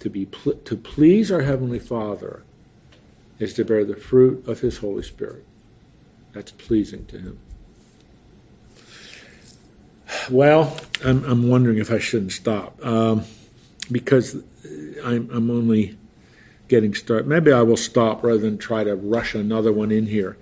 To 0.00 0.10
be 0.10 0.26
pl- 0.26 0.54
to 0.54 0.76
please 0.76 1.30
our 1.30 1.42
heavenly 1.42 1.78
Father 1.78 2.42
is 3.42 3.54
to 3.54 3.64
bear 3.64 3.84
the 3.84 3.96
fruit 3.96 4.46
of 4.46 4.60
His 4.60 4.78
Holy 4.78 5.02
Spirit. 5.02 5.44
That's 6.32 6.52
pleasing 6.52 7.06
to 7.06 7.18
Him. 7.18 7.38
Well, 10.30 10.76
I'm, 11.04 11.24
I'm 11.24 11.48
wondering 11.48 11.78
if 11.78 11.90
I 11.90 11.98
shouldn't 11.98 12.32
stop 12.32 12.84
um, 12.84 13.24
because 13.90 14.36
I'm, 15.04 15.28
I'm 15.30 15.50
only 15.50 15.98
getting 16.68 16.94
started. 16.94 17.26
Maybe 17.26 17.52
I 17.52 17.62
will 17.62 17.76
stop 17.76 18.22
rather 18.22 18.38
than 18.38 18.58
try 18.58 18.84
to 18.84 18.94
rush 18.94 19.34
another 19.34 19.72
one 19.72 19.90
in 19.90 20.06
here. 20.06 20.38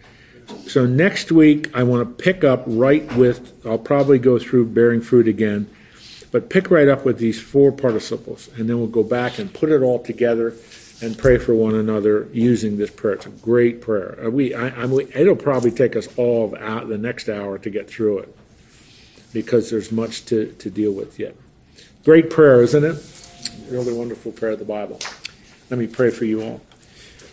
So 0.67 0.85
next 0.85 1.33
week, 1.33 1.75
I 1.75 1.85
want 1.85 2.07
to 2.07 2.23
pick 2.23 2.45
up 2.45 2.65
right 2.67 3.11
with, 3.15 3.65
I'll 3.65 3.79
probably 3.79 4.19
go 4.19 4.39
through 4.39 4.67
bearing 4.67 5.01
fruit 5.01 5.29
again, 5.29 5.71
but 6.33 6.51
pick 6.51 6.71
right 6.71 6.89
up 6.89 7.05
with 7.05 7.19
these 7.19 7.41
four 7.41 7.73
participles, 7.73 8.49
and 8.57 8.69
then 8.69 8.79
we'll 8.79 8.89
go 8.89 9.05
back 9.05 9.39
and 9.39 9.53
put 9.53 9.71
it 9.71 9.83
all 9.83 10.01
together 10.03 10.51
and 11.03 11.17
pray 11.17 11.39
for 11.39 11.55
one 11.55 11.75
another 11.75 12.29
using 12.33 12.77
this 12.77 12.91
prayer. 12.91 13.15
It's 13.15 13.27
a 13.27 13.31
great 13.31 13.81
prayer. 13.81 14.19
Uh, 14.27 14.31
we, 14.31 14.55
I, 14.55 14.69
I, 14.69 14.85
it'll 15.15 15.37
probably 15.37 15.71
take 15.71 15.97
us 15.97 16.09
all 16.17 16.55
of 16.55 16.89
the 16.89 16.99
next 16.99 17.29
hour 17.29 17.59
to 17.59 17.71
get 17.71 17.89
through 17.89 18.21
it 18.21 18.37
because 19.33 19.71
there's 19.71 19.91
much 19.91 20.25
to, 20.27 20.53
to 20.53 20.71
deal 20.71 20.93
with 20.93 21.19
yet. 21.19 21.35
Great 22.05 22.31
prayer, 22.31 22.63
isn't 22.63 22.85
it? 22.85 22.97
Really 23.71 23.93
wonderful 23.93 24.33
prayer 24.33 24.53
of 24.53 24.59
the 24.59 24.65
Bible. 24.65 24.99
Let 25.71 25.79
me 25.79 25.87
pray 25.87 26.11
for 26.11 26.25
you 26.25 26.43
all. 26.43 26.61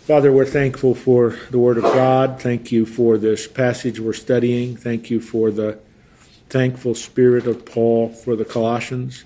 Father, 0.06 0.32
we're 0.32 0.46
thankful 0.46 0.94
for 0.94 1.36
the 1.50 1.58
Word 1.58 1.76
of 1.76 1.82
God. 1.82 2.40
Thank 2.40 2.72
you 2.72 2.86
for 2.86 3.18
this 3.18 3.46
passage 3.46 4.00
we're 4.00 4.14
studying. 4.14 4.76
Thank 4.76 5.10
you 5.10 5.20
for 5.20 5.50
the 5.50 5.78
thankful 6.48 6.94
spirit 6.94 7.46
of 7.46 7.66
Paul 7.66 8.08
for 8.08 8.34
the 8.34 8.44
Colossians, 8.44 9.24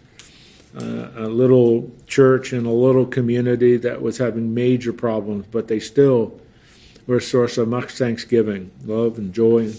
uh, 0.77 1.11
a 1.17 1.29
little 1.29 1.91
church 2.07 2.53
and 2.53 2.67
a 2.67 2.71
little 2.71 3.07
community 3.07 3.77
that 3.77 4.01
was 4.01 4.19
having 4.19 4.55
major 4.55 4.93
problems, 4.93 5.47
but 5.51 5.69
they 5.69 5.81
still 5.81 6.41
were 7.07 7.17
a 7.17 7.23
source 7.23 7.59
of 7.59 7.69
much 7.69 7.93
thanksgiving, 7.93 8.71
love, 8.85 9.19
and 9.19 9.33
joy. 9.35 9.73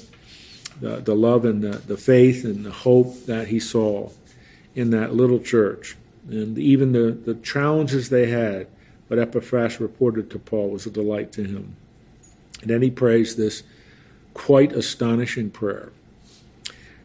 The, 0.82 0.98
the 0.98 1.16
love 1.16 1.46
and 1.46 1.62
the, 1.62 1.78
the 1.78 1.98
faith 1.98 2.44
and 2.44 2.66
the 2.66 2.72
hope 2.72 3.26
that 3.26 3.48
he 3.48 3.60
saw 3.60 4.10
in 4.76 4.90
that 4.90 5.14
little 5.14 5.40
church. 5.40 5.96
And 6.30 6.58
even 6.58 6.92
the, 6.92 7.12
the 7.12 7.36
challenges 7.36 8.10
they 8.10 8.28
had 8.28 8.68
but 9.14 9.20
Epaphras 9.20 9.80
reported 9.80 10.32
to 10.32 10.40
Paul 10.40 10.72
was 10.72 10.88
a 10.88 10.90
delight 10.90 11.32
to 11.34 11.44
him. 11.44 11.76
And 12.62 12.70
then 12.72 12.82
he 12.82 12.90
prays 12.90 13.36
this 13.36 13.62
quite 14.34 14.72
astonishing 14.72 15.52
prayer. 15.52 15.92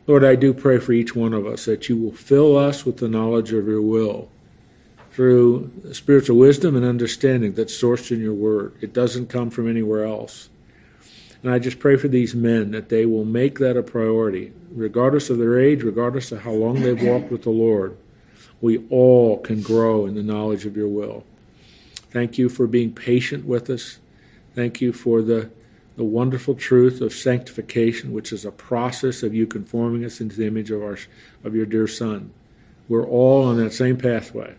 Lord, 0.09 0.25
I 0.25 0.37
do 0.37 0.55
pray 0.55 0.79
for 0.79 0.93
each 0.93 1.15
one 1.15 1.35
of 1.35 1.47
us 1.47 1.67
that 1.67 1.91
you 1.91 1.97
will 1.99 2.15
fill 2.15 2.57
us 2.57 2.87
with 2.87 2.97
the 2.97 3.09
knowledge 3.09 3.53
of 3.53 3.67
your 3.69 3.83
will 3.83 4.31
through 5.13 5.71
spiritual 5.93 6.39
wisdom 6.39 6.75
and 6.75 6.85
understanding 6.85 7.53
that's 7.53 7.79
sourced 7.79 8.11
in 8.11 8.19
your 8.19 8.33
word. 8.33 8.73
It 8.81 8.95
doesn't 8.95 9.29
come 9.29 9.51
from 9.51 9.69
anywhere 9.69 10.07
else. 10.07 10.49
And 11.43 11.53
I 11.53 11.59
just 11.59 11.79
pray 11.79 11.97
for 11.97 12.09
these 12.09 12.35
men 12.35 12.71
that 12.71 12.89
they 12.89 13.05
will 13.05 13.27
make 13.27 13.59
that 13.59 13.77
a 13.77 13.83
priority, 13.83 14.55
regardless 14.71 15.29
of 15.29 15.37
their 15.37 15.61
age, 15.61 15.83
regardless 15.83 16.33
of 16.33 16.41
how 16.41 16.53
long 16.53 16.81
they've 16.81 17.03
walked 17.03 17.31
with 17.31 17.43
the 17.43 17.51
Lord. 17.51 17.95
We 18.63 18.87
all 18.89 19.37
can 19.39 19.61
grow 19.61 20.07
in 20.07 20.15
the 20.15 20.23
knowledge 20.23 20.65
of 20.65 20.75
your 20.75 20.89
will. 20.89 21.25
Thank 22.11 22.39
you 22.39 22.49
for 22.49 22.67
being 22.67 22.95
patient 22.95 23.45
with 23.45 23.69
us. 23.69 23.99
Thank 24.55 24.81
you 24.81 24.95
for 24.95 25.21
the 25.21 25.51
the 25.99 26.05
wonderful 26.05 26.55
truth 26.55 27.01
of 27.01 27.13
sanctification, 27.13 28.13
which 28.13 28.33
is 28.33 28.45
a 28.45 28.53
process 28.53 29.25
of 29.25 29.35
you 29.35 29.49
conforming 29.49 30.05
us 30.05 30.21
into 30.21 30.37
the 30.37 30.47
image 30.47 30.71
of 30.71 30.81
our 30.81 30.97
of 31.43 31.57
your 31.57 31.67
dear 31.67 31.89
Son. 31.89 32.33
We're 32.89 33.07
all 33.07 33.45
on 33.45 33.57
that 33.57 33.73
same 33.73 33.97
pathway. 33.97 34.55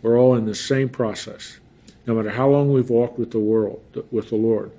We're 0.00 0.18
all 0.18 0.34
in 0.34 0.46
the 0.46 0.54
same 0.54 0.88
process. 0.88 1.58
No 2.06 2.14
matter 2.14 2.30
how 2.30 2.48
long 2.48 2.72
we've 2.72 2.88
walked 2.88 3.18
with 3.18 3.32
the 3.32 3.38
world, 3.38 3.82
with 4.10 4.30
the 4.30 4.36
Lord, 4.36 4.72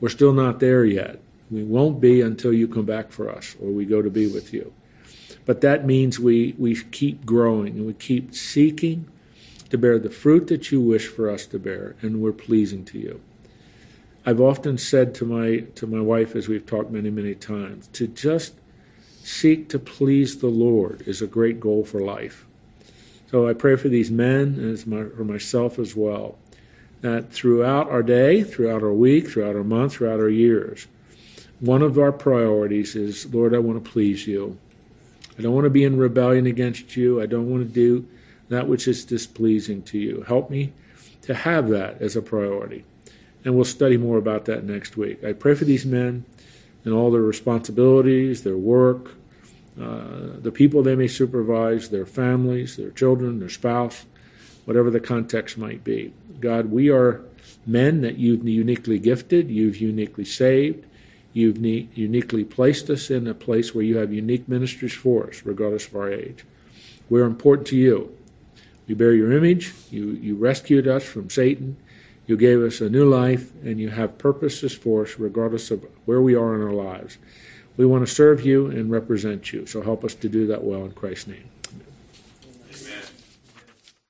we're 0.00 0.08
still 0.08 0.32
not 0.32 0.60
there 0.60 0.84
yet. 0.84 1.18
We 1.50 1.64
won't 1.64 2.00
be 2.00 2.20
until 2.20 2.52
you 2.52 2.68
come 2.68 2.86
back 2.86 3.10
for 3.10 3.28
us 3.28 3.56
or 3.60 3.72
we 3.72 3.84
go 3.84 4.02
to 4.02 4.10
be 4.10 4.28
with 4.28 4.54
you. 4.54 4.72
But 5.46 5.62
that 5.62 5.84
means 5.84 6.20
we, 6.20 6.54
we 6.58 6.80
keep 6.80 7.26
growing 7.26 7.74
and 7.74 7.86
we 7.86 7.94
keep 7.94 8.36
seeking 8.36 9.08
to 9.70 9.78
bear 9.78 9.98
the 9.98 10.10
fruit 10.10 10.46
that 10.46 10.70
you 10.70 10.80
wish 10.80 11.08
for 11.08 11.28
us 11.28 11.44
to 11.46 11.58
bear, 11.58 11.96
and 12.00 12.20
we're 12.20 12.30
pleasing 12.30 12.84
to 12.84 12.98
you. 13.00 13.20
I've 14.28 14.40
often 14.40 14.76
said 14.76 15.14
to 15.16 15.24
my 15.24 15.58
to 15.76 15.86
my 15.86 16.00
wife 16.00 16.34
as 16.34 16.48
we've 16.48 16.66
talked 16.66 16.90
many 16.90 17.10
many 17.10 17.36
times 17.36 17.86
to 17.92 18.08
just 18.08 18.54
seek 19.22 19.68
to 19.68 19.78
please 19.78 20.38
the 20.38 20.48
Lord 20.48 21.02
is 21.02 21.22
a 21.22 21.28
great 21.28 21.60
goal 21.60 21.84
for 21.84 22.00
life. 22.00 22.44
So 23.30 23.48
I 23.48 23.52
pray 23.52 23.76
for 23.76 23.88
these 23.88 24.10
men 24.10 24.58
and 24.58 24.86
my, 24.86 25.04
for 25.04 25.22
myself 25.22 25.78
as 25.78 25.94
well 25.94 26.38
that 27.02 27.32
throughout 27.32 27.88
our 27.88 28.02
day, 28.02 28.42
throughout 28.42 28.82
our 28.82 28.92
week, 28.92 29.28
throughout 29.28 29.54
our 29.54 29.62
month, 29.62 29.94
throughout 29.94 30.18
our 30.18 30.28
years, 30.28 30.88
one 31.60 31.82
of 31.82 31.96
our 31.96 32.12
priorities 32.12 32.96
is 32.96 33.32
Lord, 33.32 33.54
I 33.54 33.58
want 33.58 33.84
to 33.84 33.90
please 33.90 34.26
you. 34.26 34.58
I 35.38 35.42
don't 35.42 35.54
want 35.54 35.66
to 35.66 35.70
be 35.70 35.84
in 35.84 35.98
rebellion 35.98 36.46
against 36.46 36.96
you. 36.96 37.22
I 37.22 37.26
don't 37.26 37.48
want 37.48 37.62
to 37.62 37.72
do 37.72 38.08
that 38.48 38.66
which 38.66 38.88
is 38.88 39.04
displeasing 39.04 39.82
to 39.82 39.98
you. 39.98 40.22
Help 40.22 40.50
me 40.50 40.72
to 41.22 41.34
have 41.34 41.68
that 41.68 42.02
as 42.02 42.16
a 42.16 42.22
priority 42.22 42.84
and 43.46 43.54
we'll 43.54 43.64
study 43.64 43.96
more 43.96 44.18
about 44.18 44.44
that 44.46 44.64
next 44.64 44.96
week. 44.96 45.22
I 45.22 45.32
pray 45.32 45.54
for 45.54 45.64
these 45.64 45.86
men 45.86 46.24
and 46.84 46.92
all 46.92 47.12
their 47.12 47.22
responsibilities, 47.22 48.42
their 48.42 48.56
work, 48.56 49.14
uh, 49.80 50.34
the 50.40 50.50
people 50.52 50.82
they 50.82 50.96
may 50.96 51.06
supervise, 51.06 51.90
their 51.90 52.06
families, 52.06 52.76
their 52.76 52.90
children, 52.90 53.38
their 53.38 53.48
spouse, 53.48 54.04
whatever 54.64 54.90
the 54.90 54.98
context 54.98 55.56
might 55.56 55.84
be. 55.84 56.12
God, 56.40 56.72
we 56.72 56.90
are 56.90 57.22
men 57.64 58.00
that 58.00 58.18
you've 58.18 58.46
uniquely 58.46 58.98
gifted, 58.98 59.48
you've 59.48 59.76
uniquely 59.76 60.24
saved, 60.24 60.84
you've 61.32 61.60
ne- 61.60 61.88
uniquely 61.94 62.42
placed 62.42 62.90
us 62.90 63.12
in 63.12 63.28
a 63.28 63.34
place 63.34 63.76
where 63.76 63.84
you 63.84 63.98
have 63.98 64.12
unique 64.12 64.48
ministries 64.48 64.92
for 64.92 65.28
us, 65.28 65.42
regardless 65.44 65.86
of 65.86 65.94
our 65.94 66.10
age. 66.10 66.44
We're 67.08 67.26
important 67.26 67.68
to 67.68 67.76
you. 67.76 68.12
We 68.88 68.94
bear 68.94 69.12
your 69.12 69.30
image. 69.30 69.72
You, 69.88 70.10
you 70.10 70.34
rescued 70.34 70.88
us 70.88 71.04
from 71.04 71.30
Satan. 71.30 71.76
You 72.26 72.36
gave 72.36 72.60
us 72.60 72.80
a 72.80 72.90
new 72.90 73.08
life, 73.08 73.52
and 73.62 73.78
you 73.78 73.90
have 73.90 74.18
purposes 74.18 74.74
for 74.74 75.04
us 75.04 75.18
regardless 75.18 75.70
of 75.70 75.86
where 76.04 76.20
we 76.20 76.34
are 76.34 76.54
in 76.54 76.62
our 76.62 76.72
lives. 76.72 77.18
We 77.76 77.86
want 77.86 78.06
to 78.06 78.12
serve 78.12 78.44
you 78.44 78.66
and 78.66 78.90
represent 78.90 79.52
you, 79.52 79.66
so 79.66 79.82
help 79.82 80.04
us 80.04 80.14
to 80.16 80.28
do 80.28 80.46
that 80.46 80.64
well 80.64 80.84
in 80.84 80.92
Christ's 80.92 81.28
name. 81.28 81.50